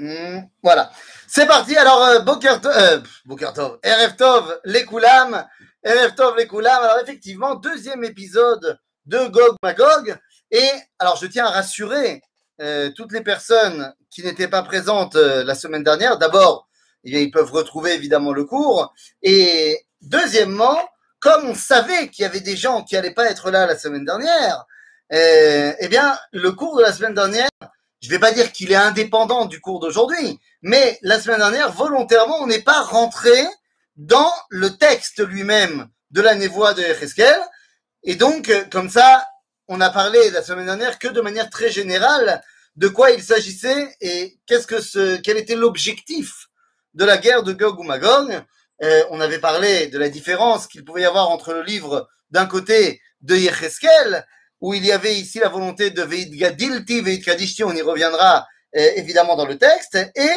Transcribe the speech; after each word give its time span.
Hmm, 0.00 0.40
voilà. 0.62 0.90
C'est 1.28 1.46
parti. 1.46 1.76
Alors, 1.76 2.02
euh, 2.02 2.20
Boker 2.20 2.58
Tov, 2.62 2.72
euh, 2.74 3.00
Boker 3.26 3.52
Erev 3.82 4.16
Tov, 4.16 4.58
les 4.64 4.86
Koulam, 4.86 5.46
Erev 5.84 6.14
Tov, 6.14 6.38
les 6.38 6.46
Koulam. 6.46 6.82
Alors, 6.82 7.00
effectivement, 7.02 7.54
deuxième 7.56 8.02
épisode 8.02 8.80
de 9.04 9.18
Gog 9.28 9.56
Magog. 9.62 10.16
Et 10.50 10.70
alors, 10.98 11.16
je 11.16 11.26
tiens 11.26 11.44
à 11.44 11.50
rassurer 11.50 12.22
euh, 12.62 12.88
toutes 12.96 13.12
les 13.12 13.20
personnes 13.20 13.92
qui 14.10 14.22
n'étaient 14.22 14.48
pas 14.48 14.62
présentes 14.62 15.16
euh, 15.16 15.44
la 15.44 15.54
semaine 15.54 15.84
dernière. 15.84 16.16
D'abord, 16.16 16.66
eh 17.04 17.22
ils 17.22 17.30
peuvent 17.30 17.52
retrouver 17.52 17.92
évidemment 17.92 18.32
le 18.32 18.46
cours. 18.46 18.94
Et 19.22 19.84
deuxièmement, 20.00 20.78
comme 21.18 21.44
on 21.44 21.54
savait 21.54 22.08
qu'il 22.08 22.22
y 22.22 22.26
avait 22.26 22.40
des 22.40 22.56
gens 22.56 22.84
qui 22.84 22.94
n'allaient 22.94 23.12
pas 23.12 23.30
être 23.30 23.50
là 23.50 23.66
la 23.66 23.78
semaine 23.78 24.06
dernière, 24.06 24.64
euh, 25.12 25.74
eh 25.78 25.88
bien, 25.88 26.18
le 26.32 26.52
cours 26.52 26.78
de 26.78 26.82
la 26.82 26.92
semaine 26.94 27.14
dernière, 27.14 27.50
je 28.00 28.08
ne 28.08 28.12
vais 28.12 28.18
pas 28.18 28.32
dire 28.32 28.52
qu'il 28.52 28.72
est 28.72 28.76
indépendant 28.76 29.44
du 29.44 29.60
cours 29.60 29.80
d'aujourd'hui, 29.80 30.38
mais 30.62 30.98
la 31.02 31.20
semaine 31.20 31.38
dernière, 31.38 31.72
volontairement, 31.72 32.40
on 32.40 32.46
n'est 32.46 32.62
pas 32.62 32.82
rentré 32.82 33.36
dans 33.96 34.32
le 34.48 34.76
texte 34.76 35.20
lui-même 35.26 35.88
de 36.10 36.20
la 36.22 36.34
névoie 36.34 36.74
de 36.74 36.82
Echeskel. 36.82 37.38
Et 38.02 38.16
donc, 38.16 38.48
euh, 38.48 38.64
comme 38.70 38.88
ça, 38.88 39.26
on 39.68 39.80
a 39.80 39.90
parlé 39.90 40.30
la 40.30 40.42
semaine 40.42 40.66
dernière 40.66 40.98
que 40.98 41.08
de 41.08 41.20
manière 41.20 41.50
très 41.50 41.70
générale 41.70 42.42
de 42.76 42.88
quoi 42.88 43.10
il 43.10 43.22
s'agissait 43.22 43.94
et 44.00 44.38
qu'est-ce 44.46 44.66
que 44.66 44.80
ce, 44.80 45.16
quel 45.16 45.36
était 45.36 45.54
l'objectif 45.54 46.48
de 46.94 47.04
la 47.04 47.18
guerre 47.18 47.42
de 47.42 47.52
Gog 47.52 47.84
Magog. 47.84 48.42
Euh, 48.82 49.04
on 49.10 49.20
avait 49.20 49.38
parlé 49.38 49.88
de 49.88 49.98
la 49.98 50.08
différence 50.08 50.66
qu'il 50.66 50.84
pouvait 50.84 51.02
y 51.02 51.04
avoir 51.04 51.28
entre 51.28 51.52
le 51.52 51.62
livre 51.62 52.08
d'un 52.30 52.46
côté 52.46 53.00
de 53.20 53.36
Yecheskel, 53.36 54.26
où 54.60 54.74
il 54.74 54.84
y 54.84 54.92
avait 54.92 55.14
ici 55.14 55.38
la 55.38 55.48
volonté 55.48 55.90
de 55.90 56.02
Veid 56.02 56.34
Gadilti, 56.34 57.00
Veid 57.00 57.24
Kadishti, 57.24 57.64
on 57.64 57.72
y 57.72 57.82
reviendra 57.82 58.46
euh, 58.76 58.90
évidemment 58.96 59.36
dans 59.36 59.46
le 59.46 59.58
texte, 59.58 59.98
et 60.14 60.30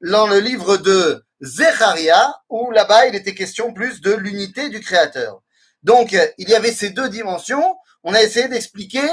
dans 0.00 0.26
le 0.26 0.38
livre 0.38 0.76
de 0.76 1.24
Zecharia, 1.40 2.34
où 2.48 2.70
là-bas 2.70 3.06
il 3.06 3.14
était 3.14 3.34
question 3.34 3.72
plus 3.72 4.00
de 4.00 4.12
l'unité 4.12 4.68
du 4.68 4.80
Créateur. 4.80 5.42
Donc 5.82 6.12
il 6.12 6.48
y 6.48 6.54
avait 6.54 6.72
ces 6.72 6.90
deux 6.90 7.08
dimensions, 7.08 7.76
on 8.02 8.14
a 8.14 8.22
essayé 8.22 8.48
d'expliquer 8.48 9.08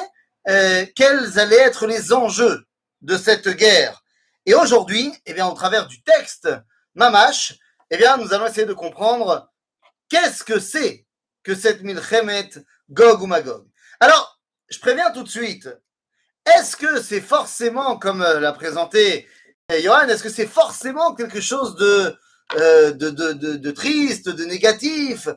euh, 0.48 0.86
quels 0.96 1.40
allaient 1.40 1.56
être 1.58 1.88
les 1.88 2.14
enjeux 2.14 2.66
de 3.02 3.18
cette 3.18 3.50
guerre. 3.50 4.02
Et 4.46 4.54
aujourd'hui, 4.54 5.14
eh 5.26 5.34
bien, 5.34 5.48
au 5.48 5.54
travers 5.54 5.88
du 5.88 6.02
texte 6.04 6.48
Mamash, 6.96 7.58
eh 7.90 7.98
bien, 7.98 8.18
nous 8.18 8.34
allons 8.34 8.48
essayer 8.48 8.66
de 8.66 8.74
comprendre 8.74 9.52
qu'est-ce 10.10 10.44
que 10.44 10.60
c'est 10.60 11.06
que 11.44 11.54
cette 11.54 11.82
Milchemet 11.82 12.50
Gog 12.90 13.22
ou 13.22 13.28
Magog. 13.28 13.68
Alors, 14.00 14.37
je 14.70 14.80
préviens 14.80 15.12
tout 15.12 15.24
de 15.24 15.30
suite, 15.30 15.70
est-ce 16.46 16.76
que 16.76 17.02
c'est 17.02 17.22
forcément, 17.22 17.98
comme 17.98 18.22
euh, 18.22 18.40
l'a 18.40 18.54
présenté 18.54 19.28
euh, 19.72 19.82
Johan, 19.82 20.08
est-ce 20.08 20.24
que 20.24 20.30
c'est 20.30 20.48
forcément 20.48 21.14
quelque 21.14 21.42
chose 21.42 21.76
de, 21.76 22.18
euh, 22.56 22.92
de, 22.92 23.10
de, 23.10 23.72
triste, 23.72 24.30
de 24.30 24.46
négatif? 24.46 25.28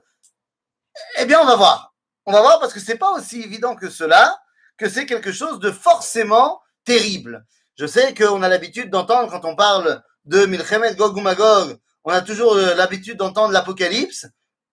Eh 1.19 1.25
bien, 1.25 1.41
on 1.41 1.47
va 1.47 1.57
voir. 1.57 1.95
On 2.27 2.33
va 2.33 2.41
voir 2.41 2.61
parce 2.61 2.73
que 2.73 2.81
c'est 2.81 2.99
pas 2.99 3.11
aussi 3.13 3.43
évident 3.43 3.75
que 3.75 3.91
cela, 3.91 4.41
que 4.77 4.89
c'est 4.89 5.07
quelque 5.07 5.33
chose 5.33 5.59
de 5.59 5.71
forcément 5.71 6.61
terrible. 6.85 7.45
Je 7.77 7.87
sais 7.87 8.15
qu'on 8.15 8.43
a 8.43 8.49
l'habitude 8.49 8.91
d'entendre 8.91 9.31
quand 9.31 9.45
on 9.45 9.57
parle 9.57 10.03
de 10.27 10.47
Milchemet 10.47 10.95
Gog 10.95 11.17
ou 11.17 11.21
Magog, 11.21 11.79
on 12.05 12.13
a 12.13 12.23
toujours 12.23 12.55
l'habitude 12.55 13.17
d'entendre 13.17 13.53
l'Apocalypse, 13.53 14.27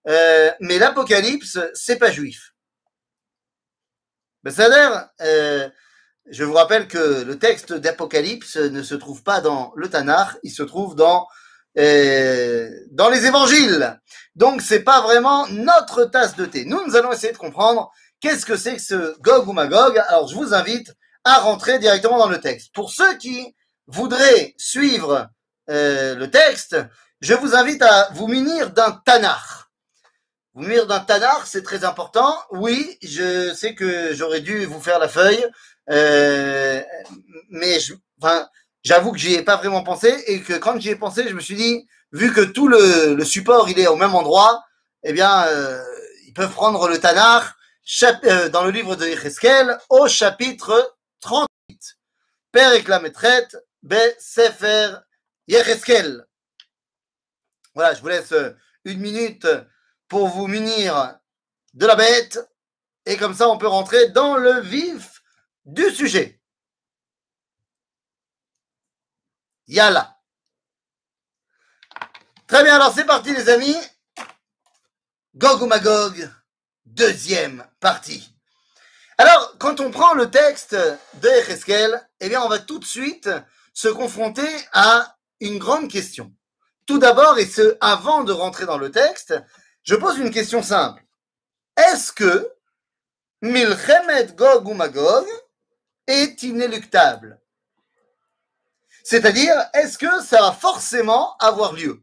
euh, 0.08 0.50
mais 0.60 0.78
l'Apocalypse, 0.78 1.58
c'est 1.74 1.98
pas 1.98 2.10
juif. 2.10 2.54
Euh, 4.46 5.68
je 6.30 6.44
vous 6.44 6.52
rappelle 6.54 6.88
que 6.88 7.22
le 7.22 7.38
texte 7.38 7.72
d'Apocalypse 7.72 8.56
ne 8.56 8.82
se 8.82 8.94
trouve 8.94 9.22
pas 9.22 9.40
dans 9.40 9.72
le 9.76 9.88
Tanakh, 9.88 10.36
il 10.42 10.50
se 10.50 10.62
trouve 10.62 10.94
dans 10.94 11.26
euh, 11.78 12.70
dans 12.90 13.08
les 13.08 13.26
évangiles. 13.26 14.00
Donc 14.34 14.62
c'est 14.62 14.82
pas 14.82 15.00
vraiment 15.00 15.46
notre 15.48 16.04
tasse 16.04 16.34
de 16.36 16.44
thé. 16.44 16.64
Nous, 16.64 16.84
nous 16.86 16.96
allons 16.96 17.12
essayer 17.12 17.32
de 17.32 17.38
comprendre 17.38 17.90
qu'est-ce 18.20 18.46
que 18.46 18.56
c'est 18.56 18.76
que 18.76 18.82
ce 18.82 19.20
Gog 19.20 19.48
ou 19.48 19.52
Magog. 19.52 19.98
Alors 20.08 20.28
je 20.28 20.34
vous 20.34 20.54
invite 20.54 20.92
à 21.24 21.38
rentrer 21.38 21.78
directement 21.78 22.18
dans 22.18 22.28
le 22.28 22.40
texte. 22.40 22.72
Pour 22.74 22.90
ceux 22.90 23.16
qui 23.16 23.54
voudraient 23.86 24.54
suivre 24.56 25.28
euh, 25.70 26.14
le 26.14 26.30
texte, 26.30 26.76
je 27.20 27.34
vous 27.34 27.54
invite 27.54 27.82
à 27.82 28.08
vous 28.12 28.26
munir 28.26 28.70
d'un 28.70 29.00
Tanakh. 29.04 29.67
Vous 30.58 30.86
d'un 30.86 30.98
Tanakh, 30.98 31.46
c'est 31.46 31.62
très 31.62 31.84
important. 31.84 32.36
Oui, 32.50 32.98
je 33.00 33.54
sais 33.54 33.76
que 33.76 34.12
j'aurais 34.12 34.40
dû 34.40 34.64
vous 34.64 34.80
faire 34.80 34.98
la 34.98 35.06
feuille, 35.06 35.46
euh, 35.88 36.82
mais 37.48 37.78
j'avoue 38.82 39.12
que 39.12 39.18
j'y 39.18 39.34
ai 39.34 39.44
pas 39.44 39.54
vraiment 39.54 39.84
pensé 39.84 40.12
et 40.26 40.42
que 40.42 40.54
quand 40.54 40.80
j'y 40.80 40.88
ai 40.88 40.96
pensé, 40.96 41.28
je 41.28 41.34
me 41.34 41.40
suis 41.40 41.54
dit, 41.54 41.86
vu 42.10 42.32
que 42.32 42.40
tout 42.40 42.66
le, 42.66 43.22
support 43.22 43.68
il 43.70 43.78
est 43.78 43.86
au 43.86 43.94
même 43.94 44.16
endroit, 44.16 44.64
eh 45.04 45.12
bien, 45.12 45.44
euh, 45.46 45.80
ils 46.26 46.34
peuvent 46.34 46.50
prendre 46.50 46.88
le 46.88 46.98
chap- 47.84 48.24
euh, 48.24 48.48
dans 48.48 48.64
le 48.64 48.72
livre 48.72 48.96
de 48.96 49.06
Yecheskel 49.06 49.78
au 49.90 50.08
chapitre 50.08 50.96
38. 51.20 51.48
Père 52.50 52.72
et 52.72 52.82
la 52.82 52.98
maîtrette, 52.98 53.56
Be 53.84 53.94
Sefer 54.18 54.96
Yecheskel. 55.46 56.26
Voilà, 57.76 57.94
je 57.94 58.00
vous 58.00 58.08
laisse 58.08 58.34
une 58.84 58.98
minute 58.98 59.46
pour 60.08 60.28
vous 60.28 60.46
munir 60.46 61.18
de 61.74 61.86
la 61.86 61.96
bête 61.96 62.38
et 63.06 63.16
comme 63.16 63.34
ça 63.34 63.48
on 63.48 63.58
peut 63.58 63.68
rentrer 63.68 64.08
dans 64.08 64.36
le 64.36 64.60
vif 64.60 65.22
du 65.64 65.90
sujet. 65.90 66.40
Yalla. 69.66 70.16
Très 72.46 72.64
bien, 72.64 72.76
alors 72.76 72.94
c'est 72.94 73.04
parti 73.04 73.34
les 73.34 73.50
amis. 73.50 73.76
Gog 75.34 75.62
ou 75.62 75.66
Magog, 75.66 76.30
deuxième 76.86 77.66
partie. 77.78 78.34
Alors, 79.18 79.56
quand 79.58 79.80
on 79.80 79.90
prend 79.90 80.14
le 80.14 80.30
texte 80.30 80.74
de 80.74 81.28
Echeskel, 81.28 82.08
eh 82.20 82.28
bien, 82.28 82.40
on 82.42 82.48
va 82.48 82.58
tout 82.58 82.78
de 82.78 82.84
suite 82.84 83.28
se 83.74 83.88
confronter 83.88 84.48
à 84.72 85.16
une 85.40 85.58
grande 85.58 85.90
question. 85.90 86.32
Tout 86.86 86.98
d'abord, 86.98 87.38
et 87.38 87.46
ce, 87.46 87.76
avant 87.80 88.24
de 88.24 88.32
rentrer 88.32 88.64
dans 88.64 88.78
le 88.78 88.90
texte, 88.90 89.34
je 89.88 89.94
pose 89.94 90.18
une 90.18 90.30
question 90.30 90.62
simple. 90.62 91.02
Est-ce 91.74 92.12
que 92.12 92.52
Milchemet 93.40 94.26
Gog 94.34 94.68
ou 94.68 94.74
Magog 94.74 95.26
est 96.06 96.42
inéluctable? 96.42 97.40
C'est-à-dire, 99.02 99.56
est-ce 99.72 99.96
que 99.96 100.20
ça 100.22 100.42
va 100.42 100.52
forcément 100.52 101.38
avoir 101.38 101.72
lieu? 101.72 102.02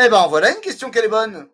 Eh 0.00 0.08
ben, 0.08 0.26
voilà 0.26 0.50
une 0.50 0.60
question 0.60 0.90
qu'elle 0.90 1.04
est 1.04 1.08
bonne. 1.08 1.48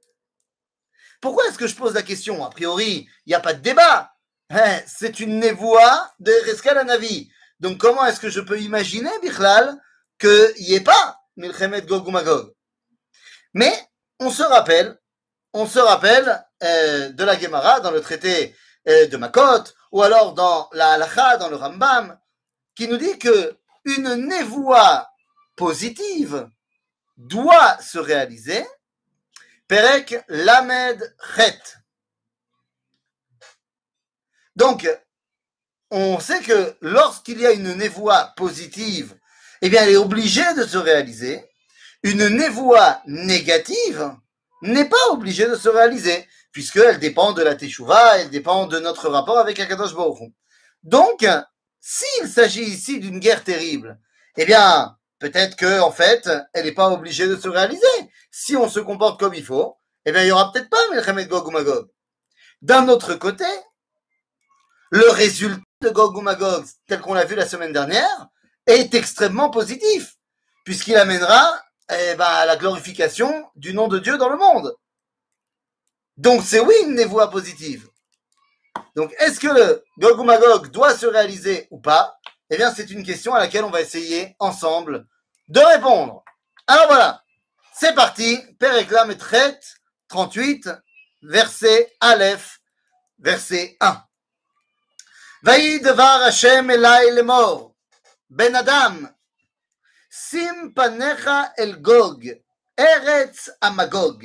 Pourquoi 1.20 1.46
est-ce 1.46 1.58
que 1.58 1.66
je 1.66 1.76
pose 1.76 1.92
la 1.92 2.02
question? 2.02 2.42
A 2.42 2.48
priori, 2.48 3.06
il 3.26 3.28
n'y 3.28 3.34
a 3.34 3.40
pas 3.40 3.52
de 3.52 3.60
débat. 3.60 4.14
Hein, 4.48 4.80
C'est 4.86 5.20
une 5.20 5.38
névoie 5.38 6.14
de 6.18 6.32
Rescal 6.46 6.82
Navi. 6.86 7.30
Donc, 7.60 7.76
comment 7.76 8.06
est-ce 8.06 8.20
que 8.20 8.30
je 8.30 8.40
peux 8.40 8.58
imaginer, 8.58 9.10
Bichlal, 9.20 9.78
qu'il 10.18 10.54
n'y 10.60 10.76
ait 10.76 10.80
pas 10.80 11.20
Milchemet 11.36 11.82
Gog 11.82 12.06
ou 12.06 12.10
Magog? 12.10 12.54
Mais, 13.52 13.87
on 14.20 14.30
se 14.30 14.42
rappelle, 14.42 14.98
euh, 16.62 17.08
de 17.10 17.24
la 17.24 17.38
Gemara 17.38 17.80
dans 17.80 17.90
le 17.90 18.00
traité 18.00 18.54
euh, 18.88 19.06
de 19.06 19.16
Makot, 19.16 19.64
ou 19.92 20.02
alors 20.02 20.34
dans 20.34 20.68
la 20.72 20.92
Halacha, 20.92 21.36
dans 21.36 21.48
le 21.48 21.56
Rambam, 21.56 22.18
qui 22.74 22.88
nous 22.88 22.96
dit 22.96 23.18
que 23.18 23.56
une 23.84 24.14
névoie 24.14 25.08
positive 25.56 26.48
doit 27.16 27.78
se 27.80 27.98
réaliser 27.98 28.66
Perek 29.66 30.24
Lamed 30.28 31.14
Chet. 31.36 31.60
Donc, 34.56 34.88
on 35.90 36.18
sait 36.20 36.40
que 36.40 36.76
lorsqu'il 36.80 37.40
y 37.40 37.46
a 37.46 37.52
une 37.52 37.74
névoie 37.74 38.32
positive, 38.36 39.16
eh 39.60 39.68
bien, 39.68 39.82
elle 39.82 39.90
est 39.90 39.96
obligée 39.96 40.54
de 40.54 40.64
se 40.64 40.78
réaliser. 40.78 41.48
Une 42.02 42.28
névoie 42.28 43.00
négative 43.06 44.14
n'est 44.62 44.88
pas 44.88 45.10
obligée 45.10 45.46
de 45.46 45.56
se 45.56 45.68
réaliser, 45.68 46.26
puisqu'elle 46.52 46.98
dépend 46.98 47.32
de 47.32 47.42
la 47.42 47.54
Teshuvah, 47.54 48.18
elle 48.18 48.30
dépend 48.30 48.66
de 48.66 48.78
notre 48.78 49.08
rapport 49.08 49.38
avec 49.38 49.58
Akadosh 49.58 49.94
Baruch. 49.94 50.32
Donc, 50.82 51.26
s'il 51.80 52.28
s'agit 52.28 52.62
ici 52.62 53.00
d'une 53.00 53.18
guerre 53.18 53.44
terrible, 53.44 53.98
eh 54.36 54.44
bien, 54.44 54.96
peut-être 55.18 55.56
que, 55.56 55.80
en 55.80 55.90
fait, 55.90 56.28
elle 56.52 56.66
n'est 56.66 56.72
pas 56.72 56.90
obligée 56.90 57.26
de 57.26 57.36
se 57.36 57.48
réaliser. 57.48 57.86
Si 58.30 58.56
on 58.56 58.68
se 58.68 58.80
comporte 58.80 59.18
comme 59.18 59.34
il 59.34 59.44
faut, 59.44 59.76
eh 60.04 60.12
bien, 60.12 60.22
il 60.22 60.28
y 60.28 60.32
aura 60.32 60.52
peut-être 60.52 60.70
pas 60.70 60.88
Melchemet 60.90 61.26
Gog 61.26 61.46
ou 61.48 61.50
Magog. 61.50 61.88
D'un 62.62 62.88
autre 62.88 63.14
côté, 63.14 63.44
le 64.90 65.08
résultat 65.10 65.60
de 65.82 65.90
Gog 65.90 66.16
ou 66.16 66.20
Magog, 66.20 66.64
tel 66.86 67.00
qu'on 67.00 67.14
l'a 67.14 67.24
vu 67.24 67.34
la 67.34 67.46
semaine 67.46 67.72
dernière, 67.72 68.28
est 68.66 68.94
extrêmement 68.94 69.50
positif, 69.50 70.16
puisqu'il 70.64 70.96
amènera 70.96 71.62
eh 71.90 72.14
ben, 72.14 72.44
la 72.44 72.56
glorification 72.56 73.50
du 73.56 73.74
nom 73.74 73.88
de 73.88 73.98
Dieu 73.98 74.18
dans 74.18 74.28
le 74.28 74.36
monde. 74.36 74.74
Donc 76.16 76.42
c'est 76.44 76.60
oui 76.60 76.74
une 76.82 76.94
névoie 76.94 77.30
positive. 77.30 77.88
Donc 78.96 79.14
est-ce 79.18 79.38
que 79.38 79.48
le 79.48 79.84
Gog 79.98 80.18
ou 80.18 80.24
Magog 80.24 80.70
doit 80.70 80.96
se 80.96 81.06
réaliser 81.06 81.68
ou 81.70 81.80
pas? 81.80 82.18
Eh 82.50 82.56
bien 82.56 82.72
c'est 82.74 82.90
une 82.90 83.04
question 83.04 83.34
à 83.34 83.38
laquelle 83.38 83.64
on 83.64 83.70
va 83.70 83.80
essayer 83.80 84.34
ensemble 84.38 85.06
de 85.48 85.60
répondre. 85.60 86.24
Alors 86.66 86.86
voilà, 86.88 87.22
c'est 87.72 87.94
parti. 87.94 88.38
Père 88.58 88.74
réclame 88.74 89.10
et 89.12 89.16
traite 89.16 89.76
38, 90.08 90.68
verset 91.22 91.94
Aleph, 92.00 92.60
verset 93.18 93.76
1. 93.80 94.02
Vaï 95.42 95.80
devar 95.80 96.22
Hashem 96.22 96.70
elai 96.70 97.12
lemor, 97.12 97.74
ben 98.28 98.56
Adam 98.56 99.08
Simpanecha 100.08 101.52
el 101.56 101.82
gog, 101.82 102.24
eretz 102.76 103.50
amagog, 103.60 104.24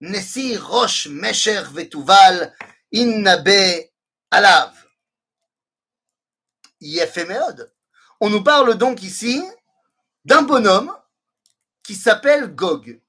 nesi 0.00 0.56
rosh 0.56 1.08
mesher 1.08 1.64
vetuval, 1.74 2.52
innabe 2.92 3.90
alav. 4.30 4.72
Yefemeod. 6.80 7.72
On 8.20 8.30
nous 8.30 8.42
parle 8.42 8.76
donc 8.76 9.02
ici 9.02 9.42
d'un 10.24 10.42
bonhomme 10.42 10.94
qui 11.82 11.94
s'appelle 11.94 12.54
Gog. 12.54 13.00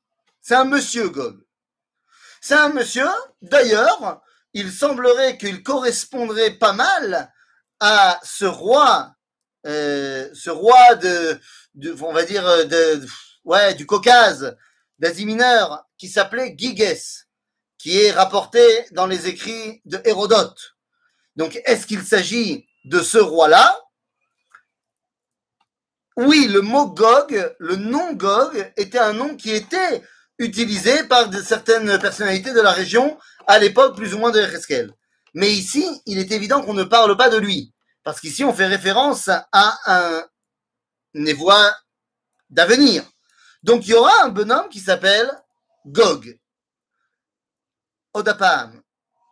C'est 0.42 0.56
un 0.56 0.66
monsieur 0.66 1.10
Gog. 1.10 1.42
C'est 2.42 2.56
un 2.56 2.70
monsieur, 2.70 3.08
d'ailleurs, 3.42 4.22
il 4.54 4.72
semblerait 4.72 5.38
qu'il 5.38 5.64
correspondrait 5.64 6.52
pas 6.52 6.74
mal 6.74 7.34
à 7.80 8.20
ce 8.24 8.46
roi, 8.46 9.16
euh, 9.66 10.30
ce 10.34 10.50
roi 10.50 10.96
de, 10.96 11.40
on 12.02 12.14
va 12.14 12.24
dire, 12.24 12.44
de, 12.68 13.06
ouais, 13.44 13.74
du 13.74 13.86
Caucase, 13.86 14.56
d'Asie 15.00 15.26
mineure, 15.26 15.86
qui 15.98 16.08
s'appelait 16.08 16.56
Giges, 16.58 17.26
qui 17.78 18.02
est 18.02 18.12
rapporté 18.12 18.62
dans 18.92 19.08
les 19.08 19.28
écrits 19.28 19.82
de 19.86 20.02
Hérodote. 20.06 20.76
Donc, 21.36 21.62
est-ce 21.66 21.86
qu'il 21.86 22.04
s'agit 22.04 22.68
de 22.86 23.02
ce 23.02 23.18
roi-là? 23.18 23.80
Oui, 26.18 26.48
le 26.48 26.62
mot 26.62 26.88
Gog, 26.88 27.56
le 27.60 27.76
nom 27.76 28.14
Gog, 28.14 28.72
était 28.78 29.00
un 29.00 29.14
nom 29.14 29.36
qui 29.36 29.52
était 29.52 30.02
utilisé 30.40 31.04
par 31.04 31.30
de 31.30 31.42
certaines 31.42 32.00
personnalités 32.00 32.54
de 32.54 32.62
la 32.62 32.72
région 32.72 33.18
à 33.48 33.60
l'époque 33.60 33.96
plus 33.96 34.14
ou 34.14 34.18
moins 34.18 34.32
de 34.32 34.40
Reskel. 34.40 34.94
Mais 35.34 35.52
ici, 35.52 35.86
il 36.06 36.18
est 36.18 36.32
évident 36.32 36.62
qu'on 36.62 36.74
ne 36.74 36.84
parle 36.84 37.18
pas 37.18 37.30
de 37.30 37.38
lui, 37.38 37.74
parce 38.04 38.22
qu'ici 38.22 38.46
on 38.46 38.54
fait 38.54 38.68
référence 38.68 39.28
à 39.28 39.78
un 39.86 40.26
névois 41.16 41.76
d'avenir. 42.50 43.04
Donc 43.64 43.88
il 43.88 43.92
y 43.92 43.94
aura 43.94 44.24
un 44.24 44.30
bonhomme 44.30 44.70
qui 44.70 44.80
s'appelle 44.80 45.32
Gog. 45.86 46.38
Odapam. 48.14 48.82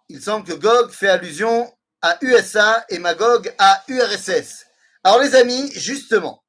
Il 0.09 0.21
semble 0.21 0.45
que 0.45 0.53
Gog 0.53 0.91
fait 0.91 1.09
allusion 1.09 1.71
à 2.01 2.17
USA 2.21 2.85
et 2.89 2.99
Magog 2.99 3.53
à 3.57 3.83
URSS. 3.87 4.65
Alors 5.03 5.19
les 5.19 5.35
amis, 5.35 5.71
justement, 5.73 6.43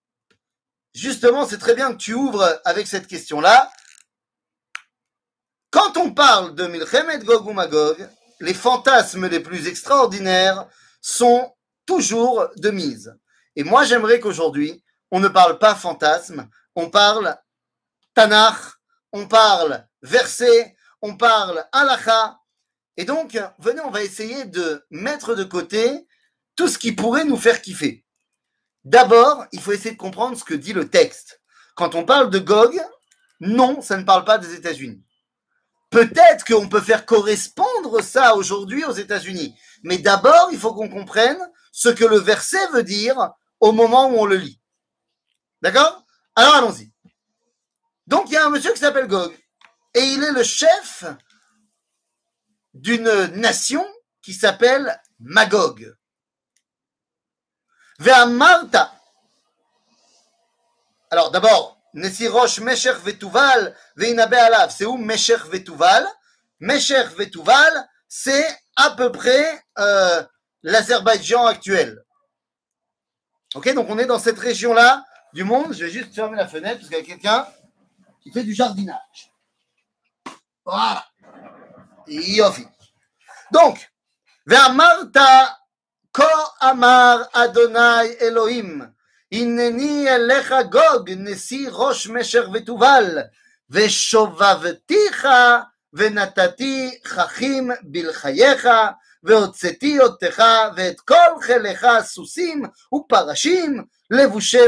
justement, 0.94 1.46
c'est 1.46 1.58
très 1.58 1.74
bien 1.74 1.92
que 1.92 1.98
tu 1.98 2.14
ouvres 2.14 2.60
avec 2.64 2.86
cette 2.86 3.06
question-là. 3.06 3.70
Quand 5.70 5.96
on 5.96 6.12
parle 6.12 6.54
de 6.54 6.66
Milchemet 6.66 7.18
Gog 7.18 7.46
ou 7.46 7.52
Magog, 7.52 8.08
les 8.40 8.54
fantasmes 8.54 9.26
les 9.26 9.40
plus 9.40 9.66
extraordinaires 9.66 10.66
sont 11.00 11.52
toujours 11.86 12.48
de 12.56 12.70
mise. 12.70 13.16
Et 13.56 13.64
moi, 13.64 13.84
j'aimerais 13.84 14.20
qu'aujourd'hui, 14.20 14.83
on 15.14 15.20
ne 15.20 15.28
parle 15.28 15.60
pas 15.60 15.76
fantasme, 15.76 16.48
on 16.74 16.90
parle 16.90 17.36
Tanakh, 18.14 18.58
on 19.12 19.28
parle 19.28 19.86
verset, 20.02 20.74
on 21.02 21.16
parle 21.16 21.64
halakha. 21.70 22.40
Et 22.96 23.04
donc, 23.04 23.40
venez, 23.60 23.80
on 23.82 23.92
va 23.92 24.02
essayer 24.02 24.44
de 24.44 24.84
mettre 24.90 25.36
de 25.36 25.44
côté 25.44 26.04
tout 26.56 26.66
ce 26.66 26.78
qui 26.78 26.90
pourrait 26.90 27.24
nous 27.24 27.36
faire 27.36 27.62
kiffer. 27.62 28.04
D'abord, 28.82 29.46
il 29.52 29.60
faut 29.60 29.70
essayer 29.70 29.92
de 29.92 30.00
comprendre 30.00 30.36
ce 30.36 30.42
que 30.42 30.52
dit 30.52 30.72
le 30.72 30.90
texte. 30.90 31.40
Quand 31.76 31.94
on 31.94 32.04
parle 32.04 32.28
de 32.28 32.40
Gog, 32.40 32.76
non, 33.38 33.82
ça 33.82 33.96
ne 33.96 34.02
parle 34.02 34.24
pas 34.24 34.38
des 34.38 34.52
États-Unis. 34.54 35.04
Peut-être 35.90 36.44
qu'on 36.44 36.68
peut 36.68 36.80
faire 36.80 37.06
correspondre 37.06 38.02
ça 38.02 38.34
aujourd'hui 38.34 38.84
aux 38.84 38.94
États-Unis. 38.94 39.56
Mais 39.84 39.98
d'abord, 39.98 40.48
il 40.50 40.58
faut 40.58 40.74
qu'on 40.74 40.88
comprenne 40.88 41.38
ce 41.70 41.88
que 41.88 42.04
le 42.04 42.18
verset 42.18 42.66
veut 42.72 42.82
dire 42.82 43.30
au 43.60 43.70
moment 43.70 44.08
où 44.08 44.16
on 44.18 44.26
le 44.26 44.38
lit. 44.38 44.60
D'accord? 45.64 46.04
Alors 46.36 46.56
allons-y. 46.56 46.92
Donc 48.06 48.26
il 48.28 48.34
y 48.34 48.36
a 48.36 48.44
un 48.44 48.50
monsieur 48.50 48.74
qui 48.74 48.80
s'appelle 48.80 49.06
Gog. 49.06 49.34
Et 49.94 50.00
il 50.00 50.22
est 50.22 50.32
le 50.32 50.42
chef 50.42 51.04
d'une 52.74 53.10
nation 53.28 53.82
qui 54.20 54.34
s'appelle 54.34 55.00
Magog. 55.20 55.96
Vers 57.98 58.26
Martha. 58.26 58.92
Alors 61.10 61.30
d'abord, 61.30 61.80
Nesirosh 61.94 62.60
Mesher 62.60 62.92
Vetuval 63.02 63.74
Veinabe 63.96 64.34
Alav. 64.34 64.70
C'est 64.70 64.84
où 64.84 64.98
Mesher 64.98 65.38
Vetuval 65.46 66.06
Mesher 66.60 67.04
Vetuval, 67.16 67.88
c'est 68.06 68.46
à 68.76 68.90
peu 68.90 69.10
près 69.10 69.64
euh, 69.78 70.22
l'Azerbaïdjan 70.62 71.46
actuel. 71.46 72.04
Ok, 73.54 73.72
donc 73.72 73.88
on 73.88 73.98
est 73.98 74.04
dans 74.04 74.18
cette 74.18 74.38
région-là 74.38 75.02
du 75.33 75.43
monde. 75.43 75.73
Je 75.73 75.85
vais 75.85 75.91
juste 75.91 76.13
fermer 76.13 76.37
la 76.37 76.47
fenêtre 76.47 76.79
parce 76.79 76.89
qu'il 76.89 76.97
y 76.97 77.01
a 77.01 77.05
quelqu'un 77.05 77.47
qui 78.21 78.31
fait 78.31 78.43
du 78.43 78.53
jardinage. 78.53 79.31
Voilà. 80.65 81.05
Yofi. 82.07 82.65
Donc, 83.51 83.91
Marta 84.45 85.57
ko 86.11 86.23
amar 86.59 87.29
Adonai 87.33 88.17
Elohim, 88.19 88.91
הנני 89.31 90.09
אליך 90.09 90.53
גוג, 90.69 91.09
נשיא 91.17 91.69
ראש 91.71 92.07
משך 92.07 92.43
ותובל, 92.53 93.17
ושובבתיך 93.69 95.27
ונתתי 95.93 96.99
חכים 97.05 97.71
בלחייך, 97.81 98.67
והוצאתי 99.23 99.99
אותך 99.99 100.43
ואת 100.75 100.99
כל 100.99 101.41
חיליך 101.41 101.87
סוסים 102.01 102.63
ופרשים, 102.93 103.83
לבושי 104.13 104.67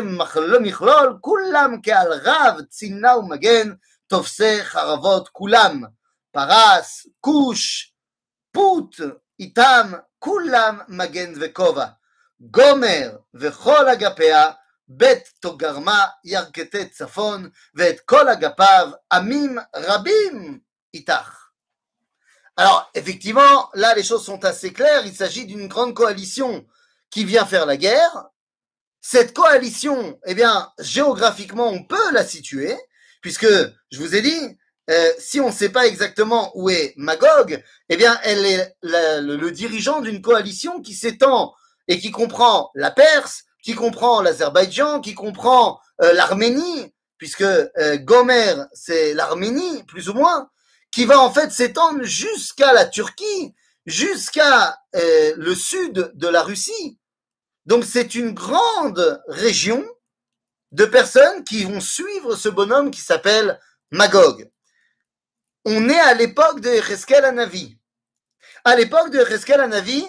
מכלול, 0.62 1.18
כולם 1.22 1.75
כעל 1.84 2.13
רב, 2.13 2.62
צינה 2.62 3.18
ומגן, 3.18 3.74
תופסי 4.08 4.63
חרבות 4.63 5.30
כולם. 5.30 5.84
פרס, 6.31 7.08
כוש, 7.19 7.94
פוט, 8.52 8.96
איתם, 9.40 9.92
כולם 10.19 10.80
מגן 10.88 11.34
וכובע. 11.42 11.86
גומר 12.40 13.18
וכל 13.34 13.90
אגפיה, 13.90 14.52
בית 14.88 15.34
תוגרמה 15.40 16.06
ירכתי 16.24 16.90
צפון, 16.90 17.50
ואת 17.75 18.00
כל 18.00 18.30
אגפיו 18.30 18.91
עמים 19.12 19.58
רבים 19.75 20.60
איתך. 20.94 21.41
Alors, 22.58 22.91
effectivement, 22.94 23.70
là, 23.74 23.96
les 23.96 24.03
choses 24.03 24.25
sont 24.25 24.44
assez 24.46 24.74
claires. 24.74 25.06
Il 25.06 25.15
s'agit 25.15 25.46
d'une 25.46 25.68
grande 25.68 25.96
coalition 25.96 26.65
qui 27.10 27.24
vient 27.25 27.46
faire 27.46 27.65
la 27.65 27.77
guerre. 27.77 28.25
Cette 29.09 29.35
coalition, 29.35 30.19
eh 30.27 30.35
bien, 30.35 30.69
géographiquement, 30.81 31.69
on 31.69 31.85
peut 31.85 32.11
la 32.11 32.27
situer, 32.27 32.75
puisque, 33.21 33.47
je 33.47 34.01
vous 34.01 34.17
ai 34.17 34.21
dit, 34.21 34.59
euh, 34.91 35.13
si 35.17 35.39
on 35.39 35.47
ne 35.47 35.53
sait 35.53 35.69
pas 35.69 35.87
exactement 35.87 36.51
où 36.57 36.71
est 36.71 36.93
Magog, 36.97 37.63
eh 37.89 37.97
bien, 37.97 38.19
elle 38.25 38.45
est 38.45 38.75
le, 38.83 39.51
dirigeant 39.51 40.01
d'une 40.01 40.21
coalition 40.21 40.83
qui 40.83 40.93
s'étend 40.93 41.55
et 41.87 42.01
qui 42.01 42.11
comprend 42.11 42.73
la 42.75 42.91
Perse, 42.91 43.45
qui 43.63 43.77
comprend 43.77 44.23
l'Azerbaïdjan, 44.23 45.01
qui 45.01 45.15
comprend 45.15 45.79
euh, 46.03 46.13
l'Arménie, 46.13 46.93
puisque 47.17 47.43
euh, 47.43 47.99
Gomer, 47.99 48.57
c'est 48.73 49.15
l'Arménie, 49.15 49.85
plus 49.85 50.09
ou 50.09 50.15
moins, 50.15 50.51
qui 50.91 51.05
va 51.05 51.21
en 51.21 51.31
fait 51.33 51.53
s'étendre 51.53 52.03
jusqu'à 52.03 52.73
la 52.73 52.87
Turquie, 52.87 53.55
jusqu'à 53.87 54.81
le 54.93 55.55
sud 55.55 56.11
de 56.13 56.27
la 56.27 56.43
Russie. 56.43 56.99
Donc 57.66 57.85
c'est 57.85 58.14
une 58.14 58.32
grande 58.32 59.23
région 59.26 59.85
de 60.73 60.85
personnes 60.85 61.44
qui 61.44 61.64
vont 61.64 61.80
suivre 61.80 62.37
ce 62.37 62.49
bonhomme 62.49 62.90
qui 62.90 63.00
s'appelle 63.00 63.61
Magog. 63.90 64.50
On 65.64 65.88
est 65.88 65.99
à 65.99 66.14
l'époque 66.14 66.61
de 66.61 66.68
Ereskel 66.68 67.25
Anavi. 67.25 67.78
À 68.64 68.76
l'époque 68.76 69.11
de 69.11 69.18
Ereskel 69.18 69.61
Anavi, 69.61 70.06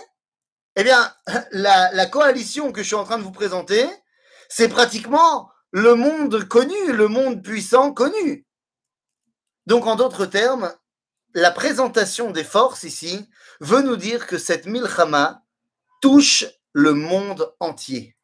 eh 0.75 0.83
bien, 0.83 1.13
la, 1.51 1.91
la 1.93 2.05
coalition 2.05 2.71
que 2.71 2.81
je 2.81 2.87
suis 2.87 2.95
en 2.95 3.03
train 3.03 3.17
de 3.17 3.23
vous 3.23 3.31
présenter, 3.31 3.87
c'est 4.49 4.69
pratiquement 4.69 5.51
le 5.71 5.95
monde 5.95 6.47
connu, 6.47 6.93
le 6.93 7.07
monde 7.07 7.43
puissant 7.43 7.91
connu. 7.91 8.45
Donc, 9.65 9.85
en 9.85 9.95
d'autres 9.95 10.25
termes, 10.25 10.73
la 11.33 11.51
présentation 11.51 12.31
des 12.31 12.43
forces 12.43 12.83
ici 12.83 13.27
veut 13.59 13.81
nous 13.81 13.97
dire 13.97 14.27
que 14.27 14.37
cette 14.37 14.65
milchama 14.65 15.43
touche 16.01 16.45
le 16.77 16.93
monde 16.93 17.55
entier. 17.59 18.15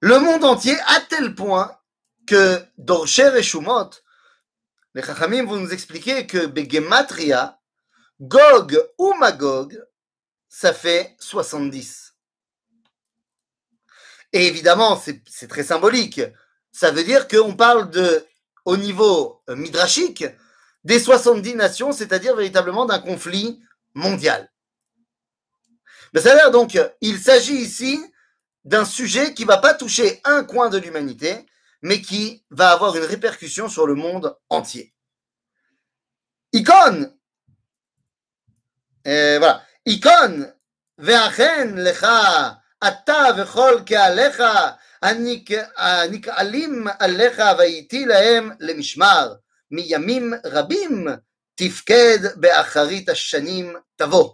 Le 0.00 0.18
monde 0.18 0.44
entier 0.44 0.76
à 0.88 1.00
tel 1.00 1.34
point 1.34 1.74
que 2.26 2.62
Dorsher 2.76 3.32
et 3.34 3.42
Shumot, 3.42 3.88
les 4.92 5.02
Chachamim 5.02 5.46
vont 5.46 5.56
nous 5.56 5.72
expliquer 5.72 6.26
que 6.26 6.44
Begematria, 6.44 7.58
Gog 8.20 8.78
ou 8.98 9.14
Magog, 9.14 9.82
ça 10.50 10.74
fait 10.74 11.16
70. 11.18 12.14
Et 14.34 14.48
évidemment, 14.48 15.00
c'est 15.00 15.48
très 15.48 15.64
symbolique. 15.64 16.20
Ça 16.72 16.90
veut 16.90 17.04
dire 17.04 17.26
qu'on 17.26 17.56
parle 17.56 17.88
de, 17.88 18.26
au 18.66 18.76
niveau 18.76 19.42
euh, 19.48 19.56
midrashique, 19.56 20.26
des 20.84 21.00
70 21.00 21.54
nations, 21.54 21.92
c'est-à-dire 21.92 22.36
véritablement 22.36 22.84
d'un 22.84 23.00
conflit 23.00 23.62
mondial. 23.94 24.52
Mais 26.13 26.21
ça 26.21 26.31
a 26.31 26.35
l'air 26.35 26.51
donc, 26.51 26.77
il 27.01 27.19
s'agit 27.19 27.55
ici 27.55 28.03
d'un 28.63 28.85
sujet 28.85 29.33
qui 29.33 29.45
va 29.45 29.57
pas 29.57 29.73
toucher 29.73 30.21
un 30.23 30.43
coin 30.43 30.69
de 30.69 30.77
l'humanité, 30.77 31.45
mais 31.81 32.01
qui 32.01 32.45
va 32.49 32.71
avoir 32.71 32.95
une 32.95 33.03
répercussion 33.03 33.67
sur 33.67 33.85
le 33.87 33.95
monde 33.95 34.37
entier. 34.49 34.93
Icône, 36.53 37.13
voilà, 39.03 39.65
icône, 39.85 40.53
ve'achen 40.97 41.75
lecha, 41.75 42.61
ata 42.79 43.33
ve'chol 43.33 43.83
ke'alecha, 43.83 44.77
הנקהלים 45.77 46.87
עליך 46.99 47.41
והייתי 47.57 48.05
להם 48.05 48.51
למשמר, 48.59 49.33
מימים 49.71 50.33
רבים 50.45 51.07
תפקד 51.55 52.17
באחרית 52.35 53.09
השנים 53.09 53.75
תבוא. 53.95 54.33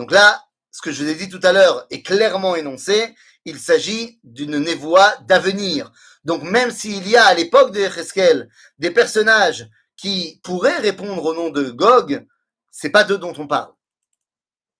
Donc 0.00 0.12
là, 0.12 0.38
ce 0.71 0.81
que 0.81 0.91
je 0.91 1.03
vous 1.03 1.09
ai 1.09 1.15
dit 1.15 1.29
tout 1.29 1.39
à 1.43 1.51
l'heure 1.51 1.85
est 1.91 2.01
clairement 2.01 2.55
énoncé, 2.55 3.13
il 3.45 3.59
s'agit 3.59 4.19
d'une 4.23 4.57
névoie 4.57 5.15
d'avenir. 5.27 5.91
Donc 6.23 6.43
même 6.43 6.71
s'il 6.71 7.07
y 7.07 7.17
a 7.17 7.25
à 7.25 7.33
l'époque 7.33 7.71
de 7.71 7.81
Echeskel 7.81 8.49
des 8.79 8.91
personnages 8.91 9.69
qui 9.97 10.39
pourraient 10.43 10.79
répondre 10.79 11.23
au 11.25 11.33
nom 11.33 11.49
de 11.49 11.69
Gog, 11.69 12.25
c'est 12.71 12.89
pas 12.89 13.03
d'eux 13.03 13.17
dont 13.17 13.33
on 13.37 13.47
parle. 13.47 13.73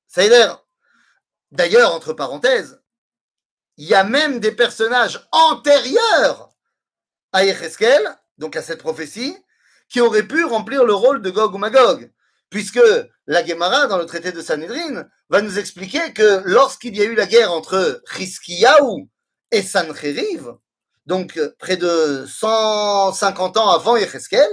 Ça 0.07 0.25
l'air. 0.27 0.65
D'ailleurs, 1.51 1.93
entre 1.93 2.13
parenthèses, 2.13 2.81
il 3.77 3.87
y 3.87 3.93
a 3.93 4.03
même 4.03 4.39
des 4.39 4.51
personnages 4.51 5.27
antérieurs 5.31 6.49
à 7.33 7.45
Echeskel, 7.45 8.01
donc 8.37 8.55
à 8.55 8.61
cette 8.61 8.79
prophétie, 8.79 9.37
qui 9.89 9.99
auraient 9.99 10.27
pu 10.27 10.45
remplir 10.45 10.85
le 10.85 10.93
rôle 10.93 11.21
de 11.21 11.29
Gog 11.29 11.53
ou 11.53 11.57
Magog 11.57 12.11
puisque 12.51 12.81
la 13.25 13.43
Gemara, 13.43 13.87
dans 13.87 13.97
le 13.97 14.05
traité 14.05 14.31
de 14.31 14.41
Sanhedrin, 14.41 15.07
va 15.29 15.41
nous 15.41 15.57
expliquer 15.57 16.13
que 16.13 16.43
lorsqu'il 16.45 16.95
y 16.95 17.01
a 17.01 17.05
eu 17.05 17.15
la 17.15 17.25
guerre 17.25 17.51
entre 17.51 18.03
Chizkiyahu 18.13 19.07
et 19.51 19.63
Sancheriv, 19.63 20.51
donc 21.07 21.37
euh, 21.37 21.55
près 21.57 21.77
de 21.77 22.25
150 22.27 23.57
ans 23.57 23.69
avant 23.69 23.95
Yecheskel, 23.95 24.49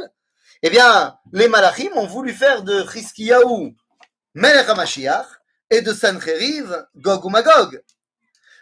eh 0.63 0.71
bien, 0.71 1.17
les 1.33 1.49
Malachim 1.49 1.91
ont 1.97 2.07
voulu 2.07 2.33
faire 2.33 2.63
de 2.63 2.85
Chizkiyahu 2.91 3.75
Melech 4.35 4.69
HaMashiach 4.69 5.27
et 5.71 5.83
de 5.83 5.93
Sancheriv 5.93 6.87
Gog 6.97 7.25
ou 7.25 7.31
Magog. 7.31 7.83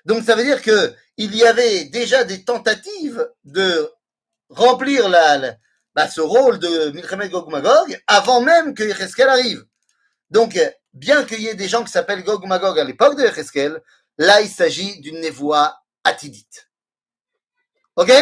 Donc 0.07 0.25
ça 0.25 0.35
veut 0.35 0.45
dire 0.45 0.63
que 0.63 0.95
il 1.19 1.35
y 1.37 1.45
avait 1.45 1.85
déjà 1.85 2.25
des 2.25 2.45
tentatives 2.45 3.29
de 3.45 3.91
remplir 4.49 5.09
la, 5.09 5.57
bah, 5.97 6.09
ce 6.09 6.21
rôle 6.21 6.59
de 6.59 6.91
Milchemet 6.91 7.31
Gog 7.31 7.49
Magog 7.49 7.99
avant 8.07 8.43
même 8.43 8.75
que 8.75 8.85
Yecheskel 8.85 9.31
arrive. 9.31 9.65
Donc, 10.29 10.61
bien 10.93 11.25
qu'il 11.25 11.41
y 11.41 11.49
ait 11.49 11.55
des 11.55 11.69
gens 11.69 11.83
qui 11.83 11.91
s'appellent 11.91 12.23
Gog 12.23 12.45
Magog 12.45 12.79
à 12.79 12.85
l'époque 12.85 13.17
de 13.17 13.23
Yecheskel, 13.23 13.81
là, 14.19 14.43
il 14.43 14.51
s'agit 14.51 15.01
d'une 15.01 15.19
névoie 15.21 15.81
atidite. 16.05 16.69
Ok? 17.97 18.13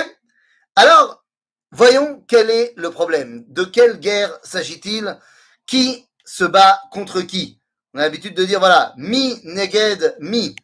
Alors, 0.77 1.25
voyons 1.73 2.25
quel 2.29 2.49
est 2.49 2.75
le 2.77 2.93
problème. 2.93 3.45
De 3.49 3.65
quelle 3.65 3.99
guerre 3.99 4.39
s'agit-il? 4.45 5.19
Qui 5.67 6.07
se 6.25 6.45
bat 6.45 6.81
contre 6.93 7.23
qui? 7.23 7.61
On 7.93 7.99
a 7.99 8.03
l'habitude 8.03 8.37
de 8.37 8.45
dire, 8.45 8.61
voilà, 8.61 8.95
mi 8.97 9.41
neged 9.43 10.17
mi. 10.21 10.55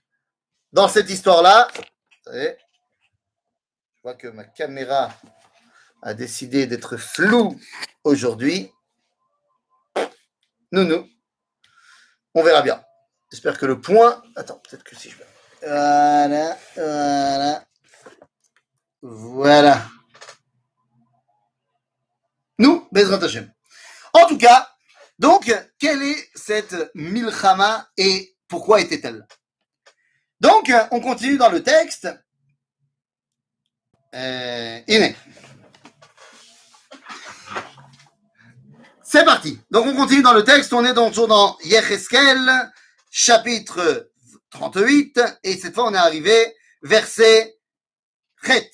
Dans 0.72 0.86
cette 0.86 1.10
histoire-là, 1.10 1.66
je 2.26 2.54
vois 4.04 4.14
que 4.14 4.28
ma 4.28 4.44
caméra 4.44 5.10
a 6.02 6.14
décidé 6.14 6.66
d'être 6.66 6.96
flou 6.96 7.60
aujourd'hui. 8.04 8.70
Nous, 10.72 10.84
nous. 10.84 11.08
On 12.34 12.42
verra 12.42 12.62
bien. 12.62 12.82
J'espère 13.30 13.58
que 13.58 13.66
le 13.66 13.80
point. 13.80 14.22
Attends, 14.36 14.60
peut-être 14.68 14.84
que 14.84 14.96
si 14.96 15.10
je. 15.10 15.16
Voilà, 15.62 16.58
voilà. 16.74 17.64
Voilà. 19.02 19.86
Nous, 22.58 22.86
Bezrat 22.92 23.24
Hashem. 23.24 23.50
En 24.12 24.26
tout 24.26 24.38
cas, 24.38 24.68
donc, 25.18 25.52
quelle 25.78 26.02
est 26.02 26.30
cette 26.34 26.90
Milchama 26.94 27.88
et 27.96 28.36
pourquoi 28.48 28.80
était-elle? 28.80 29.26
Donc, 30.40 30.72
on 30.90 31.00
continue 31.00 31.36
dans 31.36 31.50
le 31.50 31.62
texte. 31.62 32.08
Euh, 34.14 34.80
C'est 39.09 39.25
parti. 39.25 39.59
Donc 39.71 39.85
on 39.85 39.95
continue 39.95 40.21
dans 40.21 40.33
le 40.33 40.43
texte. 40.43 40.73
On 40.73 40.83
est 40.83 40.93
donc 40.93 41.09
toujours 41.09 41.27
dans 41.27 41.57
Yecheskel, 41.63 42.71
chapitre 43.11 44.09
38, 44.49 45.19
et 45.43 45.57
cette 45.57 45.75
fois 45.75 45.85
on 45.85 45.93
est 45.93 45.97
arrivé 45.97 46.55
verset 46.81 47.57
chet. 48.43 48.71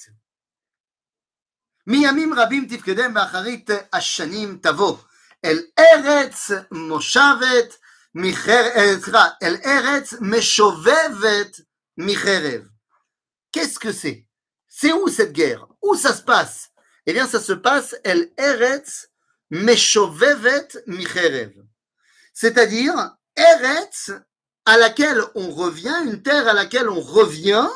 מימים 1.88 2.34
רבים 2.34 2.68
תפקדם 2.70 3.14
באחרית 3.14 3.70
השנים 3.94 4.60
תבוא 4.62 4.98
אל 5.46 5.60
ארץ 5.80 6.52
מושבת 6.72 7.78
סליחה, 9.04 9.28
אל 9.44 9.56
ארץ 9.66 10.14
משובבת 10.22 11.60
מחרב. 11.98 12.62
Qu'est-ce 13.52 13.80
que 13.80 13.92
c'est 13.92 14.26
C'est 14.68 14.94
où 14.94 15.08
cette 15.08 15.34
guerre 15.34 15.68
Où 15.82 15.96
ça 15.96 16.14
se 16.14 16.22
passe 16.22 16.72
Eh 17.06 17.14
bien, 17.14 17.28
ça 17.28 17.40
se 17.40 17.54
passe 17.54 17.96
El 18.04 18.32
Eretz 18.38 19.08
Meshovevet 19.51 20.69
Micherev. 20.87 21.53
C'est-à-dire, 22.35 23.17
Eretz, 23.37 24.13
à 24.65 24.77
laquelle 24.77 25.23
on 25.35 25.51
revient, 25.51 25.97
une 26.05 26.23
terre 26.23 26.49
à 26.49 26.53
laquelle 26.53 26.89
on 26.89 27.01
revient 27.01 27.69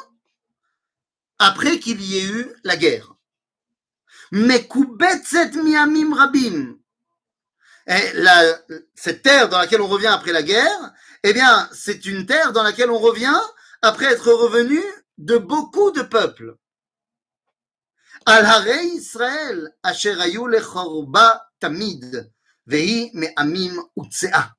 après 1.38 1.78
qu'il 1.78 2.02
y 2.02 2.18
ait 2.18 2.24
eu 2.24 2.52
la 2.64 2.76
guerre. 2.76 3.14
Mekubetzet 4.32 5.52
miamim 5.52 6.14
rabim. 6.14 6.76
Cette 8.94 9.22
terre 9.22 9.48
dans 9.48 9.58
laquelle 9.58 9.80
on 9.80 9.88
revient 9.88 10.08
après 10.08 10.32
la 10.32 10.42
guerre, 10.42 10.92
eh 11.22 11.32
bien, 11.32 11.68
c'est 11.72 12.04
une 12.04 12.26
terre 12.26 12.52
dans 12.52 12.62
laquelle 12.62 12.90
on 12.90 12.98
revient 12.98 13.40
après 13.82 14.06
être 14.06 14.30
revenu 14.32 14.82
de 15.18 15.36
beaucoup 15.38 15.90
de 15.90 16.02
peuples. 16.02 16.56
Al 18.26 18.68
Israël, 18.84 19.74
tamid, 21.60 22.32
vehi 22.66 23.10
me'amim 23.14 23.82
utsea. 23.96 24.56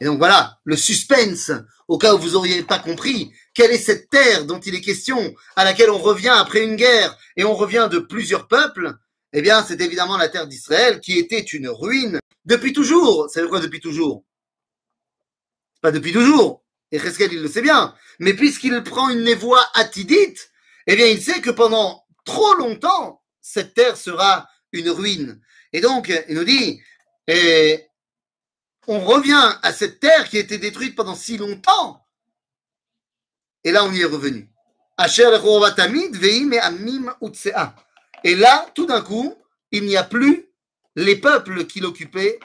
Et 0.00 0.04
donc 0.04 0.18
voilà, 0.18 0.58
le 0.64 0.76
suspense, 0.76 1.52
au 1.86 1.96
cas 1.96 2.14
où 2.14 2.18
vous 2.18 2.34
auriez 2.34 2.64
pas 2.64 2.80
compris, 2.80 3.32
quelle 3.54 3.70
est 3.70 3.78
cette 3.78 4.10
terre 4.10 4.46
dont 4.46 4.58
il 4.58 4.74
est 4.74 4.80
question, 4.80 5.34
à 5.54 5.64
laquelle 5.64 5.90
on 5.90 5.98
revient 5.98 6.34
après 6.34 6.64
une 6.64 6.76
guerre, 6.76 7.16
et 7.36 7.44
on 7.44 7.54
revient 7.54 7.88
de 7.90 8.00
plusieurs 8.00 8.48
peuples, 8.48 8.96
eh 9.32 9.42
bien, 9.42 9.62
c'est 9.62 9.80
évidemment 9.80 10.16
la 10.16 10.28
terre 10.28 10.46
d'Israël, 10.46 11.00
qui 11.00 11.18
était 11.18 11.40
une 11.40 11.68
ruine 11.68 12.18
depuis 12.44 12.72
toujours. 12.72 13.30
C'est 13.30 13.46
quoi 13.48 13.60
depuis 13.60 13.80
toujours? 13.80 14.24
Pas 15.80 15.92
depuis 15.92 16.12
toujours. 16.12 16.64
Et 16.90 16.98
Cheskel, 16.98 17.32
il 17.32 17.40
le 17.40 17.48
sait 17.48 17.62
bien. 17.62 17.94
Mais 18.18 18.34
puisqu'il 18.34 18.82
prend 18.82 19.08
une 19.08 19.22
névoie 19.22 19.64
atidite, 19.74 20.50
eh 20.86 20.96
bien, 20.96 21.06
il 21.06 21.22
sait 21.22 21.40
que 21.40 21.50
pendant 21.50 22.04
trop 22.24 22.54
longtemps, 22.54 23.22
cette 23.40 23.74
terre 23.74 23.96
sera 23.96 24.48
une 24.72 24.90
ruine. 24.90 25.40
Et 25.72 25.80
donc, 25.80 26.12
il 26.28 26.34
nous 26.34 26.44
dit, 26.44 26.82
on 28.86 29.00
revient 29.00 29.58
à 29.62 29.72
cette 29.72 30.00
terre 30.00 30.28
qui 30.28 30.36
a 30.36 30.40
été 30.40 30.58
détruite 30.58 30.96
pendant 30.96 31.14
si 31.14 31.36
longtemps. 31.36 32.06
Et 33.64 33.72
là, 33.72 33.84
on 33.84 33.92
y 33.92 34.00
est 34.00 34.04
revenu. 34.04 34.48
Et 38.24 38.36
là, 38.36 38.70
tout 38.74 38.86
d'un 38.86 39.00
coup, 39.00 39.34
il 39.70 39.84
n'y 39.84 39.96
a 39.96 40.04
plus 40.04 40.48
les 40.96 41.16
peuples 41.16 41.66
qui 41.66 41.80
l'occupaient 41.80 42.38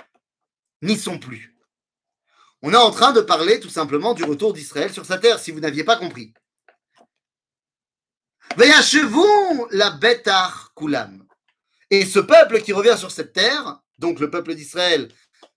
n'y 0.81 0.97
sont 0.97 1.19
plus. 1.19 1.53
On 2.61 2.73
est 2.73 2.77
en 2.77 2.91
train 2.91 3.11
de 3.11 3.21
parler 3.21 3.59
tout 3.59 3.69
simplement 3.69 4.13
du 4.13 4.23
retour 4.23 4.53
d'Israël 4.53 4.91
sur 4.91 5.05
sa 5.05 5.17
terre, 5.17 5.39
si 5.39 5.51
vous 5.51 5.59
n'aviez 5.59 5.83
pas 5.83 5.97
compris. 5.97 6.33
Veyachevon 8.55 9.67
la 9.71 9.91
betar 9.91 10.73
kulam. 10.75 11.26
Et 11.89 12.05
ce 12.05 12.19
peuple 12.19 12.61
qui 12.61 12.73
revient 12.73 12.95
sur 12.97 13.11
cette 13.11 13.33
terre, 13.33 13.79
donc 13.97 14.19
le 14.19 14.29
peuple 14.29 14.55
d'Israël, 14.55 15.09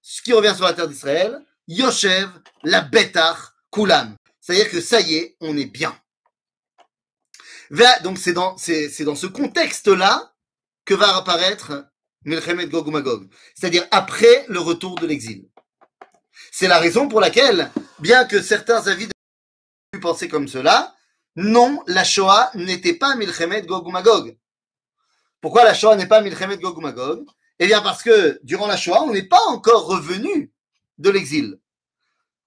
ce 0.03 0.23
qui 0.23 0.33
revient 0.33 0.55
sur 0.55 0.65
la 0.65 0.73
terre 0.73 0.89
d'Israël, 0.89 1.39
Yoshev 1.67 2.29
la 2.63 2.81
betar 2.81 3.55
kulam. 3.73 4.17
C'est-à-dire 4.41 4.71
que 4.71 4.81
ça 4.81 5.01
y 5.01 5.15
est, 5.15 5.37
on 5.41 5.57
est 5.57 5.67
bien. 5.67 5.97
Donc 8.03 8.19
c'est 8.19 8.33
dans, 8.33 8.57
dans 9.01 9.15
ce 9.15 9.27
contexte-là 9.27 10.35
que 10.85 10.95
va 10.95 11.17
apparaître 11.17 11.87
Milchemet 12.25 12.67
Gog. 12.67 13.29
C'est-à-dire 13.55 13.87
après 13.91 14.45
le 14.49 14.59
retour 14.59 14.97
de 14.97 15.07
l'exil. 15.07 15.49
C'est 16.51 16.69
la 16.69 16.79
raison 16.79 17.09
pour 17.09 17.21
laquelle, 17.21 17.71
bien 18.01 18.25
que 18.25 18.43
certains 18.43 18.87
avis 18.89 19.07
de 19.07 19.99
penser 20.01 20.29
comme 20.29 20.49
cela, 20.49 20.95
non, 21.37 21.83
la 21.87 22.03
Shoah 22.03 22.51
n'était 22.55 22.95
pas 22.95 23.15
Milchemet 23.15 23.63
Gog 23.63 23.91
Magog. 23.91 24.37
Pourquoi 25.41 25.65
la 25.65 25.75
Shoah 25.75 25.97
n'est 25.97 26.07
pas 26.09 26.21
Milchemet 26.21 26.59
Gog 26.59 26.81
Magog? 26.81 27.27
Eh 27.59 27.67
bien 27.67 27.81
parce 27.83 28.03
que 28.03 28.41
durant 28.43 28.67
la 28.67 28.77
Shoah, 28.77 29.03
on 29.03 29.13
n'est 29.13 29.29
pas 29.29 29.41
encore 29.49 29.87
revenu 29.87 30.53
de 30.99 31.11
l'exil. 31.11 31.59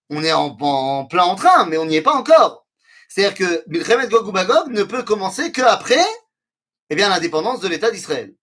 On 0.10 0.24
est 0.24 0.34
en, 0.34 0.56
plein 1.06 1.24
en 1.24 1.36
train, 1.36 1.66
mais 1.66 1.78
on 1.78 1.86
n'y 1.86 1.96
est 1.96 2.02
pas 2.02 2.14
encore. 2.16 2.68
C'est-à-dire 3.10 3.38
que 3.38 3.64
Milchemet 3.68 4.08
Gog 4.08 4.32
Magog 4.32 4.70
ne 4.70 4.84
peut 4.84 5.04
commencer 5.04 5.52
qu'après 5.52 6.06
eh 6.90 6.96
bien, 6.96 7.10
l'indépendance 7.10 7.60
de 7.60 7.68
l'État 7.68 7.90
d'Israël. 7.90 8.36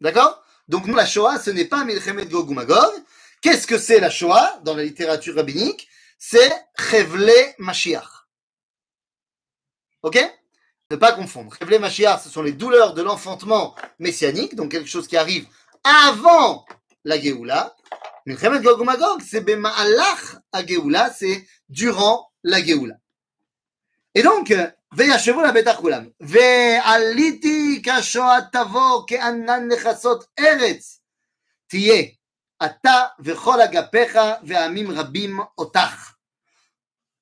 D'accord? 0.00 0.42
Donc, 0.66 0.86
la 0.88 1.06
Shoah, 1.06 1.38
ce 1.38 1.50
n'est 1.50 1.66
pas 1.66 1.84
Milchemet 1.84 2.26
Gog 2.26 2.50
Magog. 2.50 2.92
Qu'est-ce 3.40 3.66
que 3.66 3.78
c'est 3.78 4.00
la 4.00 4.10
Shoah 4.10 4.60
dans 4.64 4.74
la 4.74 4.82
littérature 4.82 5.36
rabbinique? 5.36 5.88
C'est 6.18 6.52
Chevle 6.78 7.30
Mashiach. 7.58 8.26
Ok? 10.02 10.18
Ne 10.91 10.95
pas 10.95 11.11
confondre. 11.11 11.55
Chevle 11.57 11.79
Mashiach, 11.79 12.21
ce 12.23 12.29
sont 12.29 12.41
les 12.41 12.51
douleurs 12.51 12.93
de 12.93 13.01
l'enfantement 13.01 13.75
messianique, 13.99 14.55
donc 14.55 14.71
quelque 14.71 14.89
chose 14.89 15.07
qui 15.07 15.17
arrive 15.17 15.47
avant 15.83 16.65
la 17.03 17.19
Géoula. 17.19 17.75
Milchemet 18.25 18.61
Gog 18.61 18.81
ou 18.81 18.83
Magog, 18.83 19.21
c'est 19.21 19.41
Bema'alach 19.41 20.37
à 20.51 20.65
Géoula, 20.65 21.11
c'est 21.11 21.45
durant 21.69 22.31
la 22.43 22.63
Géoula. 22.63 22.95
Et 24.15 24.23
donc, 24.23 24.51
וישבו 24.93 25.41
לבטח 25.41 25.79
כולם. 25.79 26.09
ועליתי 26.19 27.81
כשואה 27.83 28.37
תבוא 28.51 29.03
כענן 29.07 29.67
לכסות 29.71 30.25
ארץ. 30.39 30.99
תהיה 31.67 32.03
אתה 32.65 33.03
וכל 33.19 33.61
אגפיך 33.61 34.17
ועמים 34.43 34.91
רבים 34.91 35.39
אותך. 35.57 36.13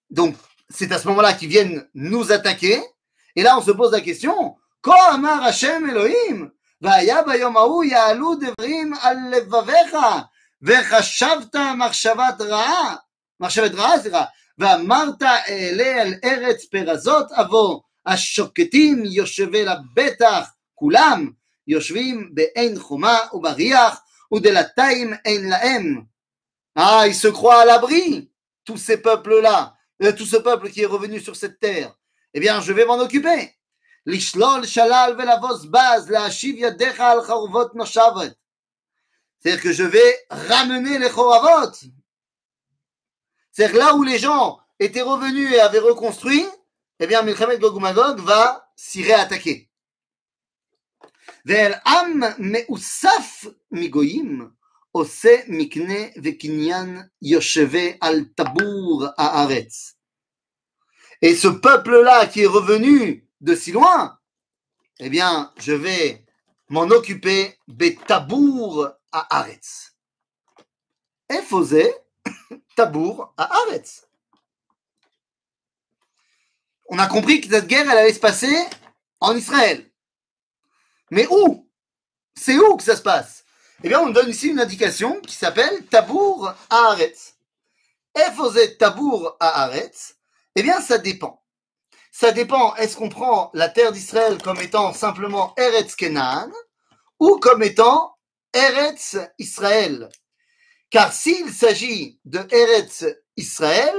Donc, 0.10 0.36
c'est 0.70 0.92
à 0.94 1.00
ce 1.00 1.08
moment-là 1.10 1.34
qu'ils 1.34 1.50
viennent 1.50 1.86
nous 1.94 2.32
attaquer. 2.32 2.82
Et 3.36 3.44
là, 3.44 3.58
on 3.58 3.62
se 3.62 3.72
pose 3.72 3.92
la 3.92 4.02
question, 4.02 4.56
כה 4.84 5.14
אמר 5.14 5.44
השם 5.44 5.84
אלוהים, 5.90 6.50
והיה 6.82 7.22
ביום 7.24 7.58
ההוא 7.58 7.84
יעלו 7.84 8.36
דברים 8.36 8.94
על 9.02 9.18
לבביך, 9.32 9.98
וחשבת 10.62 11.56
מחשבת 11.78 12.42
רעה, 12.42 12.96
מחשבת 13.40 13.72
רעה, 13.76 14.00
סליחה, 14.00 14.24
ואמרת 14.58 15.24
אעלה 15.24 16.02
על 16.02 16.14
ארץ 16.24 16.66
פרזות 16.66 17.32
אבוא, 17.32 17.80
השוקטים 18.06 19.04
יושבי 19.06 19.66
לבטח, 19.66 20.50
כולם 20.76 21.32
יושבים 21.68 22.30
בעין 22.34 22.80
חומה 22.80 23.18
ובריח, 23.34 24.02
ודלתיים 24.34 25.14
אין 25.26 25.50
להם. 25.50 26.02
Ah, 26.80 27.08
ils 27.08 27.16
se 27.16 27.28
croient 27.28 27.62
à 27.62 27.66
l'abri, 27.66 28.30
tous 28.64 28.78
ces 28.78 29.02
peuples-là, 29.02 29.74
euh, 30.04 30.12
tout 30.12 30.28
ce 30.28 30.38
peuple 30.38 30.70
qui 30.70 30.82
est 30.84 30.86
revenu 30.86 31.20
sur 31.20 31.36
cette 31.36 31.60
terre. 31.60 31.92
Eh 32.34 32.40
bien, 32.40 32.62
je 32.62 32.74
vais 32.74 32.86
m'en 32.86 33.00
occuper. 33.00 33.54
לשלול 34.08 34.66
שלל 34.66 35.16
ולבוס 35.18 35.66
בז, 35.66 36.10
להשיב 36.10 36.56
ידיך 36.58 37.00
על 37.00 37.24
חורבות 37.24 37.76
נושבת. 37.76 38.34
C'est-à-dire 39.40 39.62
que 39.62 39.72
je 39.72 39.84
vais 39.84 40.14
ramener 40.32 40.98
les 40.98 41.10
choravot. 41.10 41.74
C'est-à-dire 43.52 43.78
là 43.78 43.96
où 43.96 44.04
les 44.04 44.18
gens 44.18 44.60
étaient 44.80 45.02
revenus 45.02 45.52
et 45.54 45.60
avaient 45.60 45.80
reconstruit, 45.80 46.46
eh 47.00 47.08
bien, 47.08 47.22
Milchemet 47.22 47.60
Gog 47.60 47.80
Magog 47.80 48.20
va 48.20 48.72
s'y 48.76 49.04
réattaquer. 49.04 49.68
ואל 51.46 51.74
עם 51.88 52.22
מאוסף 52.38 53.46
מגויים 53.72 54.50
עושה 54.92 55.36
מקנה 55.48 56.00
וקניין 56.24 57.02
יושבי 57.22 57.98
על 58.02 58.26
טבור 58.36 59.06
הארץ. 59.18 59.94
Et 61.23 61.37
ce 61.37 61.47
peuple-là 61.47 62.27
qui 62.27 62.43
est 62.43 62.47
revenu 62.47 63.25
de 63.41 63.55
si 63.55 63.71
loin, 63.71 64.19
eh 64.99 65.09
bien, 65.09 65.53
je 65.57 65.73
vais 65.73 66.27
m'en 66.69 66.83
occuper 66.83 67.57
des 67.69 67.97
à 68.09 69.39
Aretz. 69.39 69.95
Efosé, 71.29 71.95
tabour 72.77 73.33
à 73.37 73.51
Aretz. 73.63 74.09
On 76.87 76.99
a 76.99 77.07
compris 77.07 77.41
que 77.41 77.49
cette 77.49 77.69
guerre, 77.69 77.89
elle 77.89 77.99
allait 77.99 78.13
se 78.13 78.21
passer 78.21 78.55
en 79.21 79.37
Israël. 79.37 79.89
Mais 81.11 81.29
où? 81.31 81.71
C'est 82.35 82.59
où 82.59 82.77
que 82.77 82.83
ça 82.83 82.97
se 82.97 83.03
passe? 83.03 83.45
Eh 83.85 83.89
bien, 83.89 84.01
on 84.01 84.11
donne 84.11 84.31
ici 84.31 84.49
une 84.49 84.61
indication 84.61 85.21
qui 85.21 85.37
s'appelle 85.37 85.87
tabour 85.87 86.49
à 86.69 86.77
Aretz. 86.91 87.37
Efosé, 88.15 88.77
tabour 88.77 89.37
à 89.39 89.63
Aretz 89.63 90.17
eh 90.55 90.63
bien, 90.63 90.81
ça 90.81 90.99
dépend. 90.99 91.43
Ça 92.11 92.31
dépend, 92.31 92.75
est-ce 92.77 92.97
qu'on 92.97 93.09
prend 93.09 93.51
la 93.55 93.71
terre 93.71 93.93
d'Israël 93.93 94.37
comme 94.43 94.61
étant 94.61 94.93
simplement 94.93 95.55
Eretz 95.57 95.97
Kenan 95.97 96.51
ou 97.19 97.39
comme 97.39 97.63
étant 97.63 98.19
Eretz 98.53 99.17
Israël? 99.39 100.11
Car 100.91 101.11
s'il 101.11 101.51
s'agit 101.51 102.21
de 102.27 102.47
Eretz 102.51 103.07
Israël, 103.39 103.99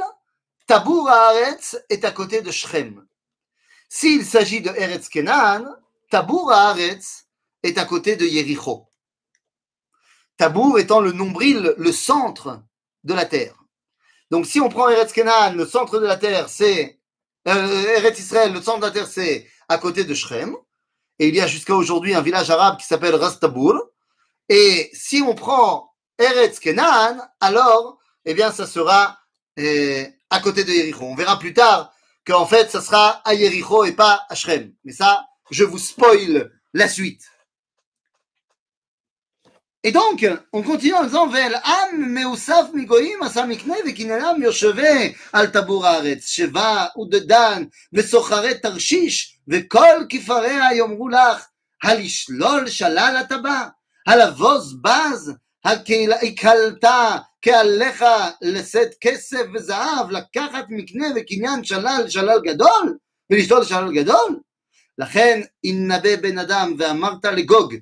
Tabour 0.68 1.10
Haaretz 1.10 1.76
est 1.90 2.06
à 2.06 2.12
côté 2.12 2.42
de 2.42 2.52
Shrem. 2.52 3.06
S'il 3.90 4.24
s'agit 4.26 4.62
de 4.62 4.70
Eretz 4.70 5.10
Kenan, 5.10 5.66
Tabour 6.12 6.52
Haaretz 6.52 7.28
est 7.64 7.80
à 7.80 7.86
côté 7.86 8.16
de 8.16 8.26
Yericho. 8.26 8.88
Tabour 10.38 10.78
étant 10.78 11.02
le 11.02 11.12
nombril, 11.12 11.74
le 11.78 11.92
centre 11.92 12.62
de 13.04 13.14
la 13.16 13.26
terre. 13.26 13.63
Donc 14.34 14.48
si 14.48 14.60
on 14.60 14.68
prend 14.68 14.90
Eretz 14.90 15.14
Kenan, 15.14 15.54
le 15.54 15.64
centre 15.64 16.00
de 16.00 16.08
la 16.08 16.18
terre, 16.18 16.50
c'est 16.50 17.00
euh, 17.48 17.98
Eretz 17.98 18.18
Israël, 18.18 18.52
le 18.52 18.64
centre 18.64 18.80
de 18.80 18.86
la 18.86 18.92
terre, 18.92 19.06
c'est 19.06 19.46
à 19.70 19.78
côté 19.78 20.06
de 20.06 20.14
Shrem. 20.16 20.56
Et 21.20 21.28
il 21.28 21.36
y 21.36 21.40
a 21.40 21.46
jusqu'à 21.46 21.76
aujourd'hui 21.76 22.16
un 22.16 22.24
village 22.24 22.50
arabe 22.50 22.80
qui 22.80 22.88
s'appelle 22.88 23.14
Rastabour. 23.14 23.80
Et 24.50 24.90
si 24.92 25.22
on 25.22 25.36
prend 25.36 25.94
Eretz 26.18 26.60
Kenan, 26.60 27.20
alors, 27.42 28.00
eh 28.26 28.34
bien, 28.34 28.52
ça 28.52 28.66
sera 28.66 29.20
euh, 29.60 30.04
à 30.32 30.40
côté 30.40 30.64
de 30.64 30.72
Yericho. 30.72 31.06
On 31.06 31.14
verra 31.14 31.38
plus 31.38 31.54
tard 31.54 31.94
qu'en 32.26 32.48
fait, 32.48 32.72
ça 32.72 32.82
sera 32.82 33.22
à 33.26 33.36
Yericho 33.36 33.86
et 33.86 33.92
pas 33.92 34.26
à 34.30 34.34
Shrem. 34.34 34.74
Mais 34.84 34.94
ça, 34.94 35.28
je 35.52 35.64
vous 35.64 35.78
spoil 35.78 36.52
la 36.74 36.88
suite. 36.88 37.22
Et 39.85 39.93
donc, 39.93 40.27
on 40.53 40.63
continue 40.63 40.95
en 40.95 41.05
disant, 41.05 41.29
Vel 41.29 41.55
am 41.65 42.13
meusaf 42.13 42.73
migoim 42.75 43.23
asa 43.23 43.47
mikne 43.47 43.77
vekinanam 43.85 44.43
yosheve 44.43 45.15
al 45.33 45.53
tabur 45.53 45.85
haaretz, 45.85 46.27
sheva 46.35 46.91
udedan 46.97 47.69
vesocharet 47.93 48.61
tarshish 48.61 49.39
vekol 49.47 50.09
kifarea 50.09 50.75
yomru 50.75 51.09
lach, 51.09 51.43
הלשלול 51.83 52.69
שלל 52.69 53.17
אתה 53.21 53.39
בא, 53.39 53.69
הלבוז 54.07 54.77
בז, 54.83 55.33
הקלת 55.65 56.85
כעליך 57.43 58.05
לשאת 58.43 58.95
כסף 59.01 59.43
וזהב, 59.55 60.11
לקחת 60.11 60.65
מקנה 60.69 61.07
וקניין 61.17 61.65
שלל 61.65 62.05
שלל 62.09 62.41
גדול, 62.45 62.97
ולשלול 63.31 63.65
שלל 63.65 63.93
גדול? 63.95 64.41
לכן 64.99 65.41
ינבא 65.65 66.17
בן 66.17 66.39
אדם 66.39 66.75
ואמרת 66.79 67.25
לגוג, 67.25 67.75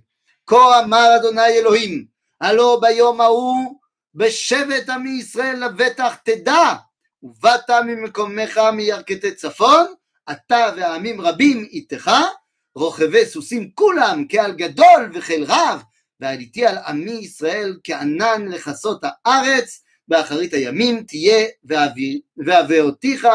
כה 0.51 0.81
אמר 0.85 1.17
אדוני 1.17 1.49
אלוהים, 1.49 2.07
הלא 2.41 2.79
ביום 2.83 3.21
ההוא 3.21 3.81
בשבט 4.15 4.89
עמי 4.89 5.11
ישראל 5.11 5.65
לבטח 5.65 6.15
תדע, 6.25 6.75
ובאת 7.23 7.71
ממקומך 7.71 8.61
מירכתי 8.73 9.35
צפון, 9.35 9.87
אתה 10.31 10.73
ועמים 10.77 11.21
רבים 11.21 11.67
איתך, 11.71 12.11
רוכבי 12.75 13.27
סוסים 13.27 13.71
כולם 13.75 14.25
כעל 14.29 14.53
גדול 14.53 15.11
וחיל 15.15 15.45
רב, 15.45 15.83
ועליתי 16.21 16.67
על 16.67 16.79
עמי 16.79 17.11
ישראל 17.11 17.79
כענן 17.85 18.49
לכסות 18.49 19.01
הארץ, 19.03 19.83
באחרית 20.09 20.53
הימים 20.55 21.03
תהיה 21.03 21.47
והביאותיך 22.37 23.29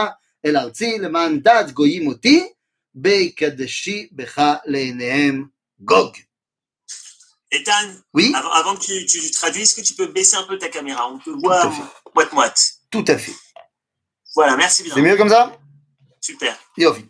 אל 0.45 0.57
ארצי 0.57 0.99
למען 0.99 1.39
דעת 1.39 1.71
גויים 1.71 2.07
אותי, 2.07 2.47
בקדשי 2.95 4.09
בך 4.11 4.41
לעיניהם 4.65 5.45
גוג. 5.79 6.15
Ethan, 7.50 7.72
Oui, 8.12 8.32
avant, 8.34 8.50
avant 8.52 8.74
que 8.76 8.80
tu, 8.80 9.06
tu 9.06 9.30
traduises, 9.30 9.70
est-ce 9.70 9.80
que 9.80 9.86
tu 9.86 9.94
peux 9.94 10.06
baisser 10.06 10.36
un 10.36 10.42
peu 10.44 10.58
ta 10.58 10.68
caméra? 10.68 11.08
On 11.08 11.18
te 11.18 11.30
voit 11.30 11.72
moite-moite. 12.14 12.60
tout 12.90 13.04
à 13.06 13.16
fait. 13.16 13.34
Voilà, 14.34 14.56
merci 14.56 14.82
bien. 14.82 14.94
C'est 14.94 15.02
mieux 15.02 15.16
comme 15.16 15.28
ça? 15.28 15.56
Super. 16.20 16.58
Yofi. 16.76 17.06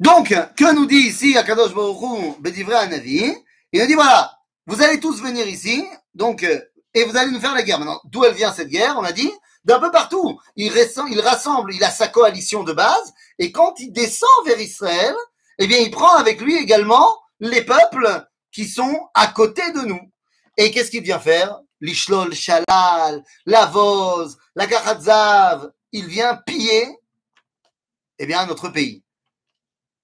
Donc, 0.00 0.28
que 0.56 0.74
nous 0.74 0.86
dit 0.86 0.96
ici 0.96 1.36
Akadosh 1.36 1.72
Baruch 1.72 2.02
Hu, 2.02 2.34
Bedivrei 2.40 2.76
Hanavi? 2.76 3.34
Il 3.72 3.80
nous 3.80 3.86
dit 3.86 3.94
voilà, 3.94 4.38
vous 4.66 4.82
allez 4.82 5.00
tous 5.00 5.20
venir 5.22 5.46
ici, 5.46 5.84
donc, 6.14 6.42
euh, 6.42 6.60
et 6.94 7.04
vous 7.04 7.16
allez 7.16 7.30
nous 7.30 7.40
faire 7.40 7.54
la 7.54 7.62
guerre. 7.62 7.78
Maintenant, 7.78 8.00
d'où 8.04 8.24
elle 8.24 8.34
vient 8.34 8.52
cette 8.52 8.68
guerre? 8.68 8.96
On 8.98 9.04
a 9.04 9.12
dit 9.12 9.30
d'un 9.64 9.80
peu 9.80 9.90
partout. 9.90 10.38
Il, 10.56 10.72
rassemble, 10.72 11.12
il 11.12 11.20
rassemble, 11.20 11.74
il 11.74 11.84
a 11.84 11.90
sa 11.90 12.08
coalition 12.08 12.62
de 12.64 12.72
base, 12.72 13.12
et 13.38 13.52
quand 13.52 13.74
il 13.78 13.92
descend 13.92 14.28
vers 14.46 14.60
Israël, 14.60 15.14
eh 15.58 15.66
bien, 15.66 15.78
il 15.78 15.90
prend 15.90 16.14
avec 16.16 16.40
lui 16.40 16.56
également 16.56 17.18
les 17.40 17.62
peuples 17.62 18.26
qui 18.58 18.66
sont 18.66 19.08
à 19.14 19.28
côté 19.28 19.70
de 19.70 19.82
nous. 19.82 20.12
Et 20.56 20.72
qu'est-ce 20.72 20.90
qu'il 20.90 21.04
vient 21.04 21.20
faire? 21.20 21.60
L'Ishlol 21.80 22.34
Shalal, 22.34 23.22
la 23.46 23.66
Voz, 23.66 24.36
la 24.56 24.66
Karatzav. 24.66 25.70
Il 25.92 26.08
vient 26.08 26.34
piller 26.34 26.88
eh 28.18 28.26
bien, 28.26 28.46
notre 28.46 28.68
pays. 28.70 29.04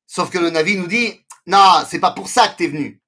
Sauf 0.06 0.30
que 0.30 0.38
le 0.38 0.50
Navi 0.50 0.76
nous 0.76 0.86
dit, 0.86 1.20
non, 1.46 1.84
c'est 1.88 1.98
pas 1.98 2.12
pour 2.12 2.28
ça 2.28 2.46
que 2.46 2.58
t'es 2.58 2.68
venu. 2.68 3.02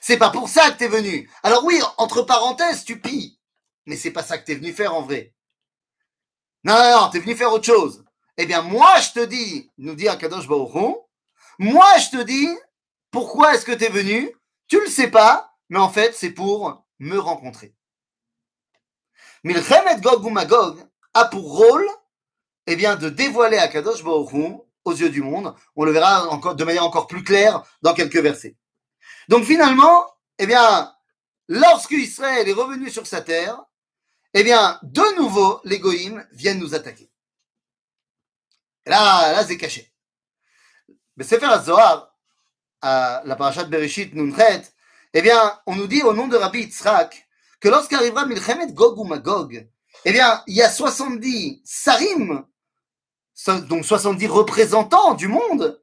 C'est 0.00 0.18
pas 0.18 0.30
pour 0.30 0.48
ça 0.48 0.72
que 0.72 0.78
t'es 0.78 0.88
venu. 0.88 1.30
Alors 1.44 1.64
oui, 1.64 1.80
entre 1.96 2.22
parenthèses, 2.22 2.84
tu 2.84 3.00
pilles. 3.00 3.38
Mais 3.86 3.94
c'est 3.94 4.10
pas 4.10 4.24
ça 4.24 4.36
que 4.36 4.44
t'es 4.44 4.56
venu 4.56 4.72
faire 4.72 4.96
en 4.96 5.02
vrai. 5.02 5.32
Non, 6.64 6.74
non, 6.74 7.02
non, 7.02 7.10
t'es 7.10 7.20
venu 7.20 7.36
faire 7.36 7.52
autre 7.52 7.66
chose. 7.66 8.04
Eh 8.36 8.46
bien, 8.46 8.62
moi, 8.62 8.98
je 8.98 9.12
te 9.12 9.24
dis, 9.24 9.70
nous 9.78 9.94
dit 9.94 10.08
Akadosh 10.08 10.48
Baruch 10.48 10.96
moi, 11.60 11.98
je 11.98 12.18
te 12.18 12.22
dis, 12.24 12.48
pourquoi 13.10 13.54
est-ce 13.54 13.66
que 13.66 13.72
t'es 13.72 13.90
venu? 13.90 14.34
Tu 14.70 14.80
le 14.80 14.86
sais 14.86 15.10
pas, 15.10 15.58
mais 15.68 15.80
en 15.80 15.90
fait, 15.90 16.14
c'est 16.14 16.30
pour 16.30 16.86
me 17.00 17.18
rencontrer. 17.18 17.74
Milchemet 19.42 20.00
Gog 20.00 20.24
ou 20.24 20.30
Magog 20.30 20.78
a 21.12 21.24
pour 21.24 21.56
rôle, 21.56 21.86
eh 22.68 22.76
bien, 22.76 22.94
de 22.94 23.08
dévoiler 23.08 23.58
Akadosh 23.58 24.04
Baruch 24.04 24.60
aux 24.84 24.92
yeux 24.92 25.10
du 25.10 25.22
monde. 25.22 25.56
On 25.74 25.84
le 25.84 25.90
verra 25.90 26.28
encore 26.28 26.54
de 26.54 26.62
manière 26.62 26.84
encore 26.84 27.08
plus 27.08 27.24
claire 27.24 27.64
dans 27.82 27.94
quelques 27.94 28.18
versets. 28.18 28.56
Donc 29.28 29.44
finalement, 29.44 30.06
eh 30.38 30.46
bien, 30.46 30.94
lorsque 31.48 31.90
Israël 31.90 32.48
est 32.48 32.52
revenu 32.52 32.90
sur 32.90 33.08
sa 33.08 33.22
terre, 33.22 33.60
eh 34.34 34.44
bien, 34.44 34.78
de 34.84 35.16
nouveau, 35.16 35.60
les 35.64 35.80
Goïms 35.80 36.24
viennent 36.30 36.60
nous 36.60 36.76
attaquer. 36.76 37.10
là, 38.86 39.32
là, 39.32 39.44
c'est 39.44 39.58
caché. 39.58 39.92
Mais 41.16 41.24
c'est 41.24 41.40
faire 41.40 41.60
Zohar, 41.60 42.09
à 42.82 43.22
la 43.24 43.36
parachat 43.36 43.64
Bereshit 43.64 44.14
Nunchet, 44.14 44.62
eh 45.12 45.22
bien, 45.22 45.58
on 45.66 45.74
nous 45.74 45.86
dit 45.86 46.02
au 46.02 46.12
nom 46.12 46.28
de 46.28 46.36
Rabbi 46.36 46.60
Yitzhak 46.60 47.28
que 47.60 47.68
lorsqu'arrivera 47.68 48.26
Milchemet 48.26 48.72
Gog 48.72 48.98
ou 48.98 49.04
Magog, 49.04 49.68
eh 50.04 50.12
bien, 50.12 50.42
il 50.46 50.54
y 50.54 50.62
a 50.62 50.70
70 50.70 51.62
sarim, 51.64 52.46
donc 53.68 53.84
70 53.84 54.26
représentants 54.28 55.14
du 55.14 55.28
monde, 55.28 55.82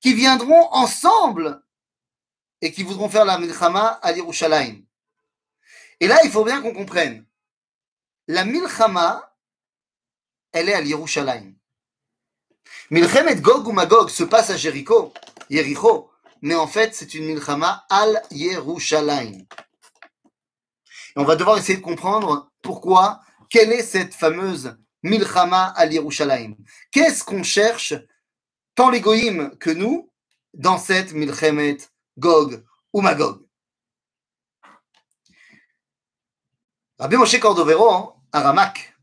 qui 0.00 0.14
viendront 0.14 0.68
ensemble 0.72 1.62
et 2.60 2.72
qui 2.72 2.82
voudront 2.82 3.08
faire 3.08 3.24
la 3.24 3.38
Milchama 3.38 4.00
à 4.02 4.12
Yerushalayim. 4.12 4.82
Et 6.00 6.08
là, 6.08 6.18
il 6.24 6.30
faut 6.30 6.44
bien 6.44 6.60
qu'on 6.60 6.74
comprenne. 6.74 7.24
La 8.26 8.44
Milchama, 8.44 9.36
elle 10.52 10.68
est 10.68 10.74
à 10.74 10.80
Yerushalayim. 10.80 11.54
Milchemet 12.90 13.36
Gog 13.36 13.66
ou 13.68 13.72
Magog 13.72 14.10
se 14.10 14.24
passe 14.24 14.50
à 14.50 14.56
Jéricho, 14.56 15.12
Jéricho, 15.48 16.11
mais 16.42 16.56
en 16.56 16.66
fait, 16.66 16.94
c'est 16.94 17.14
une 17.14 17.26
Milchama 17.26 17.86
al 17.88 18.20
Yerushalayim. 18.32 19.46
On 21.14 21.24
va 21.24 21.36
devoir 21.36 21.56
essayer 21.56 21.78
de 21.78 21.84
comprendre 21.84 22.50
pourquoi, 22.62 23.20
quelle 23.48 23.72
est 23.72 23.82
cette 23.82 24.14
fameuse 24.14 24.76
Milchama 25.04 25.66
al 25.76 25.92
Yerushalayim. 25.92 26.56
Qu'est-ce 26.90 27.22
qu'on 27.22 27.44
cherche, 27.44 27.94
tant 28.74 28.90
les 28.90 29.00
que 29.00 29.70
nous, 29.70 30.10
dans 30.52 30.78
cette 30.78 31.12
Milchemet 31.12 31.78
Gog 32.18 32.64
ou 32.92 33.00
Magog? 33.00 33.46
Rabbi 36.98 37.16
Moshe 37.16 37.38
Cordovero, 37.38 37.90
hein, 37.90 38.14
à 38.32 38.40
Ramak, 38.42 38.96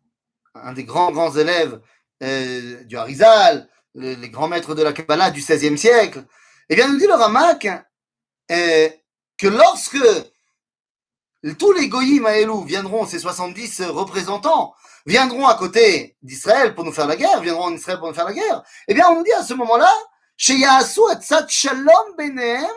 un 0.56 0.73
des 0.73 0.84
grands, 0.84 1.12
grands 1.12 1.36
élèves 1.36 1.82
euh, 2.21 2.84
du 2.84 2.97
Harizal, 2.97 3.69
les 3.95 4.30
grands 4.30 4.47
maîtres 4.47 4.75
de 4.75 4.84
la 4.84 4.93
Kabbalah 4.93 5.32
du 5.32 5.41
XVIe 5.41 5.78
siècle, 5.78 6.25
eh 6.68 6.77
bien, 6.77 6.88
nous 6.88 6.99
dit 6.99 7.07
le 7.07 7.14
Ramak 7.14 7.66
euh, 8.51 8.88
que 9.38 9.47
lorsque 9.47 9.99
tous 11.59 11.73
les 11.73 11.88
goyim 11.88 12.23
Maëlou 12.23 12.62
viendront, 12.62 13.07
ces 13.07 13.18
70 13.18 13.83
représentants, 13.83 14.75
viendront 15.07 15.47
à 15.47 15.55
côté 15.55 16.16
d'Israël 16.23 16.75
pour 16.75 16.85
nous 16.85 16.92
faire 16.92 17.07
la 17.07 17.16
guerre, 17.16 17.40
viendront 17.40 17.64
en 17.64 17.75
Israël 17.75 17.99
pour 17.99 18.09
nous 18.09 18.14
faire 18.14 18.25
la 18.25 18.33
guerre, 18.33 18.62
eh 18.88 18.94
bien, 18.94 19.09
on 19.11 19.16
nous 19.16 19.25
dit 19.25 19.33
à 19.33 19.42
ce 19.42 19.55
moment-là, 19.55 19.92
שיעשו 20.37 21.11
עצת 21.11 21.44
שלום 21.49 22.12
ביניהם 22.16 22.75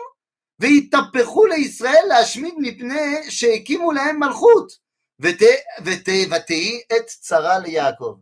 ויתהפכו 0.60 1.46
לישראל 1.46 2.04
להשמיד 2.08 2.54
מפני 2.58 3.30
שהקימו 3.30 3.92
להם 3.92 4.20
מלכות 4.20 4.72
ותהי 5.20 6.80
את 6.96 7.06
צרה 7.06 7.58
ליעקב. 7.58 8.14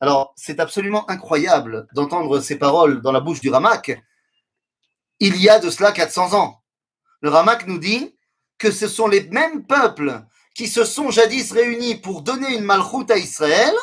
Alors, 0.00 0.34
c'est 0.36 0.60
absolument 0.60 1.08
incroyable 1.08 1.86
d'entendre 1.94 2.40
ces 2.40 2.58
paroles 2.58 3.00
dans 3.00 3.12
la 3.12 3.20
bouche 3.20 3.40
du 3.40 3.48
Ramak. 3.48 3.86
il 5.19 5.35
y 5.37 5.49
a 5.49 5.59
de 5.59 5.69
cela 5.69 5.91
400 5.91 6.33
ans. 6.33 6.63
Le 7.21 7.29
Ramak 7.29 7.67
nous 7.67 7.77
dit 7.77 8.17
que 8.57 8.71
ce 8.71 8.87
sont 8.87 9.07
les 9.07 9.23
mêmes 9.29 9.65
peuples 9.65 10.23
qui 10.55 10.67
se 10.67 10.85
sont 10.85 11.11
jadis 11.11 11.51
réunis 11.51 11.95
pour 11.95 12.21
donner 12.21 12.55
une 12.55 12.63
malchoute 12.63 13.11
à 13.11 13.17
Israël, 13.17 13.73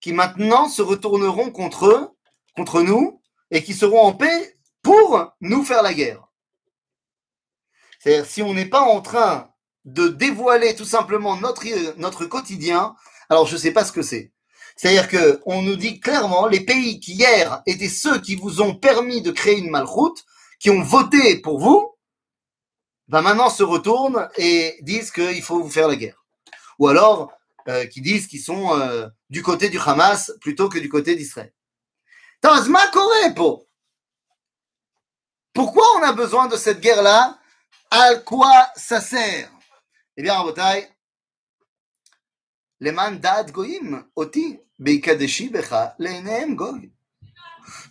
qui 0.00 0.12
maintenant 0.12 0.68
se 0.68 0.82
retourneront 0.82 1.50
contre 1.50 1.86
eux, 1.86 2.08
contre 2.56 2.82
nous, 2.82 3.20
et 3.50 3.62
qui 3.62 3.74
seront 3.74 4.00
en 4.00 4.12
paix 4.12 4.56
pour 4.82 5.32
nous 5.40 5.64
faire 5.64 5.82
la 5.82 5.94
guerre. 5.94 6.26
C'est-à-dire, 7.98 8.26
si 8.26 8.42
on 8.42 8.54
n'est 8.54 8.68
pas 8.68 8.82
en 8.82 9.00
train 9.00 9.52
de 9.84 10.08
dévoiler 10.08 10.74
tout 10.74 10.84
simplement 10.84 11.36
notre, 11.36 11.64
notre 11.98 12.24
quotidien, 12.26 12.94
alors 13.28 13.46
je 13.46 13.54
ne 13.54 13.58
sais 13.58 13.72
pas 13.72 13.84
ce 13.84 13.92
que 13.92 14.02
c'est. 14.02 14.32
C'est-à-dire 14.80 15.08
que 15.08 15.42
on 15.44 15.60
nous 15.60 15.76
dit 15.76 16.00
clairement, 16.00 16.46
les 16.46 16.60
pays 16.60 17.00
qui 17.00 17.12
hier 17.12 17.62
étaient 17.66 17.90
ceux 17.90 18.18
qui 18.18 18.34
vous 18.34 18.62
ont 18.62 18.74
permis 18.74 19.20
de 19.20 19.30
créer 19.30 19.58
une 19.58 19.68
malchoute, 19.68 20.24
qui 20.58 20.70
ont 20.70 20.80
voté 20.80 21.36
pour 21.36 21.58
vous, 21.58 21.94
ben 23.06 23.20
maintenant 23.20 23.50
se 23.50 23.62
retournent 23.62 24.30
et 24.38 24.78
disent 24.80 25.10
qu'il 25.10 25.42
faut 25.42 25.62
vous 25.62 25.68
faire 25.68 25.86
la 25.86 25.96
guerre. 25.96 26.24
Ou 26.78 26.88
alors, 26.88 27.30
euh, 27.68 27.84
qui 27.88 28.00
disent 28.00 28.26
qu'ils 28.26 28.40
sont 28.40 28.74
euh, 28.74 29.06
du 29.28 29.42
côté 29.42 29.68
du 29.68 29.78
Hamas 29.78 30.32
plutôt 30.40 30.70
que 30.70 30.78
du 30.78 30.88
côté 30.88 31.14
d'Israël. 31.14 31.52
Pourquoi 35.52 35.84
on 35.98 36.02
a 36.04 36.12
besoin 36.14 36.46
de 36.46 36.56
cette 36.56 36.80
guerre-là? 36.80 37.38
À 37.90 38.14
quoi 38.14 38.70
ça 38.76 39.02
sert 39.02 39.52
Eh 40.16 40.22
bien, 40.22 40.32
Rabotai, 40.36 40.88
les 42.80 42.92
mandats 42.92 43.44
goyim, 43.44 44.06
oti, 44.16 44.58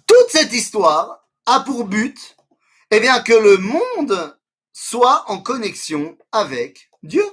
Toute 0.07 0.29
cette 0.29 0.53
histoire 0.53 1.27
a 1.45 1.59
pour 1.59 1.85
but, 1.85 2.35
eh 2.89 2.99
bien, 2.99 3.21
que 3.21 3.33
le 3.33 3.57
monde 3.57 4.37
soit 4.73 5.29
en 5.29 5.39
connexion 5.39 6.17
avec 6.31 6.89
Dieu. 7.03 7.25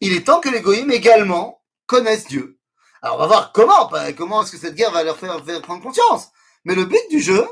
Il 0.00 0.14
est 0.14 0.24
temps 0.24 0.40
que 0.40 0.48
les 0.48 0.62
goyim 0.62 0.88
également 0.90 1.62
connaissent 1.86 2.26
Dieu. 2.26 2.58
Alors 3.02 3.16
on 3.16 3.20
va 3.20 3.26
voir 3.26 3.52
comment, 3.52 3.90
comment 4.16 4.42
est-ce 4.42 4.52
que 4.52 4.58
cette 4.58 4.74
guerre 4.74 4.90
va 4.90 5.04
leur 5.04 5.18
faire, 5.18 5.42
prendre 5.62 5.82
conscience. 5.82 6.28
Mais 6.64 6.74
le 6.74 6.84
but 6.84 7.02
du 7.10 7.20
jeu, 7.20 7.46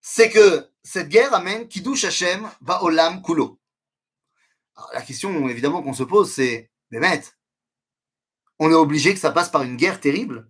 c'est 0.00 0.30
que 0.30 0.68
cette 0.82 1.08
guerre 1.08 1.34
amène 1.34 1.68
Kiddush 1.68 2.04
Hashem 2.04 2.48
Olam 2.80 3.22
Kulo. 3.22 3.58
Alors, 4.76 4.90
la 4.92 5.02
question 5.02 5.48
évidemment 5.48 5.82
qu'on 5.82 5.92
se 5.92 6.02
pose, 6.02 6.32
c'est, 6.32 6.70
mais 6.90 6.98
maître, 6.98 7.32
on 8.59 8.69
est 8.69 8.75
obligé 8.75 9.13
que 9.13 9.19
ça 9.19 9.31
passe 9.31 9.49
par 9.49 9.63
une 9.63 9.77
guerre 9.77 9.99
terrible 9.99 10.49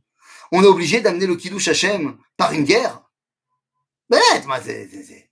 On 0.51 0.63
est 0.63 0.67
obligé 0.67 1.01
d'amener 1.01 1.27
le 1.27 1.35
Kiddush 1.35 1.67
Hashem 1.67 2.17
par 2.37 2.51
une 2.53 2.63
guerre 2.63 3.01
Mais 4.09 4.19
c'est 4.63 5.29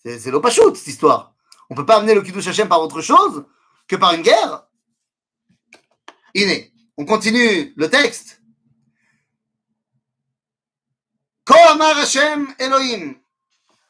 c'est 0.00 0.30
l'opachut, 0.30 0.74
cette 0.74 0.86
histoire. 0.86 1.34
On 1.68 1.74
ne 1.74 1.76
peut 1.76 1.86
pas 1.86 1.96
amener 1.96 2.14
le 2.14 2.22
Kiddush 2.22 2.46
Hashem 2.46 2.68
par 2.68 2.80
autre 2.80 3.00
chose 3.00 3.44
que 3.86 3.96
par 3.96 4.14
une 4.14 4.22
guerre. 4.22 4.66
Iné, 6.34 6.72
on 6.96 7.04
continue 7.04 7.72
le 7.76 7.88
texte. 7.88 8.38
כה 11.48 11.72
אמר 11.72 11.98
השם 12.02 12.44
אלוהים, 12.60 13.18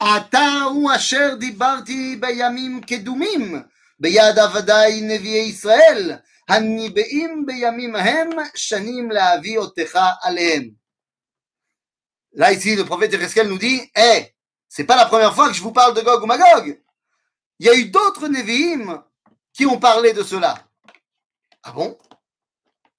אתה 0.02 0.62
הוא 0.64 0.90
אשר 0.96 1.34
דיברתי 1.40 2.16
בימים 2.16 2.80
קדומים, 2.80 3.62
ביד 4.00 4.38
עבדי 4.38 5.00
נביאי 5.02 5.48
ישראל, 5.48 6.16
הניבאים 6.48 7.46
בימים 7.46 7.96
ההם, 7.96 8.30
שנים 8.54 9.10
להביא 9.10 9.58
אותך 9.58 9.98
עליהם. 10.22 10.70
Là, 12.34 12.52
ici, 12.52 12.76
le 12.76 12.84
prophète 12.84 13.12
Ereskel 13.14 13.48
nous 13.48 13.58
dit, 13.58 13.80
hé, 13.96 14.00
hey, 14.00 14.34
C'est 14.68 14.84
pas 14.84 14.96
la 14.96 15.06
première 15.06 15.34
fois 15.34 15.48
que 15.48 15.54
je 15.54 15.62
vous 15.62 15.72
parle 15.72 15.94
de 15.94 16.02
Gog 16.02 16.22
ou 16.22 16.26
Magog. 16.26 16.80
Il 17.58 17.66
y 17.66 17.70
a 17.70 17.74
eu 17.74 17.86
d'autres 17.86 18.28
Nevi'im 18.28 19.02
qui 19.52 19.66
ont 19.66 19.80
parlé 19.80 20.12
de 20.12 20.22
cela. 20.22 20.54
Ah 21.62 21.72
bon 21.72 21.98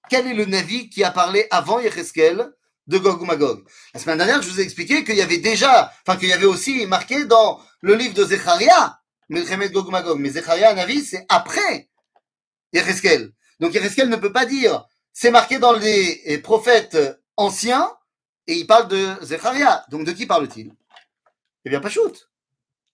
Quel 0.10 0.28
est 0.28 0.34
le 0.34 0.46
Navi 0.46 0.90
qui 0.90 1.04
a 1.04 1.12
parlé 1.12 1.48
avant 1.52 1.80
Yecheskel 1.80 2.52
de 2.88 2.98
Gog 2.98 3.22
ou 3.22 3.26
Magog 3.26 3.64
La 3.94 4.00
semaine 4.00 4.18
dernière, 4.18 4.42
je 4.42 4.50
vous 4.50 4.60
ai 4.60 4.64
expliqué 4.64 5.04
qu'il 5.04 5.16
y 5.16 5.22
avait 5.22 5.38
déjà, 5.38 5.94
enfin 6.06 6.18
qu'il 6.18 6.30
y 6.30 6.34
avait 6.34 6.46
aussi 6.46 6.86
marqué 6.88 7.26
dans 7.26 7.62
le 7.82 7.94
livre 7.94 8.16
de 8.16 8.26
Zecharia, 8.26 9.00
Melchemet 9.30 9.70
Gog 9.70 9.88
ou 9.88 9.92
Magog. 9.92 10.20
Mais 10.20 10.32
Zecharia, 10.32 10.74
Navi, 10.74 11.06
c'est 11.06 11.26
après 11.30 11.88
Yecheskel. 12.75 13.33
Donc 13.61 13.73
Yecheskel 13.73 14.09
ne 14.11 14.17
peut 14.17 14.33
pas 14.33 14.45
dire, 14.45 14.87
c'est 15.13 15.31
marqué 15.31 15.59
dans 15.59 15.73
les 15.73 16.39
prophètes 16.43 16.99
anciens, 17.37 17.91
et 18.47 18.55
il 18.55 18.67
parle 18.67 18.89
de 18.89 19.15
Zecharia. 19.23 19.87
Donc 19.89 20.05
de 20.05 20.13
qui 20.13 20.27
parle-t-il? 20.27 20.75
Eh 21.65 21.71
bien, 21.71 21.81
pas 21.81 21.89
shoot. 21.89 22.29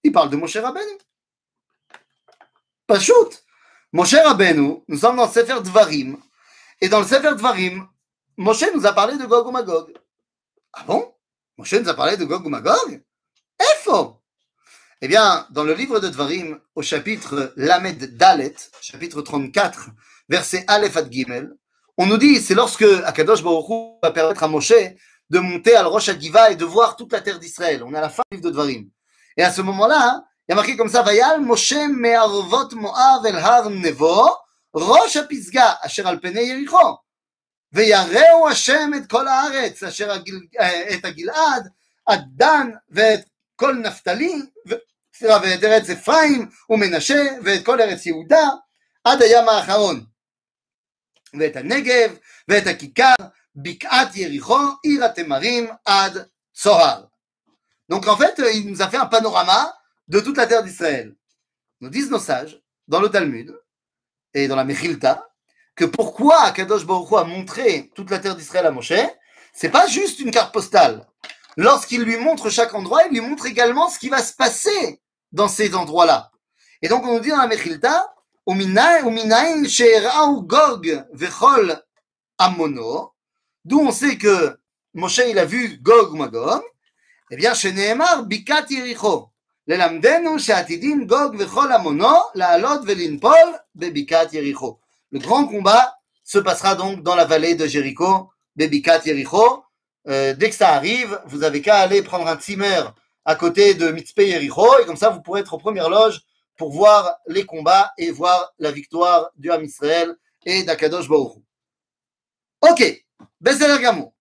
Il 0.05 0.13
parle 0.13 0.31
de 0.31 0.37
Moshe 0.37 0.57
Rabbeinu. 0.57 0.99
Pas 2.87 3.01
shoot. 3.01 3.45
Moshe 3.93 4.15
Rabbeinu, 4.15 4.85
nous 4.87 4.99
sommes 4.99 5.17
dans 5.17 5.27
le 5.27 5.33
Sefer 5.33 5.61
Dvarim. 5.61 6.17
Et 6.81 6.89
dans 6.89 7.01
le 7.01 7.07
Sefer 7.07 7.35
Dvarim, 7.35 7.89
Moshe 8.37 8.65
nous 8.75 8.87
a 8.87 8.93
parlé 8.93 9.17
de 9.17 9.27
Gog 9.27 9.47
ou 9.49 9.51
Magog. 9.51 9.93
Ah 10.73 10.85
bon? 10.85 11.13
Moshe 11.59 11.73
nous 11.73 11.89
a 11.89 11.95
parlé 11.95 12.17
de 12.17 12.25
Gog 12.25 12.47
ou 12.47 12.49
Magog? 12.49 13.03
Faux 13.83 14.20
Eh 15.02 15.08
bien, 15.08 15.46
dans 15.52 15.64
le 15.64 15.74
livre 15.74 16.00
de 16.00 16.08
Dvarim, 16.08 16.60
au 16.74 16.82
chapitre 16.82 17.54
Lamed 17.58 18.18
Dalet, 18.18 18.56
chapitre 18.82 19.22
34, 19.22 19.90
verset 20.30 20.64
Aleph 20.68 20.98
ad 20.98 21.12
Gimel, 21.12 21.52
on 21.98 22.06
nous 22.06 22.18
dit, 22.18 22.42
c'est 22.42 22.56
lorsque 22.56 22.86
Akadosh 23.06 23.44
Baruch 23.44 23.70
Hu 23.70 24.00
va 24.02 24.12
permettre 24.12 24.44
à 24.44 24.48
Moshe 24.48 24.74
de 25.30 25.40
monter 25.40 25.76
à 25.76 25.84
Rosh 25.84 26.10
Hagiva 26.10 26.52
et 26.52 26.56
de 26.56 26.66
voir 26.66 26.96
toute 26.96 27.12
la 27.12 27.22
terre 27.22 27.40
d'Israël. 27.40 27.84
On 27.84 27.94
est 27.94 27.98
à 27.98 28.02
la 28.02 28.10
fin 28.10 28.24
du 28.32 28.38
livre 28.38 28.50
de 28.50 28.54
Dvarim. 28.54 28.90
Et 29.38 29.44
à 29.44 29.52
ce 29.52 29.62
moment-là, 29.62 30.24
il 30.48 30.52
y 30.52 30.54
a 30.54 30.56
marqué 30.56 30.76
comme 30.76 30.90
ça, 30.90 31.02
Vayal 31.02 31.42
Moshe 31.42 31.74
me'arvot 31.90 32.70
Moav 32.76 33.26
el 33.26 33.38
har 33.38 33.70
nevo, 33.70 34.30
Rosh 34.74 35.18
HaPizga, 35.18 35.80
asher 35.82 36.06
al 36.06 36.20
pene 36.20 36.42
Yericho. 36.42 37.00
ויראו 37.76 38.50
השם 38.50 38.92
את 38.98 39.10
כל 39.10 39.28
הארץ, 39.28 39.84
אשר 39.84 40.12
הגיל, 40.12 40.40
את 40.94 41.06
הגלעד, 41.06 41.70
עד 42.06 42.24
דן 42.28 42.70
ואת 42.90 43.20
כל 43.56 43.74
נפתלי, 43.74 44.42
ו, 44.70 44.74
סליחה, 45.20 45.38
ואת 45.44 45.64
ארץ 45.64 45.90
אפרים 45.90 46.50
ומנשה, 46.70 47.24
ואת 47.44 47.66
כל 47.66 47.82
ארץ 47.82 48.06
יהודה, 48.06 48.50
עד 49.04 49.22
הים 49.22 49.50
האחרון. 49.50 50.06
ואת 51.40 51.56
הנגב, 51.56 52.18
ואת 52.48 52.68
הכיכר, 52.68 53.16
בקעת 53.56 54.16
יריחו, 54.16 54.60
עיר 54.84 55.06
התמרים, 55.06 55.68
עד 55.86 56.28
צוהר. 56.54 57.04
Donc 57.90 58.08
en 58.08 58.18
fait, 58.18 58.42
il 58.54 58.70
nous 58.70 58.82
a 58.82 58.90
fait 58.90 58.98
un 58.98 59.06
panorama 59.06 59.74
de 60.08 60.20
toute 60.20 60.38
la 60.38 60.48
terre 60.48 60.64
d'Israël. 60.64 61.16
Nous 61.82 61.90
disent 61.90 62.10
nos 62.10 62.20
sages, 62.20 62.60
dans 62.88 63.00
le 63.00 63.10
Talmud 63.10 63.56
et 64.34 64.48
dans 64.48 64.56
la 64.56 64.64
Mechilta, 64.64 65.28
que 65.76 65.86
pourquoi 65.86 66.52
Kadosh 66.52 66.86
Baruch 66.86 67.12
Hu 67.12 67.18
a 67.18 67.24
montré 67.24 67.92
toute 67.96 68.10
la 68.10 68.20
terre 68.20 68.36
d'Israël 68.36 68.66
à 68.66 68.72
Moshe, 68.72 68.94
c'est 69.54 69.70
pas 69.70 69.88
juste 69.88 70.20
une 70.20 70.32
carte 70.32 70.54
postale. 70.54 71.06
Lorsqu'il 71.58 72.02
lui 72.02 72.18
montre 72.18 72.50
chaque 72.50 72.74
endroit, 72.74 73.04
il 73.06 73.12
lui 73.12 73.22
montre 73.22 73.46
également 73.46 73.90
ce 73.90 74.00
qui 74.00 74.10
va 74.10 74.22
se 74.22 74.34
passer 74.34 75.02
dans 75.33 75.49
ces 75.49 75.75
endroits-là. 75.75 76.31
Et 76.83 76.89
donc, 76.89 77.05
on 77.05 77.15
nous 77.15 77.21
dit 77.21 77.31
dans 77.31 77.37
la 77.37 77.47
Mechilta, 77.47 78.15
d'où 83.65 83.81
on 83.81 83.93
sait 83.93 84.17
que 84.17 84.57
Moshe, 84.95 85.21
il 85.29 85.39
a 85.39 85.45
vu 85.45 85.79
Gog 85.83 86.17
Magog, 86.17 86.63
eh 87.31 87.37
bien, 87.37 87.55
chez 87.55 87.73
Nehemar, 87.73 88.25
Bikat 88.25 88.67
Yericho. 88.71 89.31
Le 89.67 89.77
grand 95.19 95.47
combat 95.47 95.97
se 96.25 96.39
passera 96.39 96.75
donc 96.75 97.03
dans 97.03 97.15
la 97.15 97.25
vallée 97.25 97.55
de 97.55 97.67
Jéricho, 97.67 98.31
Bebikat 98.57 99.03
Jéricho. 99.03 99.65
Euh, 100.09 100.35
dès 100.35 100.51
que 100.51 100.57
ça 100.57 100.71
arrive, 100.71 101.21
vous 101.27 101.45
avez 101.45 101.61
qu'à 101.61 101.79
aller 101.79 102.03
prendre 102.03 102.27
un 102.27 102.37
timer 102.37 102.83
à 103.25 103.35
côté 103.35 103.75
de 103.75 103.91
Mitzpeh 103.91 104.29
Yericho, 104.29 104.67
et 104.79 104.87
comme 104.87 104.97
ça, 104.97 105.11
vous 105.11 105.23
pourrez 105.23 105.41
être 105.41 105.55
aux 105.55 105.59
premières 105.59 105.91
loges 105.91 106.21
pour 106.57 106.71
voir 106.73 107.17
les 107.27 107.45
combats 107.45 107.93
et 107.97 108.11
voir 108.11 108.53
la 108.59 108.71
victoire 108.71 109.31
du 109.37 109.51
Ham 109.51 109.65
Israël 109.65 110.15
et 110.45 110.63
d'Akadosh 110.63 111.09
Hu. 111.09 111.43
Ok, 112.61 113.05
Bezeler 113.41 113.83
Gamo. 113.83 114.15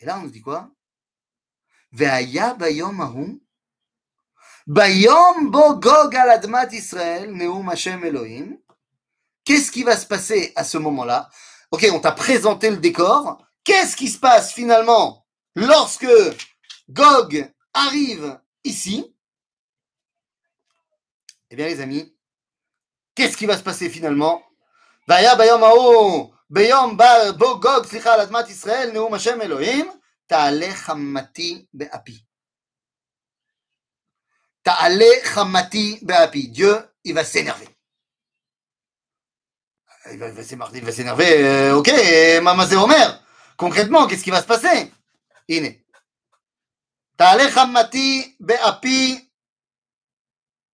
Et 0.00 0.06
là, 0.06 0.18
on 0.18 0.22
nous 0.22 0.30
dit 0.30 0.42
quoi? 0.42 0.68
Ve'aya 1.92 2.54
bayom 2.54 3.00
ahum 3.00 3.40
bayom 4.66 5.50
bo 5.50 5.74
gog 5.76 6.14
al 6.16 6.30
admat 6.30 6.72
Israël 6.72 7.32
neum 7.32 7.68
Hashem 7.68 8.04
Elohim 8.04 8.58
Qu'est-ce 9.44 9.70
qui 9.70 9.82
va 9.82 9.96
se 9.96 10.06
passer 10.06 10.52
à 10.56 10.64
ce 10.64 10.78
moment-là? 10.78 11.28
Ok, 11.70 11.86
on 11.92 12.00
t'a 12.00 12.12
présenté 12.12 12.70
le 12.70 12.78
décor. 12.78 13.46
Qu'est-ce 13.62 13.94
qui 13.94 14.08
se 14.08 14.18
passe 14.18 14.52
finalement 14.52 15.26
lorsque 15.54 16.06
Gog 16.88 17.52
arrive 17.74 18.40
ici 18.62 19.14
Eh 21.50 21.56
bien, 21.56 21.66
les 21.66 21.80
amis, 21.80 22.16
qu'est-ce 23.14 23.36
qui 23.36 23.46
va 23.46 23.58
se 23.58 23.62
passer 23.62 23.90
finalement? 23.90 24.42
Vaya 25.06 25.36
bayom 25.36 25.62
ha'u, 25.62 26.32
bayom 26.48 26.96
ba 26.96 27.32
bo 27.32 27.58
Gog 27.58 27.84
slicha 27.86 28.14
al 28.14 28.20
admat 28.20 28.48
Israël 28.48 28.92
neum 28.92 29.12
Hashem 29.12 29.40
Elohim 29.42 29.86
ta'ale 30.26 30.72
chammati 30.74 31.68
be'api. 31.72 32.26
Ta'ale 34.62 35.20
chammati 35.22 35.98
be'api. 36.02 36.48
Dieu, 36.48 36.74
il 37.04 37.14
va 37.14 37.24
s'énerver. 37.24 37.68
Il 40.12 40.18
va, 40.18 40.92
s'énerver, 40.92 41.44
euh, 41.44 41.76
ok. 41.76 41.90
Concrètement, 43.56 44.06
qu'est-ce 44.06 44.22
qui 44.22 44.30
va 44.30 44.42
se 44.42 44.46
passer? 44.46 44.92
Ta'ale 47.17 47.51
chammati 47.51 48.35
be'api. 48.39 49.19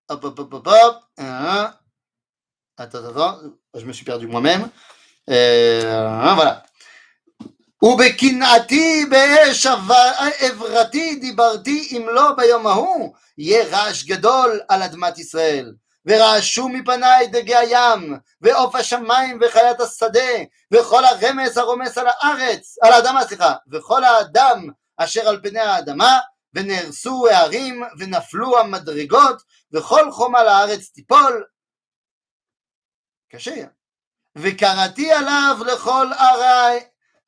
Hop, 0.09 0.23
hop, 0.23 0.39
hop, 0.39 0.53
hop, 0.53 0.67
hop. 0.67 1.03
Hein. 1.17 1.73
Attends, 2.77 2.99
attends, 2.99 3.09
attends. 3.09 3.39
Je 3.73 3.85
me 3.85 3.93
suis 3.93 4.05
perdu 4.05 4.27
moi-même. 4.27 4.69
Euh, 5.29 6.21
hein, 6.23 6.35
voilà. 6.35 6.65
ובקנאתי 7.81 9.05
באש 9.05 9.65
עברתי 10.39 11.15
דיברתי 11.15 11.89
אם 11.91 12.07
לא 12.09 12.31
ביום 12.37 12.67
ההוא 12.67 13.13
יהיה 13.37 13.65
רעש 13.65 14.03
גדול 14.03 14.61
על 14.69 14.83
אדמת 14.83 15.17
ישראל 15.17 15.73
ורעשו 16.05 16.69
מפניי 16.69 17.27
דגי 17.27 17.55
הים 17.55 18.17
ועוף 18.41 18.75
השמיים 18.75 19.39
וחיית 19.41 19.79
השדה 19.79 20.19
וכל 20.71 21.05
הרמס 21.05 21.57
הרומס 21.57 21.97
על 21.97 22.07
הארץ 22.07 22.75
על 22.81 22.93
האדמה 22.93 23.27
סליחה 23.27 23.53
וכל 23.71 24.03
האדם 24.03 24.69
אשר 24.97 25.29
על 25.29 25.39
פני 25.43 25.59
האדמה 25.59 26.19
ונהרסו 26.54 27.28
הערים 27.28 27.82
ונפלו 27.98 28.58
המדרגות 28.58 29.42
וכל 29.72 30.10
חום 30.12 30.36
על 30.36 30.48
הארץ 30.48 30.88
תיפול 30.88 31.44
קשה 33.32 33.64
וקראתי 34.36 35.12
עליו 35.12 35.56
לכל 35.66 36.06
ערי 36.18 36.80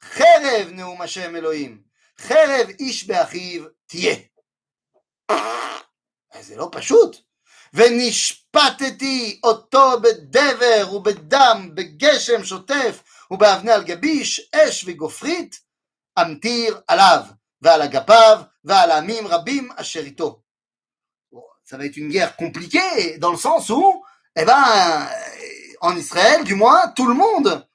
חרב 0.03 0.69
נאום 0.71 1.03
השם 1.03 1.37
אלוהים, 1.37 1.83
חרב 2.19 2.69
איש 2.81 3.05
באחיו 3.07 3.65
תהיה. 3.87 4.17
זה 6.41 6.57
לא 6.57 6.69
פשוט. 6.73 7.17
ונשפטתי 7.75 9.41
אותו 9.45 10.01
בדבר 10.01 10.95
ובדם, 10.95 11.71
בגשם 11.75 12.45
שוטף 12.45 13.03
ובאבני 13.31 13.73
על 13.73 13.85
גביש, 13.85 14.51
אש 14.55 14.85
וגופרית, 14.87 15.61
אמטיר 16.21 16.81
עליו, 16.89 17.25
ועל 17.63 17.83
אגפיו, 17.83 18.43
va 18.65 18.81
à 18.81 18.87
la 18.87 19.03
mim 19.03 19.27
rabim 19.27 19.69
asherito. 19.77 20.43
Ça 21.65 21.77
va 21.79 21.87
être 21.87 21.97
une 21.97 22.09
guerre 22.09 22.37
compliquée 22.37 23.19
dans 23.19 23.31
le 23.31 23.39
sens 23.39 23.71
où, 23.71 24.05
eh 24.37 24.45
ben, 24.45 24.53
euh, 24.53 25.73
en 25.81 25.97
Israël, 25.97 26.45
du 26.45 26.55
moins, 26.55 26.89
tout 26.89 27.07
le 27.07 27.15
monde 27.15 27.67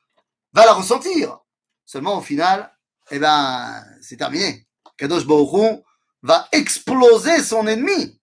va 0.53 0.65
la 0.65 0.73
ressentir. 0.73 1.39
Seulement, 1.85 2.17
au 2.17 2.21
final, 2.21 2.71
eh 3.11 3.19
ben, 3.19 3.83
c'est 4.01 4.17
terminé. 4.17 4.67
Kadosh 4.97 5.25
Baruch 5.25 5.83
va 6.21 6.47
exploser 6.51 7.41
son 7.43 7.67
ennemi. 7.67 8.19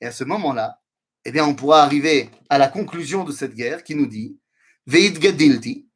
Et 0.00 0.06
à 0.06 0.12
ce 0.12 0.24
moment-là, 0.24 0.80
eh 1.24 1.32
bien, 1.32 1.46
on 1.46 1.54
pourra 1.54 1.82
arriver 1.82 2.30
à 2.50 2.58
la 2.58 2.68
conclusion 2.68 3.24
de 3.24 3.32
cette 3.32 3.54
guerre 3.54 3.82
qui 3.82 3.94
nous 3.94 4.06
dit 4.06 4.38
Veit 4.86 5.12
gadilti, 5.12 5.88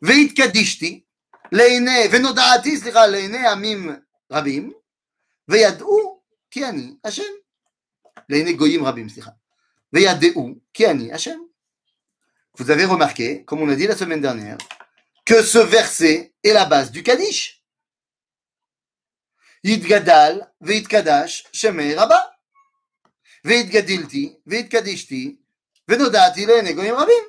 veit 0.00 0.32
kadishti, 0.32 1.06
leine, 1.50 1.84
leine 1.84 3.44
amim 3.44 4.02
rabim, 4.30 4.72
veyadou 5.48 6.22
ki 6.50 6.66
ani 6.66 6.98
Hashem. 7.02 7.34
Leine 8.30 8.52
goyim 8.52 8.84
rabim. 8.84 9.08
Vous 12.58 12.70
avez 12.70 12.84
remarqué, 12.86 13.44
comme 13.44 13.60
on 13.60 13.68
a 13.68 13.76
dit 13.76 13.86
la 13.86 13.96
semaine 13.96 14.22
dernière, 14.22 14.56
que 15.26 15.42
ce 15.42 15.58
verset 15.58 16.34
est 16.42 16.52
la 16.52 16.64
base 16.64 16.90
du 16.90 17.02
Kaddish. 17.02 17.62
Yitgadal 19.64 20.50
veitkadash 20.60 21.44
shemei 21.52 21.94
rabba. 21.94 22.36
Veitgadilti 23.44 24.38
veitkadishti 24.46 25.38
venodati 25.86 26.46
le'ene 26.46 26.72
goyim 26.74 26.94
rabim. 26.94 27.24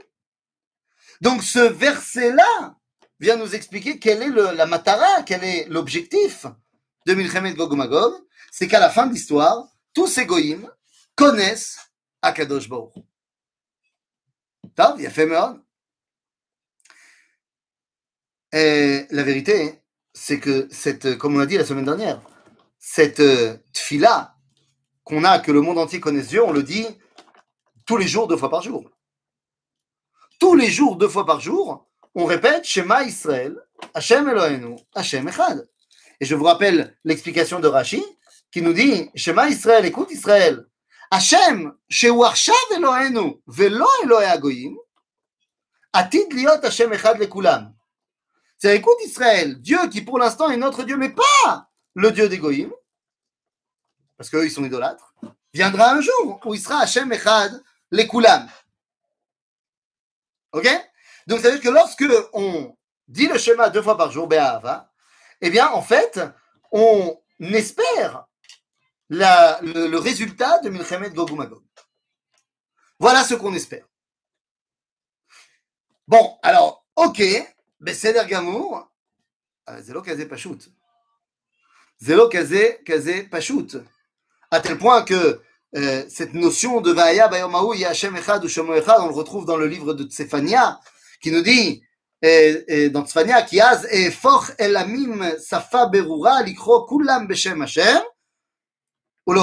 Donc 1.22 1.44
ce 1.44 1.60
verset-là 1.60 2.76
vient 3.20 3.36
nous 3.36 3.56
expliquer 3.56 4.00
quelle 4.00 4.24
est 4.24 4.30
le- 4.30 4.52
la 4.56 4.66
matara, 4.66 5.24
quel 5.24 5.44
est 5.44 5.66
l'objectif 5.66 6.46
de 7.06 7.14
Milchemet 7.14 7.54
Gog 7.54 7.74
c'est 8.52 8.68
qu'à 8.68 8.80
la 8.80 8.90
fin 8.90 9.08
de 9.08 9.14
l'histoire, 9.14 9.68
tous 9.94 10.08
ces 10.08 10.26
goïms 10.26 10.70
connaissent 11.16 11.78
Akadosh 12.22 12.70
Baruch. 12.70 12.94
Tard, 14.76 14.96
il 14.98 15.04
y 15.04 15.08
a 15.08 15.12
fait 15.12 15.30
Et 18.52 19.08
la 19.10 19.24
vérité, 19.24 19.82
c'est 20.14 20.40
que 20.40 20.68
cette, 20.72 21.18
comme 21.18 21.36
on 21.36 21.40
l'a 21.40 21.46
dit 21.46 21.58
la 21.58 21.66
semaine 21.66 21.86
dernière, 21.86 22.22
cette 22.80 23.20
euh, 23.20 23.58
tfila 23.74 24.36
qu'on 25.04 25.24
a, 25.24 25.40
que 25.40 25.52
le 25.52 25.62
monde 25.62 25.78
entier 25.78 26.00
connaisse 26.00 26.28
Dieu, 26.28 26.44
on 26.44 26.54
le 26.54 26.64
dit 26.64 26.86
tous 27.86 27.98
les 27.98 28.08
jours, 28.08 28.28
deux 28.28 28.38
fois 28.38 28.50
par 28.50 28.62
jour. 28.62 28.90
Tous 30.40 30.56
les 30.56 30.70
jours, 30.70 30.96
deux 30.96 31.08
fois 31.10 31.26
par 31.26 31.40
jour, 31.40 31.90
on 32.16 32.26
répète 32.26 32.66
Shema 32.66 33.04
Israël, 33.04 33.58
Hashem 33.94 34.28
Eloheinu, 34.30 34.76
Hashem 34.94 35.28
Echad. 35.28 35.68
Et 36.20 36.26
je 36.26 36.36
vous 36.36 36.44
rappelle 36.44 36.98
l'explication 37.04 37.60
de 37.60 37.68
Rashi 37.68 38.04
qui 38.52 38.62
nous 38.62 38.74
dit 38.74 39.10
Shema 39.16 39.50
Israël, 39.50 39.86
écoute 39.86 40.12
Israël. 40.12 40.66
Hashem, 41.12 41.74
shewarshav 41.90 42.56
Elohenu, 42.76 43.42
velo 43.48 43.88
Elohe 44.04 44.26
Agoyim, 44.26 44.76
atid 45.92 46.34
liot 46.34 46.64
Hashem 46.64 46.94
echad 46.94 47.20
lekulam. 47.20 47.74
C'est 48.58 48.76
écoute 48.76 48.98
Israël, 49.04 49.60
Dieu 49.60 49.90
qui 49.90 50.02
pour 50.02 50.18
l'instant 50.18 50.50
est 50.50 50.58
notre 50.58 50.84
Dieu, 50.84 50.98
mais 50.98 51.10
pas 51.10 51.70
le 51.96 52.12
Dieu 52.12 52.30
des 52.30 52.38
Goïm, 52.38 52.72
parce 54.18 54.30
qu'eux 54.30 54.46
ils 54.46 54.52
sont 54.52 54.64
idolâtres, 54.64 55.14
viendra 55.54 55.92
un 55.92 56.02
jour 56.02 56.40
où 56.46 56.54
il 56.54 56.62
sera 56.62 56.80
Hashem 56.80 57.12
echad 57.12 57.62
lekulam. 57.92 58.50
Ok? 60.54 60.68
Donc 61.28 61.40
ça 61.40 61.50
veut 61.50 61.60
dire 61.60 61.64
que 61.64 61.74
lorsque 61.74 62.06
on 62.34 62.76
dit 63.08 63.28
le 63.28 63.38
schéma 63.38 63.70
deux 63.70 63.82
fois 63.82 63.98
par 63.98 64.12
jour, 64.12 64.28
Be'ahava, 64.28 64.93
eh 65.46 65.50
bien 65.50 65.70
en 65.72 65.82
fait, 65.82 66.22
on 66.72 67.20
espère 67.40 68.28
le, 69.10 69.98
résultat 69.98 70.60
de 70.60 70.70
Milchemet 70.70 71.10
Gog. 71.10 71.62
Voilà 72.98 73.26
ce 73.26 73.36
qu'on 73.36 73.54
espère. 73.54 73.86
Bon, 76.08 76.38
alors, 76.42 76.86
ok, 76.96 77.22
Besséder 77.82 78.24
Gamour, 78.26 78.90
euh, 79.70 79.82
Zélo 79.82 80.02
Kazé 80.02 80.26
Pachout. 80.26 80.60
Zélo 82.00 82.30
Kazé 82.30 82.82
Kazé 82.86 83.24
Pachout. 83.24 83.84
À 84.50 84.62
tel 84.62 84.78
point 84.78 85.04
que 85.04 85.42
euh, 85.76 86.06
cette 86.08 86.34
notion 86.34 86.80
de 86.80 86.92
Vaya 86.94 87.28
Bayomahu 87.28 87.76
Yahashem 87.76 88.16
Echad 88.16 88.46
ou 88.46 88.50
on 88.60 89.08
le 89.08 89.14
retrouve 89.14 89.46
dans 89.46 89.58
le 89.58 89.68
livre 89.68 89.94
de 89.94 90.06
Tsefania, 90.06 90.80
qui 91.20 91.32
nous 91.32 91.42
dit, 91.42 91.84
dans 92.24 93.04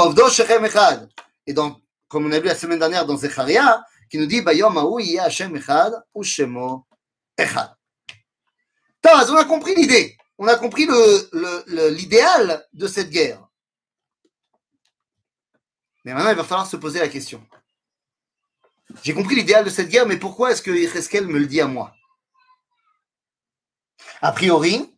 Ovdo 0.07 0.31
Shechem 0.31 0.65
Echad. 0.65 1.11
Et 1.47 1.53
dans, 1.53 1.79
comme 2.09 2.25
on 2.25 2.33
a 2.33 2.41
vu 2.41 2.47
la 2.47 2.55
semaine 2.55 2.79
dernière 2.79 3.05
dans 3.05 3.19
Zecharia, 3.19 3.85
qui 4.09 4.17
nous 4.17 4.25
dit 4.25 4.39
Echad 5.57 6.03
ou 6.15 6.23
Shemo 6.23 6.87
Echad. 7.37 7.75
Taz, 9.03 9.31
on 9.31 9.37
a 9.37 9.45
compris 9.45 9.75
l'idée. 9.75 10.17
On 10.39 10.49
a 10.49 10.57
compris 10.57 10.89
l'idéal 11.91 12.67
de 12.73 12.87
cette 12.87 13.11
guerre. 13.11 13.47
Mais 16.07 16.15
maintenant, 16.15 16.31
il 16.31 16.37
va 16.37 16.45
falloir 16.45 16.67
se 16.67 16.79
poser 16.79 16.99
la 16.99 17.09
question. 17.09 17.47
J'ai 19.03 19.13
compris 19.13 19.35
l'idéal 19.35 19.67
de 19.67 19.71
cette 19.71 19.91
guerre, 19.91 20.07
mais 20.07 20.17
pourquoi 20.17 20.53
est-ce 20.53 20.63
que 20.63 20.71
Yecheskel 20.71 21.27
me 21.27 21.39
le 21.39 21.47
dit 21.47 21.61
à 21.61 21.67
moi? 21.67 21.95
A 24.23 24.33
priori, 24.33 24.91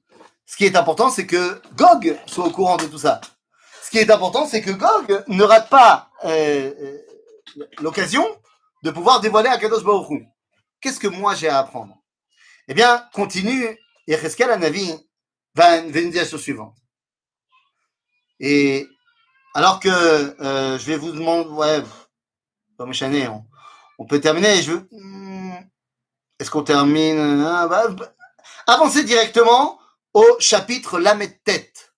ce 0.47 0.57
qui 0.57 0.65
est 0.65 0.77
important, 0.77 1.11
c'est 1.11 1.27
que 1.27 1.63
Gog 1.77 2.19
soit 2.27 2.47
au 2.47 2.51
courant 2.51 2.77
de 2.77 2.87
tout 2.87 2.99
ça. 2.99 3.21
Ce 3.83 3.91
qui 3.91 3.99
est 3.99 4.11
important, 4.11 4.47
c'est 4.47 4.63
que 4.63 4.71
Gog 4.71 5.25
ne 5.29 5.43
rate 5.45 5.69
pas 5.69 6.11
euh, 6.25 6.73
euh, 6.81 6.99
l'occasion 7.81 8.27
de 8.83 8.91
pouvoir 8.91 9.21
dévoiler 9.21 9.49
à 9.49 9.59
Kadosh 9.59 9.85
Baruch 9.85 10.11
Hu. 10.11 10.27
Qu'est-ce 10.81 10.99
que 10.99 11.09
moi 11.09 11.35
j'ai 11.35 11.49
à 11.49 11.59
apprendre? 11.59 11.97
Eh 12.69 12.75
bien, 12.75 13.09
continue, 13.13 13.79
Yecheskel 14.09 14.51
Anavi 14.51 14.93
va, 15.55 15.81
va 15.81 15.83
nous 15.83 16.11
dire 16.11 16.23
la 16.23 16.29
chose 16.29 16.43
suivante. 16.43 16.77
Et 18.41 18.89
alors 19.55 19.79
que 19.79 19.89
euh, 19.89 20.79
je 20.79 20.87
vais 20.87 20.97
vous 20.97 21.13
demander, 21.13 21.49
ouais, 21.51 21.83
pas 22.77 22.87
méchané, 22.87 23.29
on, 23.29 23.45
on 23.99 24.07
peut 24.07 24.21
terminer. 24.21 24.63
Je 24.63 24.73
hmm, 24.73 25.53
est-ce 26.39 26.51
qu'on 26.51 26.65
termine 26.65 27.43
bah, 27.69 27.89
bah, 27.89 28.13
Avancez 28.68 29.04
directement 29.04 29.80
au 30.14 30.26
chapitre 30.40 31.00
Lamed 31.00 31.44
Tête. 31.44 31.94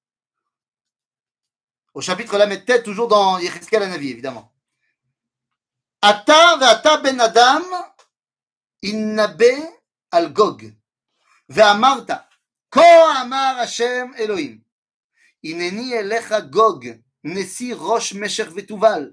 Au 1.94 2.02
chapitre 2.02 2.38
Lamed 2.38 2.66
Tête, 2.66 2.84
toujours 2.84 3.08
dans 3.08 3.40
Yecheskel 3.40 3.84
Anavi, 3.84 4.10
évidemment. 4.10 4.54
Ata 6.02 6.58
ve'ata 6.58 6.98
ben 6.98 7.20
Adam 7.20 7.64
innabe 8.82 9.52
al 10.12 10.32
Gog 10.32 10.72
ואמרת, 11.50 12.10
כה 12.72 13.22
אמר 13.22 13.56
השם 13.60 14.12
אלוהים, 14.18 14.60
הנני 15.44 16.00
אליך 16.00 16.34
גוג, 16.50 16.88
נשיא 17.24 17.76
ראש 17.78 18.14
משך 18.14 18.48
ותובל, 18.56 19.12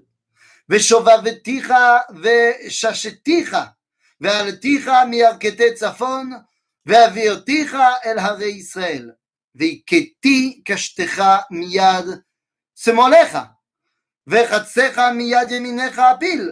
ושובבתיך 0.69 1.73
וששתיך, 2.21 3.57
ועלתיך 4.21 4.89
מירכתי 5.09 5.73
צפון, 5.73 6.31
והביאותיך 6.85 7.77
אל 8.05 8.19
הרי 8.19 8.45
ישראל, 8.45 9.11
והכיתי 9.55 10.61
קשתך 10.65 11.23
מיד 11.51 12.05
שמאלך, 12.75 13.37
וחצך 14.27 15.01
מיד 15.13 15.51
ימינך 15.51 15.99
אפיל, 15.99 16.51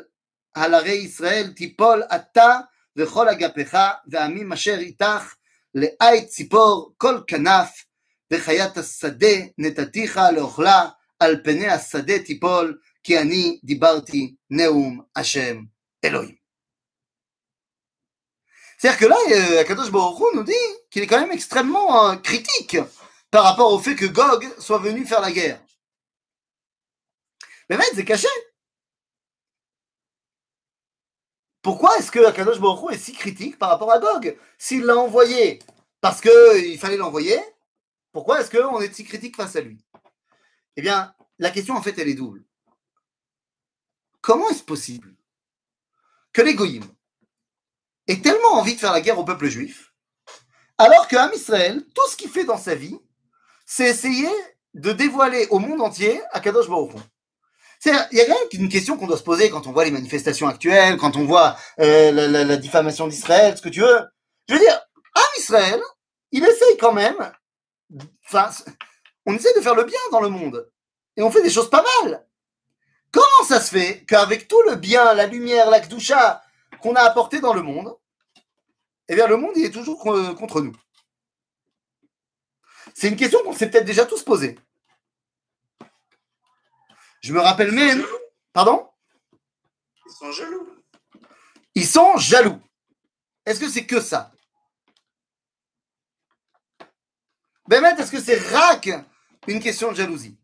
על 0.53 0.73
הרי 0.73 0.91
ישראל 0.91 1.53
תיפול 1.55 2.03
אתה 2.15 2.59
וכל 2.95 3.29
אגפיך, 3.29 3.77
ועמים 4.07 4.53
אשר 4.53 4.77
איתך, 4.77 5.35
לעית 5.75 6.27
ציפור 6.27 6.93
כל 6.97 7.21
כנף, 7.27 7.85
וחיית 8.31 8.77
השדה 8.77 9.35
נתתיך 9.57 10.19
לאוכלה, 10.35 10.89
על 11.19 11.43
פני 11.43 11.67
השדה 11.67 12.23
תיפול, 12.25 12.79
כי 13.03 13.19
אני 13.19 13.59
דיברתי 13.63 14.35
נאום 14.49 15.01
השם 15.15 15.63
אלוהים. 16.05 16.38
C'est-à-dire 18.80 18.98
que 18.98 19.04
là, 19.04 19.16
euh, 19.32 19.60
Akadosh 19.60 19.90
Baruch 19.90 20.34
nous 20.34 20.42
dit 20.42 20.54
qu'il 20.90 21.02
est 21.02 21.06
quand 21.06 21.20
même 21.20 21.32
extrêmement 21.32 22.08
euh, 22.08 22.16
critique 22.16 22.78
par 23.30 23.44
rapport 23.44 23.70
au 23.74 23.78
fait 23.78 23.94
que 23.94 24.06
Gog 24.06 24.48
soit 24.58 24.78
venu 24.78 25.04
faire 25.04 25.20
la 25.20 25.30
guerre. 25.30 25.62
Mais 27.68 27.76
mec, 27.76 27.90
c'est 27.94 28.06
caché. 28.06 28.26
Pourquoi 31.60 31.98
est-ce 31.98 32.10
que 32.10 32.24
Akadosh 32.24 32.58
Baruch 32.58 32.94
est 32.94 32.98
si 32.98 33.12
critique 33.12 33.58
par 33.58 33.68
rapport 33.68 33.92
à 33.92 33.98
Gog? 33.98 34.34
S'il 34.56 34.84
l'a 34.84 34.96
envoyé 34.96 35.58
parce 36.00 36.22
qu'il 36.22 36.78
fallait 36.78 36.96
l'envoyer, 36.96 37.38
pourquoi 38.12 38.40
est-ce 38.40 38.50
qu'on 38.50 38.80
est 38.80 38.94
si 38.94 39.04
critique 39.04 39.36
face 39.36 39.56
à 39.56 39.60
lui? 39.60 39.76
Eh 40.76 40.80
bien, 40.80 41.14
la 41.38 41.50
question 41.50 41.74
en 41.74 41.82
fait, 41.82 41.98
elle 41.98 42.08
est 42.08 42.14
double. 42.14 42.42
Comment 44.22 44.48
est-ce 44.48 44.62
possible 44.62 45.14
que 46.32 46.40
les 46.40 46.54
Goïms 46.54 46.90
aient 48.10 48.20
tellement 48.20 48.54
envie 48.54 48.74
de 48.74 48.80
faire 48.80 48.92
la 48.92 49.00
guerre 49.00 49.18
au 49.18 49.24
peuple 49.24 49.48
juif, 49.48 49.92
alors 50.78 51.08
que 51.08 51.16
Am 51.16 51.30
Israël, 51.34 51.82
tout 51.94 52.08
ce 52.10 52.16
qu'il 52.16 52.30
fait 52.30 52.44
dans 52.44 52.58
sa 52.58 52.74
vie, 52.74 52.98
c'est 53.66 53.88
essayer 53.88 54.28
de 54.74 54.92
dévoiler 54.92 55.46
au 55.50 55.58
monde 55.58 55.80
entier 55.80 56.20
Akadosh 56.32 56.68
Baruch 56.68 56.92
Il 57.84 57.92
y 58.12 58.20
a 58.20 58.26
quand 58.26 58.34
même 58.34 58.48
une 58.52 58.68
question 58.68 58.96
qu'on 58.96 59.06
doit 59.06 59.18
se 59.18 59.22
poser 59.22 59.50
quand 59.50 59.66
on 59.66 59.72
voit 59.72 59.84
les 59.84 59.90
manifestations 59.90 60.48
actuelles, 60.48 60.96
quand 60.96 61.16
on 61.16 61.24
voit 61.24 61.56
euh, 61.80 62.12
la 62.12 62.56
diffamation 62.56 63.06
d'Israël, 63.08 63.56
ce 63.56 63.62
que 63.62 63.68
tu 63.68 63.80
veux. 63.80 64.00
Je 64.48 64.54
veux 64.54 64.60
dire, 64.60 64.80
Am 65.14 65.22
Israël, 65.38 65.80
il 66.32 66.44
essaye 66.44 66.76
quand 66.78 66.92
même, 66.92 67.32
enfin, 68.26 68.50
on 69.26 69.34
essaie 69.34 69.54
de 69.54 69.60
faire 69.60 69.74
le 69.74 69.84
bien 69.84 70.00
dans 70.12 70.20
le 70.20 70.28
monde. 70.28 70.70
Et 71.16 71.22
on 71.22 71.30
fait 71.30 71.42
des 71.42 71.50
choses 71.50 71.70
pas 71.70 71.84
mal. 72.02 72.26
Comment 73.12 73.46
ça 73.46 73.60
se 73.60 73.70
fait 73.70 74.04
qu'avec 74.06 74.46
tout 74.48 74.62
le 74.62 74.76
bien, 74.76 75.14
la 75.14 75.26
lumière, 75.26 75.68
la 75.68 75.80
kdusha 75.80 76.42
qu'on 76.80 76.94
a 76.94 77.00
apporté 77.00 77.40
dans 77.40 77.52
le 77.52 77.62
monde, 77.62 77.94
eh 79.12 79.14
bien 79.16 79.26
le 79.26 79.36
monde 79.36 79.56
il 79.56 79.64
est 79.64 79.70
toujours 79.72 79.98
co- 80.00 80.34
contre 80.36 80.60
nous 80.60 80.72
C'est 82.94 83.08
une 83.08 83.16
question 83.16 83.42
qu'on 83.42 83.52
s'est 83.52 83.68
peut-être 83.70 83.84
déjà 83.84 84.06
tous 84.06 84.22
posée. 84.22 84.58
Je 87.20 87.32
me 87.32 87.40
rappelle 87.40 87.72
même... 87.72 88.04
Pardon? 88.52 88.88
Ils 90.06 90.12
sont 90.12 90.32
jaloux. 90.32 90.68
Ils 91.74 91.86
sont 91.86 92.16
jaloux. 92.18 92.60
Est-ce 93.44 93.60
que 93.60 93.68
c'est 93.68 93.86
que 93.86 94.00
ça? 94.00 94.32
Bémet, 97.68 97.90
est-ce 97.98 98.10
que 98.12 98.20
c'est 98.20 98.38
rac 98.38 98.88
une 99.46 99.60
question 99.60 99.90
de 99.90 99.96
jalousie? 99.96 100.36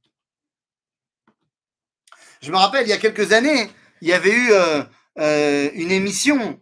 Je 2.42 2.50
me 2.52 2.56
rappelle, 2.56 2.86
il 2.86 2.90
y 2.90 2.92
a 2.92 2.98
quelques 2.98 3.32
années, 3.32 3.70
il 4.00 4.08
y 4.08 4.12
avait 4.12 4.32
eu 4.32 4.50
euh, 4.52 4.84
euh, 5.18 5.70
une 5.74 5.90
émission 5.90 6.60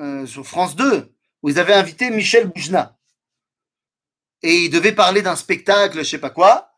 euh, 0.00 0.26
sur 0.26 0.46
France 0.46 0.74
2 0.76 1.15
où 1.46 1.48
ils 1.48 1.60
avaient 1.60 1.74
invité 1.74 2.10
Michel 2.10 2.48
Boujna. 2.48 2.98
Et 4.42 4.64
il 4.64 4.68
devait 4.68 4.90
parler 4.90 5.22
d'un 5.22 5.36
spectacle, 5.36 5.98
je 5.98 6.02
sais 6.02 6.18
pas 6.18 6.30
quoi. 6.30 6.72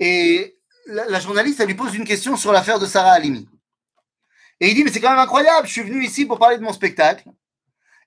Et 0.00 0.58
la, 0.86 1.20
journaliste, 1.20 1.60
elle 1.60 1.68
lui 1.68 1.76
pose 1.76 1.94
une 1.94 2.04
question 2.04 2.36
sur 2.36 2.50
l'affaire 2.50 2.80
de 2.80 2.86
Sarah 2.86 3.12
Halimi. 3.12 3.48
Et 4.58 4.70
il 4.70 4.74
dit, 4.74 4.82
mais 4.82 4.90
c'est 4.90 5.00
quand 5.00 5.10
même 5.10 5.20
incroyable, 5.20 5.68
je 5.68 5.72
suis 5.72 5.84
venu 5.84 6.04
ici 6.04 6.26
pour 6.26 6.40
parler 6.40 6.58
de 6.58 6.64
mon 6.64 6.72
spectacle. 6.72 7.28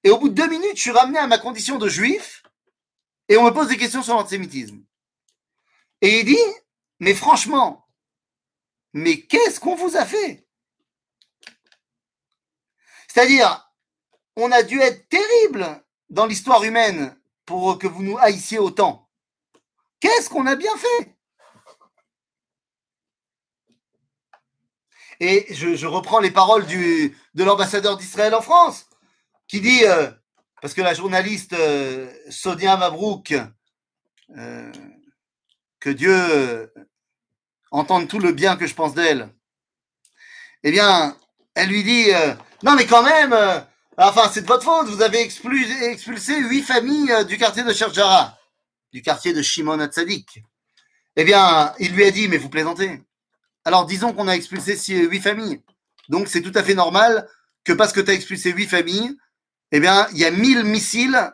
Et 0.03 0.09
au 0.09 0.17
bout 0.17 0.27
de 0.27 0.33
deux 0.33 0.49
minutes, 0.49 0.75
je 0.75 0.81
suis 0.81 0.91
ramené 0.91 1.17
à 1.17 1.27
ma 1.27 1.37
condition 1.37 1.77
de 1.77 1.87
juif. 1.87 2.43
Et 3.29 3.37
on 3.37 3.45
me 3.45 3.51
pose 3.51 3.69
des 3.69 3.77
questions 3.77 4.03
sur 4.03 4.15
l'antisémitisme. 4.15 4.83
Et 6.01 6.19
il 6.19 6.25
dit, 6.25 6.51
mais 6.99 7.13
franchement, 7.13 7.87
mais 8.91 9.21
qu'est-ce 9.21 9.61
qu'on 9.61 9.75
vous 9.75 9.95
a 9.95 10.05
fait? 10.05 10.45
C'est-à-dire, 13.07 13.71
on 14.35 14.51
a 14.51 14.61
dû 14.61 14.81
être 14.81 15.07
terrible 15.07 15.81
dans 16.11 16.25
l'histoire 16.25 16.63
humaine 16.63 17.15
pour 17.45 17.79
que 17.79 17.87
vous 17.87 18.03
nous 18.03 18.17
haïssiez 18.19 18.59
autant. 18.59 19.09
Qu'est-ce 19.99 20.29
qu'on 20.29 20.45
a 20.45 20.55
bien 20.55 20.75
fait? 20.77 21.15
Et 25.19 25.53
je, 25.53 25.85
reprends 25.85 26.19
les 26.19 26.31
paroles 26.31 26.65
de 26.65 27.43
l'ambassadeur 27.43 27.95
d'Israël 27.95 28.33
en 28.33 28.41
France, 28.41 28.87
qui 29.47 29.61
dit, 29.61 29.85
euh, 29.85 30.09
parce 30.61 30.73
que 30.73 30.81
la 30.81 30.95
journaliste 30.95 31.53
euh, 31.53 32.11
Sonia 32.29 32.75
Mabrouk, 32.75 33.35
euh, 34.35 34.71
que 35.79 35.91
Dieu 35.91 36.73
entende 37.69 38.07
tout 38.07 38.19
le 38.19 38.31
bien 38.31 38.57
que 38.57 38.65
je 38.65 38.73
pense 38.73 38.95
d'elle, 38.95 39.29
eh 40.63 40.71
bien, 40.71 41.15
elle 41.53 41.69
lui 41.69 41.83
dit, 41.83 42.07
non 42.63 42.75
mais 42.75 42.87
quand 42.87 43.03
même, 43.03 43.35
enfin 44.09 44.29
c'est 44.33 44.41
de 44.41 44.47
votre 44.47 44.63
faute, 44.63 44.87
vous 44.87 45.01
avez 45.01 45.21
expulsé, 45.21 46.39
huit 46.39 46.63
familles 46.63 47.25
du 47.27 47.37
quartier 47.37 47.63
de 47.63 47.73
Sherjara, 47.73 48.37
du 48.91 49.01
quartier 49.01 49.33
de 49.33 49.41
Shimon 49.41 49.79
Hatzadik. 49.79 50.43
Eh 51.15 51.23
bien, 51.23 51.73
il 51.79 51.93
lui 51.93 52.05
a 52.05 52.11
dit, 52.11 52.27
mais 52.27 52.37
vous 52.37 52.49
plaisantez. 52.49 53.01
Alors 53.65 53.85
disons 53.85 54.13
qu'on 54.13 54.27
a 54.27 54.35
expulsé 54.35 54.75
huit 55.07 55.21
familles. 55.21 55.61
Donc 56.09 56.27
c'est 56.27 56.41
tout 56.41 56.51
à 56.55 56.63
fait 56.63 56.73
normal 56.73 57.29
que 57.63 57.73
parce 57.73 57.93
que 57.93 57.99
tu 57.99 58.11
as 58.11 58.13
expulsé 58.13 58.51
huit 58.51 58.67
familles, 58.67 59.15
eh 59.71 59.79
bien, 59.79 60.07
il 60.11 60.19
y 60.19 60.25
a 60.25 60.31
1000 60.31 60.63
missiles 60.65 61.31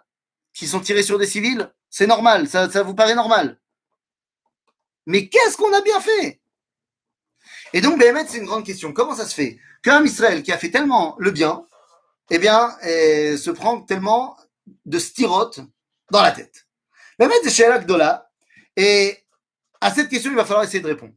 qui 0.53 0.67
sont 0.67 0.79
tirés 0.79 1.03
sur 1.03 1.17
des 1.17 1.27
civils. 1.27 1.71
C'est 1.89 2.07
normal, 2.07 2.47
ça, 2.47 2.67
vous 2.83 2.93
paraît 2.93 3.15
normal. 3.15 3.59
Mais 5.05 5.29
qu'est-ce 5.29 5.57
qu'on 5.57 5.73
a 5.73 5.81
bien 5.81 5.99
fait? 6.01 6.41
Et 7.73 7.81
donc, 7.81 7.99
Béhémet, 7.99 8.25
c'est 8.27 8.39
une 8.39 8.45
grande 8.45 8.65
question. 8.65 8.93
Comment 8.93 9.15
ça 9.15 9.25
se 9.25 9.33
fait? 9.33 9.59
Qu'un 9.81 10.03
Israël 10.03 10.43
qui 10.43 10.51
a 10.51 10.57
fait 10.57 10.69
tellement 10.69 11.15
le 11.17 11.31
bien, 11.31 11.65
eh 12.29 12.39
bien, 12.39 12.75
eh, 12.83 13.37
se 13.37 13.51
prend 13.51 13.81
tellement 13.81 14.37
de 14.85 14.99
styrote 14.99 15.59
dans 16.11 16.21
la 16.21 16.31
tête 16.31 16.67
Béhémet, 17.17 17.35
c'est 17.43 17.49
chez 17.49 17.79
Dola. 17.85 18.29
Et 18.75 19.25
à 19.81 19.91
cette 19.93 20.09
question, 20.09 20.31
il 20.31 20.35
va 20.35 20.45
falloir 20.45 20.63
essayer 20.63 20.81
de 20.81 20.87
répondre. 20.87 21.13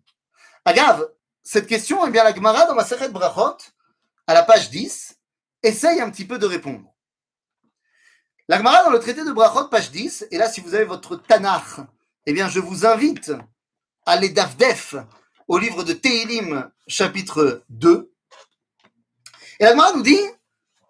Agave, 0.64 1.10
cette 1.42 1.66
question, 1.66 2.06
eh 2.06 2.10
bien, 2.10 2.24
la 2.24 2.34
Gemara 2.34 2.66
dans 2.66 2.74
ma 2.74 2.84
Seret 2.84 3.10
Brachot, 3.10 3.58
à 4.26 4.34
la 4.34 4.42
page 4.42 4.70
10, 4.70 5.18
essaye 5.62 6.00
un 6.00 6.10
petit 6.10 6.24
peu 6.24 6.38
de 6.38 6.46
répondre. 6.46 6.94
La 8.48 8.58
Gemara 8.58 8.84
dans 8.84 8.90
le 8.90 8.98
traité 8.98 9.24
de 9.24 9.32
Brachot, 9.32 9.68
page 9.68 9.90
10, 9.90 10.28
et 10.30 10.38
là, 10.38 10.50
si 10.50 10.60
vous 10.60 10.74
avez 10.74 10.84
votre 10.84 11.16
Tanakh, 11.16 11.80
eh 12.26 12.32
bien, 12.32 12.48
je 12.48 12.60
vous 12.60 12.86
invite 12.86 13.30
à 14.06 14.12
aller 14.12 14.30
d'Avdef 14.30 14.94
au 15.48 15.58
livre 15.58 15.82
de 15.82 15.92
Tehilim, 15.92 16.70
chapitre 16.86 17.62
2. 17.68 18.10
Et 19.58 19.64
la 19.64 19.72
Gemara 19.72 19.92
nous 19.92 20.02
dit, 20.02 20.20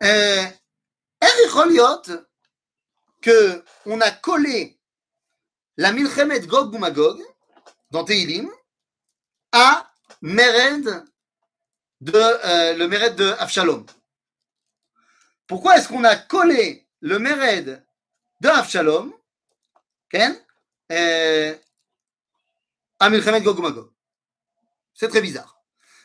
euh, 0.03 0.45
que 3.21 3.65
on 3.87 4.01
a 4.01 4.11
collé 4.11 4.79
la 5.77 5.93
Milchemet 5.93 6.41
Gog 6.41 6.79
dans 7.91 8.05
Tehilim 8.05 8.51
à 9.53 9.91
Mered 10.23 11.05
de 12.01 12.15
euh, 12.15 12.75
le 12.77 12.89
Mered 12.89 13.15
de 13.17 13.31
Avshalom? 13.39 13.85
Pourquoi 15.47 15.77
est-ce 15.77 15.89
qu'on 15.89 16.05
a 16.05 16.17
collé 16.17 16.89
le 17.01 17.19
Mered 17.19 17.85
de 18.41 18.49
Avshalom 18.49 19.13
euh, 20.93 21.55
à 22.99 23.11
Milchemet 23.11 23.43
Gog 23.43 23.91
C'est 24.95 25.09
très 25.09 25.21
bizarre. 25.21 25.61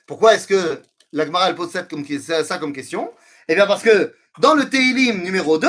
Pourquoi 0.06 0.36
est-ce 0.36 0.48
que 0.48 0.84
l'Agmara 1.14 1.54
pose 1.54 1.72
ça 1.72 1.84
comme, 1.84 2.06
ça 2.06 2.58
comme 2.58 2.74
question? 2.74 3.15
Eh 3.49 3.55
bien 3.55 3.67
parce 3.67 3.83
que 3.83 4.15
dans 4.39 4.55
le 4.55 4.69
Teilim 4.69 5.23
numéro 5.23 5.59
2, 5.59 5.69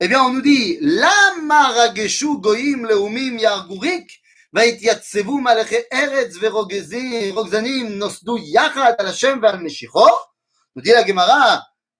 eh 0.00 0.08
bien 0.08 0.22
on 0.22 0.30
nous 0.30 0.42
dit 0.42 0.78
La 0.80 1.14
marageshu 1.42 2.38
goyim 2.38 2.86
leumim 2.86 3.38
yargurik 3.38 4.22
ויתייצבו 4.54 5.40
מלאכי 5.40 5.76
ארץ 5.92 6.34
ורוגזנים 6.40 7.98
נוסדו 7.98 8.36
יחד 8.38 8.92
על 8.98 9.06
השם 9.06 9.38
ועל 9.42 9.56
משיחו. 9.56 10.08
נודיע 10.76 11.00
לגמרא, 11.00 11.56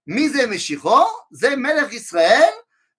מי 0.07 0.29
זה 0.29 0.47
משיחו? 0.47 1.05
זה 1.31 1.57
מלך 1.57 1.93
ישראל 1.93 2.51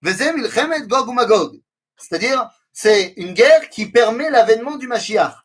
וזה 0.03 0.31
מלחמת 0.31 0.87
גוג 0.87 1.07
ומגוג. 1.07 1.55
C'est-à-dire, 2.01 2.41
c'est 2.73 3.13
une 3.17 3.33
guerre 3.33 3.69
qui 3.69 3.85
permet 3.85 4.29
l'avènement 4.29 4.77
du 4.77 4.87
Mashiach. 4.87 5.35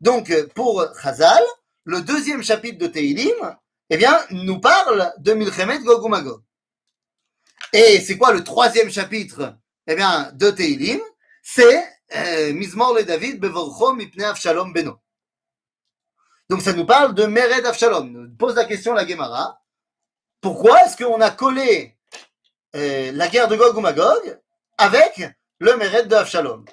Donc, 0.00 0.32
pour 0.54 0.86
Chazal, 1.02 1.42
le 1.84 2.02
deuxième 2.02 2.42
chapitre 2.42 2.78
de 2.78 2.86
Teilim, 2.86 3.56
eh 3.89 3.97
bien, 3.97 4.19
nous 4.31 4.59
parle 4.59 5.13
de 5.17 5.33
Milchemet 5.33 5.79
Gog 5.79 6.07
Magog. 6.07 6.41
Et 7.73 8.01
c'est 8.01 8.17
quoi 8.17 8.33
le 8.33 8.43
troisième 8.43 8.89
chapitre 8.89 9.55
eh 9.87 9.95
bien, 9.95 10.31
de 10.33 10.51
Teilim? 10.51 10.99
C'est 11.41 11.83
euh, 12.15 12.53
Mizmor 12.53 12.93
le 12.93 13.03
David 13.03 13.39
bevorcho 13.39 13.93
mipne 13.93 14.23
Avshalom 14.23 14.73
beno. 14.73 14.99
Donc 16.49 16.61
ça 16.61 16.73
nous 16.73 16.85
parle 16.85 17.13
de 17.13 17.25
Mered 17.25 17.65
Avshalom. 17.65 18.35
Pose 18.37 18.55
la 18.55 18.65
question 18.65 18.93
la 18.93 19.07
Gemara. 19.07 19.61
Pourquoi 20.41 20.83
est-ce 20.83 20.97
qu'on 20.97 21.21
a 21.21 21.31
collé 21.31 21.97
euh, 22.75 23.11
la 23.11 23.27
guerre 23.27 23.47
de 23.47 23.55
Gog 23.55 23.77
Magog 23.79 24.39
avec 24.77 25.21
le 25.59 25.75
Mered 25.77 26.07
de 26.07 26.15
Avshalom? 26.15 26.65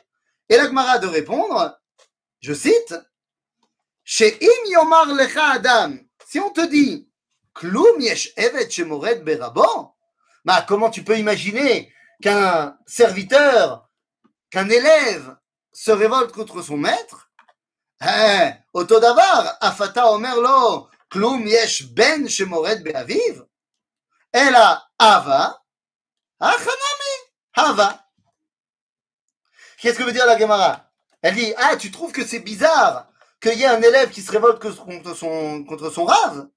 Et 0.49 0.57
la 0.57 0.67
Gemara 0.67 0.99
de 0.99 1.07
répondre, 1.07 1.79
je 2.41 2.55
cite, 2.55 2.95
chez 4.05 4.39
Im 4.41 4.71
Yomar 4.71 5.07
Lecha 5.14 5.45
Adam, 5.53 5.97
si 6.27 6.39
on 6.41 6.51
te 6.51 6.64
dit 6.67 7.06
Klum 7.57 8.01
yesh 8.01 8.33
evet 8.37 8.71
shemored 8.71 9.25
berabo, 9.25 9.95
bah, 10.45 10.65
comment 10.69 10.91
tu 10.91 11.03
peux 11.03 11.19
imaginer 11.19 11.91
qu'un 12.23 12.77
serviteur 12.87 13.89
qu'un 14.51 14.69
élève 14.69 15.37
se 15.73 15.91
révolte 15.91 16.33
contre 16.33 16.61
son 16.61 16.77
maître, 16.77 17.31
eh, 18.03 18.51
Otodavar, 18.75 19.57
Afata 19.61 20.13
Omerlo, 20.13 20.89
Klum 21.11 21.47
Yesh 21.47 21.87
Ben 21.95 22.29
Shemoret 22.29 22.81
Beaviv, 22.81 23.45
Ela 24.33 24.87
Ava, 24.99 25.63
Achanami, 26.39 27.17
Hava. 27.55 28.05
Qu'est-ce 29.79 29.99
que 29.99 30.05
veut 30.05 30.13
dire 30.13 30.27
la 30.27 30.39
Gemara? 30.39 30.91
Elle 31.23 31.35
dit 31.35 31.55
Ah, 31.57 31.77
tu 31.77 31.91
trouves 31.91 32.13
que 32.13 32.25
c'est 32.25 32.41
bizarre 32.41 33.09
qu'il 33.41 33.59
y 33.59 33.63
ait 33.63 33.67
un 33.67 33.81
élève 33.81 34.11
qui 34.11 34.21
se 34.21 34.31
révolte 34.31 34.59
contre 34.59 35.15
son, 35.15 35.65
contre 35.65 35.91
son 35.91 36.05
rave? 36.05 36.49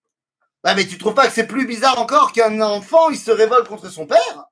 Bah, 0.64 0.76
mais 0.76 0.86
tu 0.86 0.98
trouves 0.98 1.14
pas 1.14 1.28
que 1.28 1.34
c'est 1.34 1.48
plus 1.48 1.66
bizarre 1.66 2.00
encore 2.00 2.32
qu'un 2.34 2.60
enfant 2.62 3.10
il 3.10 3.18
se 3.18 3.32
révolte 3.32 3.68
contre 3.68 3.90
son 3.90 4.06
père? 4.06 4.46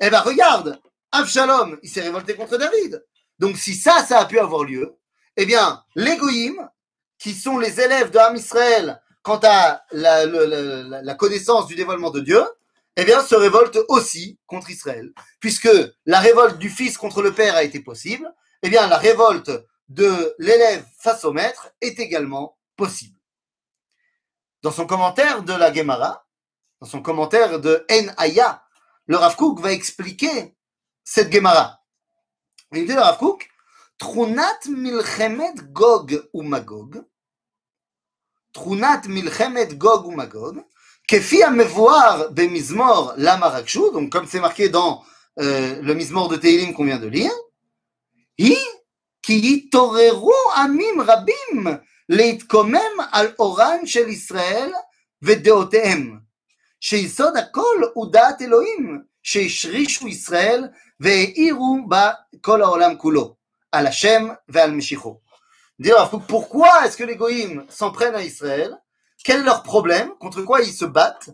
Eh 0.00 0.10
ben 0.10 0.20
regarde, 0.20 0.80
Avshalom, 1.12 1.78
il 1.82 1.90
s'est 1.90 2.00
révolté 2.00 2.34
contre 2.34 2.56
David. 2.56 3.04
Donc 3.38 3.56
si 3.56 3.74
ça, 3.74 4.04
ça 4.04 4.20
a 4.20 4.26
pu 4.26 4.38
avoir 4.38 4.64
lieu, 4.64 4.96
eh 5.36 5.46
bien, 5.46 5.82
les 5.94 6.16
Goïm, 6.16 6.68
qui 7.18 7.34
sont 7.34 7.58
les 7.58 7.80
élèves 7.80 8.10
de 8.10 8.18
Ham 8.18 8.36
Israël 8.36 9.00
quant 9.22 9.40
à 9.42 9.82
la, 9.92 11.14
connaissance 11.14 11.66
du 11.66 11.74
dévoilement 11.74 12.10
de 12.10 12.20
Dieu, 12.20 12.42
eh 12.96 13.04
bien, 13.04 13.22
se 13.22 13.34
révoltent 13.34 13.78
aussi 13.88 14.38
contre 14.46 14.70
Israël. 14.70 15.12
Puisque 15.38 15.68
la 16.06 16.20
révolte 16.20 16.58
du 16.58 16.70
fils 16.70 16.96
contre 16.96 17.22
le 17.22 17.32
père 17.32 17.54
a 17.54 17.62
été 17.62 17.80
possible, 17.80 18.32
eh 18.62 18.70
bien, 18.70 18.88
la 18.88 18.96
révolte 18.96 19.50
de 19.88 20.34
l'élève 20.38 20.84
face 20.98 21.24
au 21.24 21.32
maître 21.32 21.70
est 21.80 21.98
également 21.98 22.56
possible 22.76 23.19
dans 24.62 24.70
son 24.70 24.86
commentaire 24.86 25.42
de 25.42 25.52
la 25.52 25.72
Gemara, 25.72 26.26
dans 26.80 26.86
son 26.86 27.02
commentaire 27.02 27.60
de 27.60 27.84
En 27.90 28.08
Aya, 28.16 28.62
le 29.06 29.16
Rav 29.16 29.36
Kook 29.36 29.60
va 29.60 29.72
expliquer 29.72 30.54
cette 31.04 31.32
Gemara. 31.32 31.80
Il 32.72 32.86
dit 32.86 32.92
le 32.92 33.00
Rav 33.00 33.18
Kook, 33.18 33.48
Trunat 33.98 34.60
milchemet 34.68 35.54
gog 35.72 36.26
ou 36.32 36.42
magog, 36.42 37.04
Trunat 38.52 39.02
milchemet 39.06 39.74
gog 39.76 40.06
ou 40.06 40.12
magog, 40.12 40.64
Kefi 41.10 41.42
mevoir 41.50 42.30
be 42.30 42.48
mizmor 42.48 43.14
lama 43.16 43.64
donc 43.92 44.10
comme 44.10 44.28
c'est 44.28 44.38
marqué 44.38 44.68
dans 44.68 45.02
euh, 45.40 45.82
le 45.82 45.94
mizmor 45.94 46.28
de 46.28 46.36
Teilim 46.36 46.72
qu'on 46.72 46.84
vient 46.84 47.00
de 47.00 47.08
lire, 47.08 47.32
hi 48.38 48.56
ki 49.20 49.68
toreru 49.70 50.32
amim 50.54 51.00
rabim 51.00 51.80
להתקומם 52.09 52.99
על 53.11 53.27
אורן 53.39 53.85
של 53.85 54.07
ישראל 54.07 54.71
ודעותיהם, 55.21 56.19
שיסוד 56.79 57.37
הכל 57.37 57.81
הוא 57.93 58.11
דעת 58.11 58.41
אלוהים, 58.41 59.01
שהשרישו 59.23 60.07
ישראל 60.07 60.67
pourquoi 66.27 66.85
est-ce 66.85 66.95
que 66.95 67.03
les 67.03 67.15
goïms 67.17 67.65
s'en 67.69 67.91
prennent 67.91 68.15
à 68.15 68.23
Israël 68.23 68.77
Quel 69.23 69.41
est 69.41 69.43
leur 69.43 69.63
problème 69.63 70.15
Contre 70.19 70.41
quoi 70.43 70.61
ils 70.61 70.71
se 70.71 70.85
battent 70.85 71.29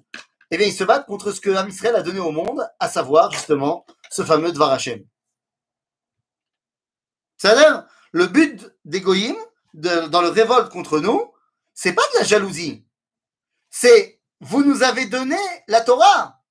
Eh 0.50 0.58
bien, 0.58 0.68
ils 0.68 0.74
se 0.74 0.84
battent 0.84 1.06
contre 1.06 1.32
ce 1.32 1.40
que 1.40 1.68
Israël 1.68 1.96
a 1.96 2.02
donné 2.02 2.20
au 2.20 2.32
monde, 2.32 2.68
à 2.80 2.90
savoir 2.90 3.32
justement 3.32 3.86
ce 4.10 4.24
fameux 4.24 4.52
Dvar 4.52 4.72
Hashem. 4.72 5.04
C'est-à-dire, 7.38 7.86
le 8.12 8.28
but 8.28 8.74
des 8.86 9.02
goïms, 9.02 9.38
dans 9.77 10.23
le 10.23 10.29
révolte 10.29 10.73
contre 10.73 11.01
nous, 11.01 11.33
c'est 11.75 11.93
pas 11.93 12.03
de 12.15 12.19
la 12.19 12.25
jalousie. 12.25 12.85
C'est 13.71 14.21
vous 14.41 14.65
nous 14.65 14.83
avez 14.83 15.07
donné 15.07 15.37
la 15.69 15.81
Torah. 15.81 16.43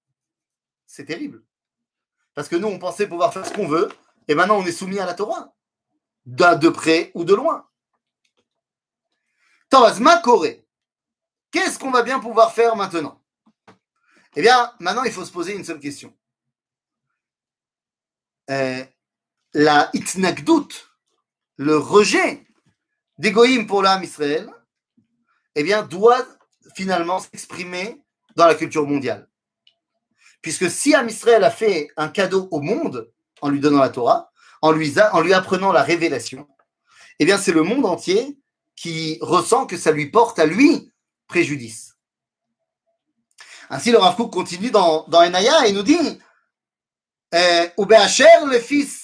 C'est 0.85 1.05
terrible. 1.05 1.43
Parce 2.33 2.47
que 2.47 2.55
nous, 2.55 2.67
on 2.67 2.79
pensait 2.79 3.07
pouvoir 3.07 3.33
faire 3.33 3.45
ce 3.45 3.53
qu'on 3.53 3.67
veut, 3.67 3.89
et 4.27 4.35
maintenant 4.35 4.57
on 4.57 4.65
est 4.65 4.71
soumis 4.71 4.99
à 4.99 5.05
la 5.05 5.13
Torah. 5.13 5.53
de 6.25 6.69
près 6.69 7.11
ou 7.13 7.23
de 7.23 7.33
loin. 7.33 7.67
Tawazma 9.69 10.19
Corée. 10.19 10.67
Qu'est-ce 11.51 11.79
qu'on 11.79 11.91
va 11.91 12.03
bien 12.03 12.19
pouvoir 12.19 12.53
faire 12.53 12.75
maintenant? 12.75 13.21
Eh 14.35 14.41
bien, 14.41 14.73
maintenant, 14.79 15.03
il 15.03 15.11
faut 15.11 15.23
se 15.23 15.31
poser 15.31 15.55
une 15.55 15.63
seule 15.63 15.79
question. 15.79 16.13
Euh, 18.49 18.83
la 19.53 19.89
itnagdout, 19.93 20.67
le 21.55 21.77
rejet 21.77 22.44
des 23.17 23.65
pour 23.65 23.81
l'âme 23.81 24.03
Israël, 24.03 24.49
eh 25.55 25.63
bien, 25.63 25.83
doit 25.83 26.25
finalement 26.75 27.19
s'exprimer 27.19 28.01
dans 28.35 28.47
la 28.47 28.55
culture 28.55 28.85
mondiale. 28.85 29.29
Puisque 30.41 30.69
si 30.69 30.93
Am 30.93 31.07
Israël 31.07 31.43
a 31.43 31.51
fait 31.51 31.89
un 31.97 32.09
cadeau 32.09 32.47
au 32.51 32.61
monde 32.61 33.11
en 33.41 33.49
lui 33.49 33.59
donnant 33.59 33.79
la 33.79 33.89
Torah, 33.89 34.31
en 34.61 34.71
lui, 34.71 34.93
en 35.13 35.21
lui 35.21 35.33
apprenant 35.33 35.71
la 35.71 35.83
révélation, 35.83 36.47
eh 37.19 37.25
bien, 37.25 37.37
c'est 37.37 37.51
le 37.51 37.63
monde 37.63 37.85
entier 37.85 38.37
qui 38.75 39.17
ressent 39.21 39.65
que 39.65 39.77
ça 39.77 39.91
lui 39.91 40.09
porte 40.09 40.37
à 40.37 40.45
lui 40.45 40.91
préjudice. 41.27 41.95
Ainsi, 43.69 43.91
le 43.91 43.97
Rav 43.97 44.15
continue 44.29 44.69
dans, 44.69 45.05
dans 45.07 45.21
Enaya 45.21 45.67
et 45.67 45.71
nous 45.71 45.83
dit 45.83 45.97
«eh, 47.33 47.69
Ou 47.77 47.85
le 47.85 48.59
fils» 48.59 49.03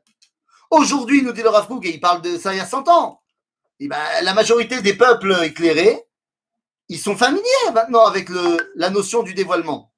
Aujourd'hui, 0.71 1.21
nous 1.21 1.33
dit 1.33 1.41
le 1.41 1.49
Rav 1.49 1.67
Kook, 1.67 1.85
et 1.85 1.93
il 1.93 1.99
parle 1.99 2.21
de 2.21 2.37
ça 2.37 2.53
il 2.53 2.57
y 2.57 2.61
a 2.61 2.65
100 2.65 2.87
ans, 2.87 3.21
eh 3.81 3.89
ben, 3.89 3.97
la 4.23 4.33
majorité 4.33 4.81
des 4.81 4.93
peuples 4.93 5.35
éclairés, 5.43 6.01
ils 6.87 6.97
sont 6.99 7.17
familiers 7.17 7.71
maintenant 7.73 8.05
avec 8.05 8.29
la 8.75 8.89
notion 8.89 9.21
du 9.21 9.33
dévoilement. 9.33 9.93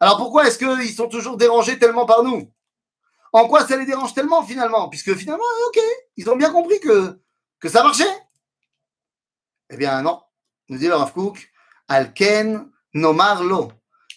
Alors 0.00 0.16
pourquoi 0.16 0.48
est-ce 0.48 0.58
qu'ils 0.58 0.92
sont 0.92 1.08
toujours 1.08 1.36
dérangés 1.36 1.78
tellement 1.78 2.04
par 2.04 2.24
nous? 2.24 2.52
En 3.32 3.46
quoi 3.46 3.64
ça 3.64 3.76
les 3.76 3.86
dérange 3.86 4.12
tellement 4.12 4.42
finalement? 4.42 4.88
Puisque 4.88 5.14
finalement, 5.14 5.44
euh, 5.44 5.68
ok, 5.68 5.80
ils 6.16 6.28
ont 6.28 6.36
bien 6.36 6.50
compris 6.50 6.80
que, 6.80 7.20
ça 7.68 7.84
marchait. 7.84 8.04
Eh 9.70 9.76
bien 9.76 10.02
non, 10.02 10.20
nous 10.68 10.78
dit 10.78 10.88
le 10.88 10.96
Rav 10.96 11.12
Kook, 11.12 11.48
Alken 11.86 12.68
nomarlo, 12.92 13.70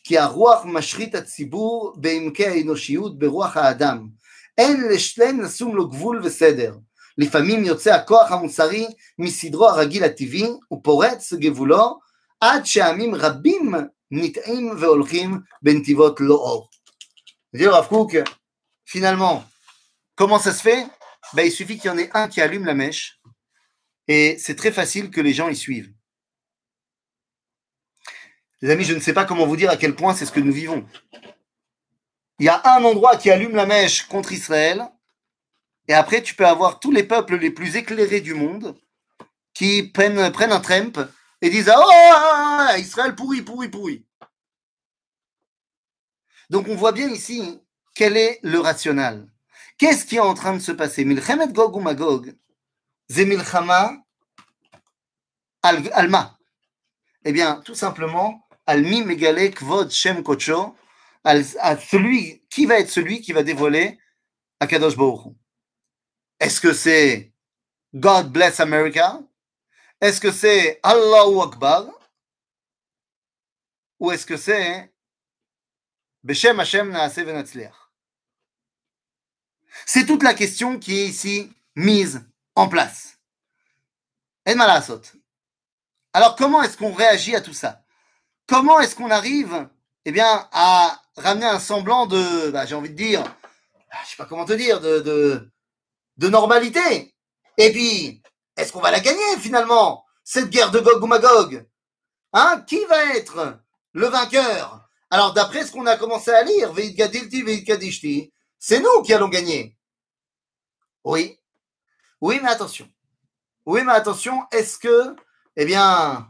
qui 0.04 0.18
a 0.18 0.26
Ruach 0.26 0.66
Mashrit 0.66 1.16
Atzibur, 1.16 1.96
Beimke 1.98 2.42
Enoshiyut, 2.42 3.12
Beruach 3.12 3.56
Adam. 3.56 4.10
אין 4.59 4.89
לשתיהן 4.89 5.41
לשום 5.41 5.77
לו 5.77 5.89
גבול 5.89 6.21
וסדר. 6.25 6.75
לפעמים 7.19 7.65
יוצא 7.65 7.95
הכוח 7.95 8.33
המוסרי 8.33 8.87
מסדרו 9.19 9.69
הרגיל 9.69 10.05
הטבעי 10.05 10.51
ופורץ 10.73 11.33
גבולו 11.33 11.99
עד 12.41 12.67
שעמים 12.67 13.15
רבים 13.15 13.75
נטעים 14.11 14.71
והולכים 14.81 15.39
בנתיבות 15.63 16.21
לא 16.21 16.35
אור. 16.35 16.71
Dit 17.53 17.67
Rav 17.67 17.89
Kook, 17.89 18.17
finalement, 18.85 19.45
comment 20.15 20.39
ça 20.39 20.53
se 20.53 20.63
fait 20.63 20.87
ben, 21.35 21.45
Il 21.45 21.51
suffit 21.51 21.79
qu'il 21.79 21.91
y 21.91 21.91
en 21.91 21.99
ait 21.99 22.11
un 22.15 22.29
qui 22.29 22.41
allume 22.41 22.65
la 22.65 22.75
mèche 22.75 23.21
et 24.07 24.39
c'est 24.39 24.55
très 24.55 24.71
facile 24.71 25.11
que 25.11 25.21
les 25.21 25.33
gens 25.33 25.49
y 25.49 25.57
suivent. 25.57 25.93
Les 28.63 28.71
amis, 28.71 28.85
je 28.85 28.95
ne 28.95 29.01
sais 29.01 29.13
pas 29.13 29.25
comment 29.25 29.47
vous 29.47 29.57
dire 29.57 29.71
à 29.71 29.77
quel 29.77 29.97
point 29.97 30.15
c'est 30.15 30.27
ce 30.27 30.33
que 30.33 30.41
nous 30.41 30.53
vivons. 30.53 30.87
Il 32.40 32.46
y 32.46 32.50
a 32.50 32.62
un 32.66 32.84
endroit 32.84 33.16
qui 33.18 33.32
allume 33.32 33.56
la 33.56 33.66
mèche 33.66 34.08
contre 34.08 34.32
Israël, 34.32 34.86
et 35.88 35.94
après 35.94 36.22
tu 36.22 36.36
peux 36.36 36.46
avoir 36.46 36.80
tous 36.80 36.92
les 36.92 37.04
peuples 37.04 37.38
les 37.38 37.52
plus 37.52 37.76
éclairés 37.76 38.22
du 38.22 38.34
monde 38.34 38.76
qui 39.54 39.84
prennent, 39.84 40.32
prennent 40.32 40.52
un 40.52 40.60
trempe 40.60 41.00
et 41.42 41.50
disent 41.50 41.72
Oh, 41.76 42.78
Israël 42.78 43.16
pourri, 43.16 43.42
pourri, 43.42 43.70
pourri. 43.70 44.06
Donc 46.50 46.68
on 46.68 46.76
voit 46.76 46.92
bien 46.92 47.10
ici 47.10 47.60
quel 47.94 48.18
est 48.18 48.40
le 48.44 48.60
rationnel. 48.60 49.28
Qu'est-ce 49.78 50.06
qui 50.06 50.18
est 50.18 50.20
en 50.20 50.34
train 50.34 50.54
de 50.54 50.60
se 50.60 50.72
passer? 50.72 51.06
Milchemet 51.06 51.52
Gog 51.52 51.76
ou 51.76 51.80
Magog, 51.80 52.36
Zemilchama 53.10 53.94
Alma. 55.62 56.38
Eh 57.24 57.32
bien, 57.32 57.62
tout 57.66 57.76
simplement, 57.76 58.48
Almi 58.68 59.04
Megale 59.04 59.52
Kvod 59.52 59.92
Shem 59.92 60.22
Kocho, 60.22 60.76
à 61.26 61.78
celui 61.78 62.46
qui 62.50 62.66
va 62.66 62.80
être 62.80 62.90
celui 62.90 63.22
qui 63.22 63.34
va 63.34 63.44
dévoiler 63.44 64.00
Akadosh 64.60 64.96
Baruch 64.96 65.34
Est-ce 66.40 66.62
que 66.62 66.72
c'est 66.72 67.34
God 67.94 68.32
bless 68.32 68.60
America? 68.60 69.20
Est-ce 70.00 70.22
que 70.22 70.32
c'est 70.32 70.80
Allahu 70.84 71.42
Akbar? 71.42 71.88
Ou 74.00 74.12
est-ce 74.12 74.26
que 74.26 74.38
c'est 74.38 74.94
Beshem 76.24 76.60
Hashem 76.60 76.90
Naase 76.90 77.20
C'est 79.86 80.06
toute 80.06 80.24
la 80.24 80.34
question 80.34 80.78
qui 80.78 81.00
est 81.00 81.08
ici 81.08 81.52
mise 81.76 82.24
en 82.56 82.70
place. 82.70 83.18
Alors 86.14 86.36
comment 86.36 86.62
est-ce 86.62 86.78
qu'on 86.78 86.94
réagit 86.94 87.36
à 87.36 87.42
tout 87.42 87.54
ça? 87.54 87.84
Comment 88.48 88.80
est-ce 88.80 88.96
qu'on 88.96 89.10
arrive 89.10 89.68
eh 90.06 90.12
bien, 90.12 90.48
à 90.52 91.02
ramener 91.18 91.46
un 91.46 91.60
semblant 91.60 92.06
de, 92.06 92.52
bah, 92.52 92.66
j'ai 92.66 92.76
envie 92.76 92.90
de 92.90 92.96
dire, 92.96 93.24
je 94.04 94.10
sais 94.10 94.18
pas 94.18 94.26
comment 94.26 94.46
te 94.46 94.54
dire, 94.54 94.82
de, 94.82 95.00
de, 95.00 95.50
de 96.18 96.30
normalité. 96.30 97.16
Et 97.58 97.72
puis, 97.72 98.22
est-ce 98.58 98.72
qu'on 98.72 98.82
va 98.82 98.92
la 98.92 99.00
gagner 99.00 99.38
finalement, 99.40 100.06
cette 100.24 100.50
guerre 100.50 100.72
de 100.72 100.80
Gog 100.80 101.04
ou 101.04 101.08
Magog 101.08 101.66
Hein 102.34 102.64
Qui 102.68 102.84
va 102.86 103.16
être 103.16 103.60
le 103.94 104.08
vainqueur? 104.08 104.88
Alors, 105.10 105.34
d'après 105.34 105.66
ce 105.66 105.72
qu'on 105.72 105.86
a 105.86 105.98
commencé 105.98 106.32
à 106.32 106.44
lire, 106.44 106.74
c'est 108.60 108.80
nous 108.80 109.02
qui 109.04 109.14
allons 109.14 109.30
gagner. 109.30 109.78
Oui. 111.04 111.40
Oui, 112.20 112.40
mais 112.42 112.50
attention. 112.50 112.90
Oui, 113.66 113.84
mais 113.84 113.94
attention, 113.94 114.44
est-ce 114.52 114.78
que, 114.78 115.16
eh 115.56 115.66
bien, 115.66 116.30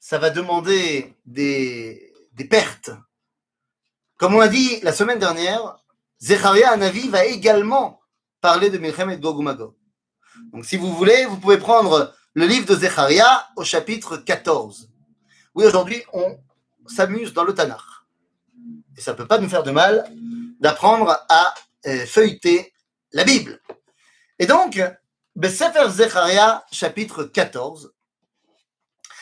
ça 0.00 0.18
va 0.18 0.30
demander 0.30 1.16
des, 1.24 2.12
des 2.32 2.44
pertes? 2.44 2.90
Comme 4.20 4.34
on 4.34 4.40
a 4.40 4.48
dit 4.48 4.80
la 4.82 4.92
semaine 4.92 5.18
dernière, 5.18 5.78
Zecharia 6.20 6.72
Anavi 6.72 7.08
va 7.08 7.24
également 7.24 8.02
parler 8.42 8.68
de 8.68 8.76
Milchem 8.76 9.08
et 9.08 9.16
Gog 9.16 9.40
Magog. 9.40 9.72
Donc 10.52 10.66
si 10.66 10.76
vous 10.76 10.94
voulez, 10.94 11.24
vous 11.24 11.38
pouvez 11.38 11.56
prendre 11.56 12.14
le 12.34 12.44
livre 12.44 12.66
de 12.66 12.74
Zecharia 12.78 13.48
au 13.56 13.64
chapitre 13.64 14.18
14. 14.18 14.90
Oui, 15.54 15.64
aujourd'hui, 15.64 16.02
on 16.12 16.38
s'amuse 16.86 17.32
dans 17.32 17.44
le 17.44 17.54
Tanakh. 17.54 17.80
Et 18.98 19.00
ça 19.00 19.12
ne 19.12 19.16
peut 19.16 19.26
pas 19.26 19.38
nous 19.38 19.48
faire 19.48 19.62
de 19.62 19.70
mal 19.70 20.12
d'apprendre 20.60 21.18
à 21.30 21.54
euh, 21.86 22.04
feuilleter 22.04 22.74
la 23.12 23.24
Bible. 23.24 23.58
Et 24.38 24.44
donc, 24.44 24.82
Sefer 25.42 25.88
Zecharia, 25.88 26.62
chapitre 26.70 27.24
14, 27.24 27.94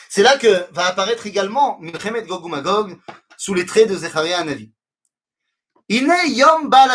c'est 0.09 0.23
là 0.23 0.37
que 0.37 0.69
va 0.73 0.87
apparaître 0.87 1.25
également 1.25 1.79
Milchemet 1.79 2.23
Gog 2.23 2.49
Magog 2.49 2.99
sous 3.37 3.53
les 3.53 3.65
traits 3.65 3.87
de 3.87 3.95
Zecharia 3.95 4.39
Anavi. 4.39 4.73
Ine 5.89 6.13
Yom 6.27 6.69
Baal. 6.69 6.91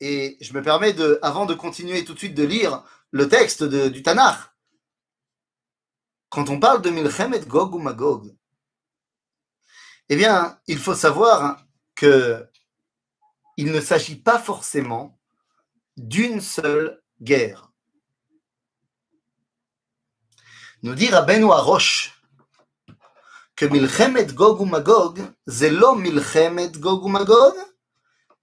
Et 0.00 0.36
je 0.40 0.52
me 0.52 0.62
permets 0.62 0.94
avant 1.22 1.46
de 1.46 1.54
continuer 1.54 2.04
tout 2.04 2.14
de 2.14 2.18
suite 2.18 2.34
de 2.34 2.44
lire 2.44 2.82
le 3.10 3.28
texte 3.28 3.62
du 3.62 4.02
Tanakh, 4.02 4.38
quand 6.28 6.48
on 6.50 6.60
parle 6.60 6.82
de 6.82 6.90
Milchemet 6.90 7.40
Gog 7.46 7.74
ou 7.74 7.78
Magog, 7.78 8.34
eh 10.08 10.16
bien, 10.16 10.60
il 10.66 10.78
faut 10.78 10.94
savoir 10.94 11.64
que 11.94 12.46
il 13.56 13.72
ne 13.72 13.80
s'agit 13.80 14.16
pas 14.16 14.38
forcément 14.38 15.18
d'une 15.96 16.40
seule 16.40 17.02
guerre. 17.22 17.66
nous 20.82 20.94
dit 20.94 21.08
Rabbeinu 21.08 21.50
Arosh 21.50 22.15
que 23.55 23.65
Milchemet 23.65 24.33
Gog 24.33 24.61
ou 24.61 24.65
Magog, 24.65 25.21
c'est 25.47 25.69
לא 25.69 25.95
Milchemet 25.95 26.71
Gog 26.79 27.03
ou 27.03 27.09
Magog, 27.09 27.55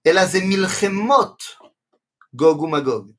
אלא 0.07 0.25
זה 0.25 0.39
מלחמות 0.43 1.43
Gog 2.35 2.61
ou 2.61 2.67
Magog. 2.67 3.11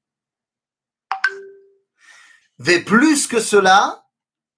Et 2.66 2.80
plus 2.80 3.26
que 3.26 3.40
cela, 3.40 4.04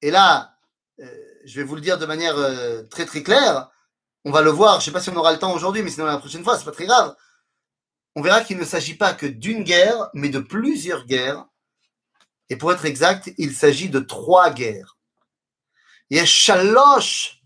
et 0.02 0.10
là, 0.10 0.56
euh, 1.00 1.06
je 1.44 1.60
vais 1.60 1.64
vous 1.64 1.76
le 1.76 1.80
dire 1.80 1.98
de 1.98 2.06
manière 2.06 2.36
euh, 2.36 2.82
très 2.84 3.06
très 3.06 3.22
claire, 3.22 3.70
on 4.24 4.30
va 4.30 4.42
le 4.42 4.50
voir, 4.50 4.74
je 4.74 4.78
ne 4.78 4.84
sais 4.86 4.90
pas 4.92 5.00
si 5.00 5.10
on 5.10 5.16
aura 5.16 5.32
le 5.32 5.38
temps 5.38 5.54
aujourd'hui, 5.54 5.82
mais 5.82 5.90
sinon 5.90 6.06
la 6.06 6.18
prochaine 6.18 6.44
fois, 6.44 6.58
c'est 6.58 6.64
pas 6.64 6.72
très 6.72 6.86
grave. 6.86 7.14
on 8.14 8.22
verra 8.22 8.42
qu'il 8.42 8.58
ne 8.58 8.64
s'agit 8.64 8.96
pas 8.96 9.14
que 9.14 9.26
d'une 9.26 9.64
guerre, 9.64 10.10
mais 10.14 10.28
de 10.28 10.38
plusieurs 10.38 11.06
guerres. 11.06 11.46
Et 12.50 12.56
pour 12.56 12.72
être 12.72 12.84
exact, 12.84 13.32
il 13.38 13.54
s'agit 13.54 13.88
de 13.88 14.00
trois 14.00 14.50
guerres. 14.50 14.95
Shalosh 16.25 17.41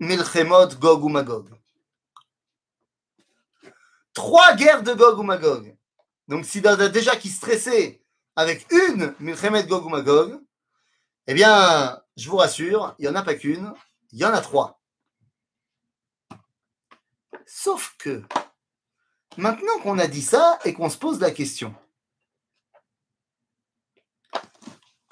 Milchemot 0.00 0.68
Gog 0.78 1.04
ou 1.04 1.08
Magog. 1.08 1.50
Trois 4.14 4.54
guerres 4.54 4.82
de 4.82 4.94
Gog 4.94 5.18
ou 5.18 5.22
Magog. 5.22 5.76
Donc, 6.26 6.44
s'il 6.44 6.64
y 6.66 6.90
déjà 6.90 7.16
qui 7.16 7.28
stressait 7.28 8.02
avec 8.36 8.66
une 8.72 9.14
Milchemet 9.18 9.64
Gog 9.64 9.88
Magog, 9.88 10.40
eh 11.26 11.34
bien, 11.34 12.00
je 12.16 12.28
vous 12.28 12.36
rassure, 12.36 12.94
il 12.98 13.02
n'y 13.02 13.08
en 13.08 13.14
a 13.14 13.22
pas 13.22 13.34
qu'une, 13.34 13.72
il 14.12 14.18
y 14.18 14.24
en 14.24 14.32
a 14.32 14.40
trois. 14.40 14.80
Sauf 17.46 17.94
que, 17.98 18.22
maintenant 19.36 19.78
qu'on 19.82 19.98
a 19.98 20.06
dit 20.06 20.22
ça 20.22 20.58
et 20.64 20.74
qu'on 20.74 20.90
se 20.90 20.98
pose 20.98 21.20
la 21.20 21.30
question, 21.30 21.74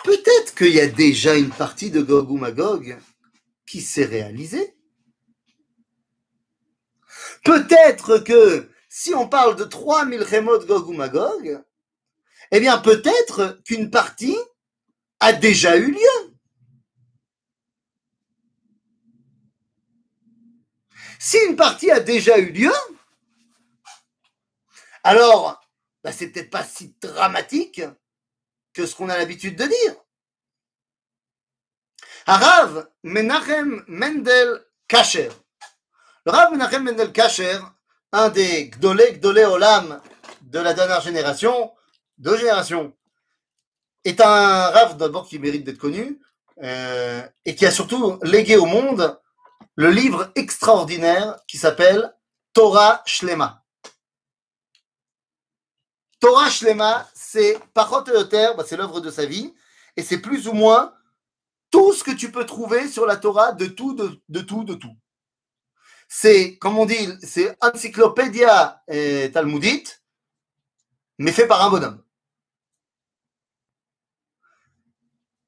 peut-être 0.07 0.55
qu'il 0.55 0.73
y 0.73 0.81
a 0.81 0.87
déjà 0.87 1.35
une 1.35 1.51
partie 1.51 1.91
de 1.91 2.01
Gog 2.01 2.31
ou 2.31 2.39
Magog 2.39 2.97
qui 3.67 3.81
s'est 3.81 4.05
réalisée. 4.05 4.77
Peut-être 7.45 8.19
que 8.19 8.71
si 8.89 9.13
on 9.15 9.29
parle 9.29 9.57
de 9.57 9.65
3000 9.65 10.23
Rémot 10.23 10.65
Gog 10.65 10.89
ou 10.89 10.93
Magog, 10.93 11.61
eh 12.53 12.61
bien 12.61 12.79
peut-être 12.79 13.61
qu'une 13.65 13.91
partie 13.91 14.39
a 15.19 15.33
déjà 15.33 15.77
eu 15.77 15.91
lieu. 15.91 16.37
Si 21.19 21.39
une 21.49 21.57
partie 21.57 21.91
a 21.91 21.99
déjà 21.99 22.39
eu 22.39 22.53
lieu, 22.53 22.73
alors 25.03 25.61
bah, 26.05 26.13
c'est 26.13 26.29
peut-être 26.29 26.51
pas 26.51 26.65
si 26.65 26.95
dramatique 27.01 27.83
que 28.77 28.85
ce 28.85 28.95
qu'on 28.95 29.09
a 29.09 29.17
l'habitude 29.17 29.57
de 29.57 29.65
dire. 29.65 29.95
Arav 32.27 32.89
Menachem 33.03 33.85
Mendel 33.89 34.67
Kacher. 34.87 35.31
Le 36.27 36.33
Rav 36.33 36.53
Menachem 36.53 36.83
Mendel 36.85 37.11
Kacher, 37.11 37.59
un 38.13 38.29
des 38.29 38.69
Gdolé 38.69 39.15
Gdolé 39.15 39.45
Olam 39.45 40.03
de 40.43 40.59
la 40.59 40.75
dernière 40.75 41.01
génération, 41.01 41.73
deux 42.19 42.37
générations, 42.37 42.93
est 44.05 44.21
un 44.21 44.69
Rav 44.71 44.99
d'abord 44.99 45.27
qui 45.27 45.39
mérite 45.39 45.65
d'être 45.65 45.79
connu 45.79 46.21
euh, 46.63 47.27
et 47.47 47.55
qui 47.55 47.65
a 47.65 47.71
surtout 47.71 48.19
légué 48.23 48.57
au 48.57 48.67
monde 48.67 49.19
le 49.75 49.91
livre 49.91 50.33
extraordinaire 50.35 51.39
qui 51.49 51.57
s'appelle 51.57 52.15
Torah 52.53 53.03
Shlema. 53.07 53.65
Torah 56.21 56.51
Shlema, 56.51 57.09
c'est 57.15 57.55
et 57.55 57.59
bah, 57.75 58.65
c'est 58.67 58.77
l'œuvre 58.77 59.01
de 59.01 59.11
sa 59.11 59.27
vie, 59.27 59.55
et 59.97 60.03
c'est 60.03 60.19
plus 60.19 60.49
ou 60.49 60.53
moins 60.53 60.95
tout 61.71 61.93
ce 61.93 62.05
que 62.05 62.11
tu 62.11 62.31
peux 62.31 62.47
trouver 62.47 62.89
sur 62.89 63.07
la 63.07 63.17
Torah, 63.17 63.53
de 63.53 63.67
tout, 63.67 63.95
de, 63.95 64.41
tout, 64.41 64.65
de 64.65 64.75
tout. 64.75 64.97
C'est, 66.09 66.57
comme 66.59 66.79
on 66.79 66.87
dit, 66.87 67.09
c'est 67.23 67.57
encyclopédia 67.61 68.83
et 68.89 69.31
talmudite, 69.33 70.03
mais 71.19 71.33
fait 71.33 71.47
par 71.47 71.65
un 71.65 71.71
bonhomme. 71.71 72.03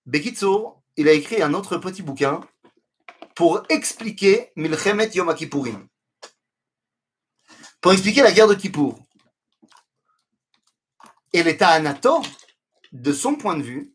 Bekitsour, 0.06 0.82
il 0.96 1.08
a 1.08 1.12
écrit 1.12 1.42
un 1.42 1.54
autre 1.54 1.76
petit 1.76 2.02
bouquin 2.02 2.40
pour 3.34 3.62
expliquer 3.68 4.50
Milchemet 4.56 5.10
Yom 5.14 5.32
Kippourim. 5.34 5.86
Pour 7.80 7.92
expliquer 7.92 8.22
la 8.22 8.32
guerre 8.32 8.48
de 8.48 8.54
Kippour. 8.54 8.98
Et 11.32 11.42
l'état 11.42 11.68
anato, 11.68 12.22
de 12.92 13.12
son 13.12 13.36
point 13.36 13.56
de 13.56 13.62
vue, 13.62 13.94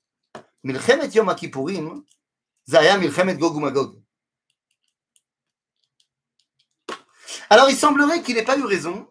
Milchemet 0.63 1.09
Yom 1.09 1.33
Kippourim, 1.35 2.03
Zaya 2.69 2.97
Milchemet 2.97 3.35
Gog 3.35 3.57
Magog. 3.57 4.01
Alors 7.49 7.69
il 7.69 7.75
semblerait 7.75 8.21
qu'il 8.21 8.35
n'ait 8.35 8.43
pas 8.43 8.57
eu 8.57 8.63
raison, 8.63 9.07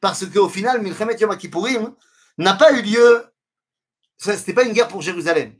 parce 0.00 0.24
qu'au 0.26 0.48
final, 0.48 0.80
Milchemet 0.80 1.16
Yom 1.18 1.36
Kippourim 1.36 1.94
n'a 2.38 2.54
pas 2.54 2.72
eu 2.72 2.82
lieu, 2.82 3.26
ce 4.18 4.30
n'était 4.30 4.54
pas 4.54 4.64
une 4.64 4.72
guerre 4.72 4.88
pour 4.88 5.02
Jérusalem. 5.02 5.54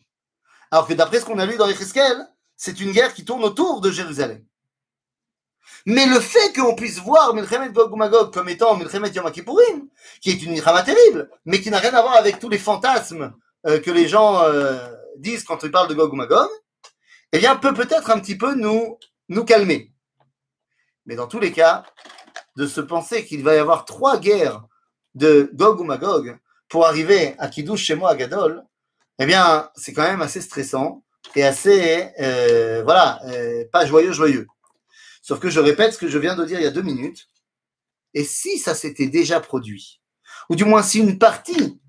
Alors 0.71 0.87
que 0.87 0.95
d'après 0.95 1.21
ce 1.21 1.25
qu'on 1.25 1.39
a 1.39 1.47
lu 1.47 1.57
dans 1.57 1.67
les 1.67 1.77
c'est 2.57 2.81
une 2.81 2.93
guerre 2.93 3.13
qui 3.13 3.25
tourne 3.25 3.45
autour 3.45 3.81
de 3.81 3.91
Jérusalem. 3.91 4.45
Mais 5.87 6.07
le 6.07 6.19
fait 6.19 6.53
qu'on 6.53 6.75
puisse 6.75 6.99
voir 6.99 7.33
Milchemet 7.33 7.71
Gog 7.71 7.95
Magog 7.97 8.33
comme 8.33 8.49
étant 8.49 8.77
Milchemet 8.77 9.11
Yom 9.11 9.31
Kippourim, 9.31 9.89
qui 10.21 10.31
est 10.31 10.43
une 10.43 10.51
milchama 10.51 10.83
terrible, 10.83 11.31
mais 11.45 11.61
qui 11.61 11.71
n'a 11.71 11.79
rien 11.79 11.95
à 11.95 12.03
voir 12.03 12.17
avec 12.17 12.41
tous 12.41 12.49
les 12.49 12.59
fantasmes 12.59 13.33
euh, 13.67 13.79
que 13.81 13.93
les 13.93 14.09
gens 14.09 14.43
euh, 14.43 14.77
disent 15.19 15.45
quand 15.45 15.63
ils 15.63 15.71
parlent 15.71 15.89
de 15.89 15.95
Gog 15.95 16.13
Magog, 16.13 16.49
eh 17.33 17.39
bien, 17.39 17.55
peut 17.57 17.73
peut-être 17.73 18.11
un 18.11 18.19
petit 18.19 18.37
peu 18.37 18.55
nous, 18.55 18.99
nous 19.29 19.45
calmer. 19.45 19.93
Mais 21.07 21.15
dans 21.15 21.29
tous 21.29 21.39
les 21.39 21.53
cas, 21.53 21.85
de 22.57 22.67
se 22.67 22.81
penser 22.81 23.25
qu'il 23.25 23.45
va 23.45 23.55
y 23.55 23.59
avoir 23.59 23.85
trois 23.85 24.19
guerres 24.19 24.65
de 25.15 25.51
Gog 25.55 25.81
ou 25.81 25.85
Magog 25.85 26.37
pour 26.69 26.85
arriver 26.85 27.37
à 27.39 27.49
Kiddush 27.49 27.83
chez 27.83 27.95
moi 27.95 28.11
à 28.11 28.17
Gadol, 28.17 28.65
eh 29.21 29.27
bien, 29.27 29.71
c'est 29.77 29.93
quand 29.93 30.03
même 30.03 30.23
assez 30.23 30.41
stressant 30.41 31.05
et 31.37 31.45
assez, 31.45 32.11
euh, 32.21 32.83
voilà, 32.85 33.21
pas 33.73 33.87
joyeux, 33.87 34.13
joyeux. 34.13 34.47
Sauf 35.27 35.41
que 35.41 35.51
je 35.51 35.59
répète 35.59 35.95
ce 35.95 35.99
que 35.99 36.07
je 36.07 36.19
viens 36.19 36.37
de 36.37 36.45
dire 36.45 36.61
il 36.61 36.63
y 36.63 36.69
a 36.69 36.71
deux 36.71 36.83
minutes. 36.83 37.27
Et 38.15 38.23
si 38.23 38.59
ça 38.59 38.77
s'était 38.77 39.09
déjà 39.09 39.41
produit, 39.41 40.01
ou 40.49 40.55
du 40.55 40.65
moins 40.65 40.85
si 40.85 41.01
une 41.01 41.19
partie 41.19 41.81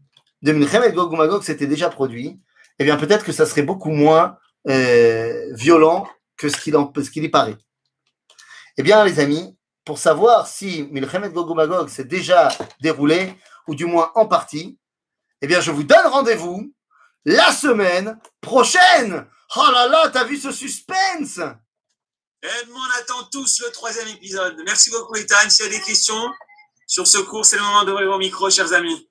de 0.42 0.52
Milchemet 0.54 0.92
Gog 0.92 1.16
Magog 1.16 1.44
s'était 1.44 1.68
déjà 1.68 1.92
produit, 1.92 2.42
eh 2.80 2.84
bien 2.84 2.98
peut-être 2.98 3.24
que 3.24 3.32
ça 3.32 3.46
serait 3.46 3.62
beaucoup 3.62 3.92
moins 3.92 4.40
euh, 4.68 5.54
violent 5.54 6.10
que 6.36 6.50
ce 6.50 6.58
qu'il 6.58 7.24
y 7.24 7.30
paraît. 7.30 7.58
Eh 8.76 8.82
bien 8.82 9.06
les 9.06 9.20
amis, 9.20 9.56
pour 9.86 10.00
savoir 10.00 10.48
si 10.48 10.88
Milchemet 10.90 11.30
Gog 11.30 11.56
Magog 11.56 11.90
s'est 11.90 12.06
déjà 12.06 12.50
déroulé, 12.82 13.36
ou 13.68 13.76
du 13.76 13.86
moins 13.86 14.12
en 14.16 14.26
partie, 14.26 14.80
eh 15.44 15.48
bien 15.48 15.62
je 15.62 15.70
vous 15.70 15.84
donne 15.84 16.08
rendez-vous 16.08 16.74
la 17.24 17.52
semaine 17.52 18.20
prochaine. 18.42 19.28
Oh 19.56 19.72
là 19.72 19.88
là, 19.90 20.10
t'as 20.10 20.24
vu 20.24 20.38
ce 20.38 20.52
suspense? 20.52 21.40
Et 22.44 22.48
on 22.72 23.02
attend 23.02 23.28
tous 23.32 23.62
le 23.66 23.72
troisième 23.72 24.08
épisode. 24.10 24.56
Merci 24.66 24.92
beaucoup, 24.92 25.16
Ethan. 25.16 25.50
S'il 25.50 25.66
y 25.66 25.70
a 25.70 25.72
des 25.72 25.82
questions 25.82 26.30
sur 26.86 27.08
ce 27.08 27.18
cours, 27.18 27.46
c'est 27.46 27.58
le 27.58 27.64
moment 27.64 27.84
d'ouvrir 27.84 28.10
vos 28.12 28.20
micros, 28.20 28.50
chers 28.50 28.74
amis. 28.74 29.08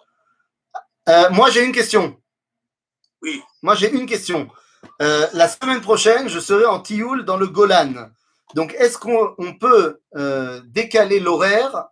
Euh, 1.09 1.31
moi, 1.31 1.51
j'ai 1.51 1.65
une 1.65 1.73
question. 1.73 2.17
Oui. 3.23 3.43
Moi, 3.63 3.75
j'ai 3.75 3.93
une 3.93 4.07
question. 4.07 4.49
Euh, 5.03 5.27
la 5.33 5.49
semaine 5.49 5.81
prochaine, 5.81 6.29
je 6.29 6.39
serai 6.39 6.67
en 6.67 6.81
Tioul 6.81 7.25
dans 7.25 7.37
le 7.37 7.49
Golan. 7.49 8.11
Donc, 8.55 8.75
est-ce 8.79 8.97
qu'on 8.97 9.59
peut 9.59 10.01
euh, 10.17 10.61
décaler 10.67 11.21
l'horaire 11.21 11.87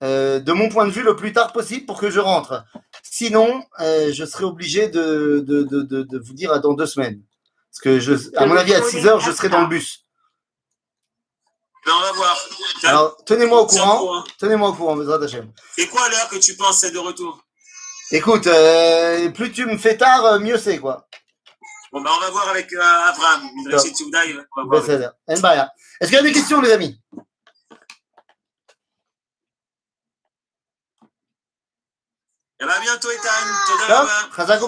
de 0.00 0.52
mon 0.52 0.68
point 0.68 0.86
de 0.86 0.92
vue 0.92 1.02
le 1.02 1.16
plus 1.16 1.32
tard 1.32 1.52
possible 1.52 1.86
pour 1.86 1.98
que 1.98 2.10
je 2.10 2.20
rentre? 2.20 2.64
Sinon, 3.02 3.64
euh, 3.80 4.12
je 4.12 4.24
serai 4.24 4.44
obligé 4.44 4.88
de, 4.88 5.42
de, 5.44 5.62
de, 5.62 5.82
de, 5.82 6.18
vous 6.18 6.34
dire 6.34 6.60
dans 6.60 6.74
deux 6.74 6.86
semaines. 6.86 7.22
Parce 7.70 7.80
que, 7.80 7.98
je, 7.98 8.14
à 8.36 8.46
mon 8.46 8.56
avis, 8.56 8.74
à 8.74 8.82
6 8.82 9.06
heures, 9.06 9.20
je 9.20 9.32
serai 9.32 9.48
dans 9.48 9.62
le 9.62 9.66
bus. 9.66 10.04
Ben, 11.88 11.94
on 11.96 12.00
va 12.02 12.12
voir. 12.12 12.36
Alors, 12.84 13.16
tenez-moi 13.24 13.62
au 13.62 13.66
courant. 13.66 14.22
Tenez-moi 14.38 14.68
au 14.68 14.74
courant, 14.74 14.94
Bezrat 14.94 15.24
Hachem. 15.24 15.50
C'est 15.74 15.86
quoi 15.86 16.06
l'heure 16.10 16.28
que 16.28 16.36
tu 16.36 16.54
penses 16.54 16.80
c'est 16.80 16.90
de 16.90 16.98
retour? 16.98 17.42
Écoute, 18.10 18.46
euh, 18.46 19.30
plus 19.30 19.50
tu 19.52 19.64
me 19.64 19.78
fais 19.78 19.96
tard, 19.96 20.22
euh, 20.26 20.38
mieux 20.38 20.58
c'est, 20.58 20.78
quoi. 20.78 21.08
Bon, 21.90 22.02
ben, 22.02 22.10
on 22.14 22.20
va 22.20 22.30
voir 22.30 22.50
avec 22.50 22.70
euh, 22.74 22.82
Avram. 22.82 23.40
Est-ce 23.70 23.84
qu'il 26.10 26.12
y 26.12 26.16
a 26.16 26.22
des 26.22 26.32
questions, 26.32 26.60
les 26.60 26.72
amis? 26.72 27.00
Et 32.60 32.64
à 32.64 32.80
bientôt, 32.80 33.08
Ethan. 33.10 33.30
Chazak 34.36 34.60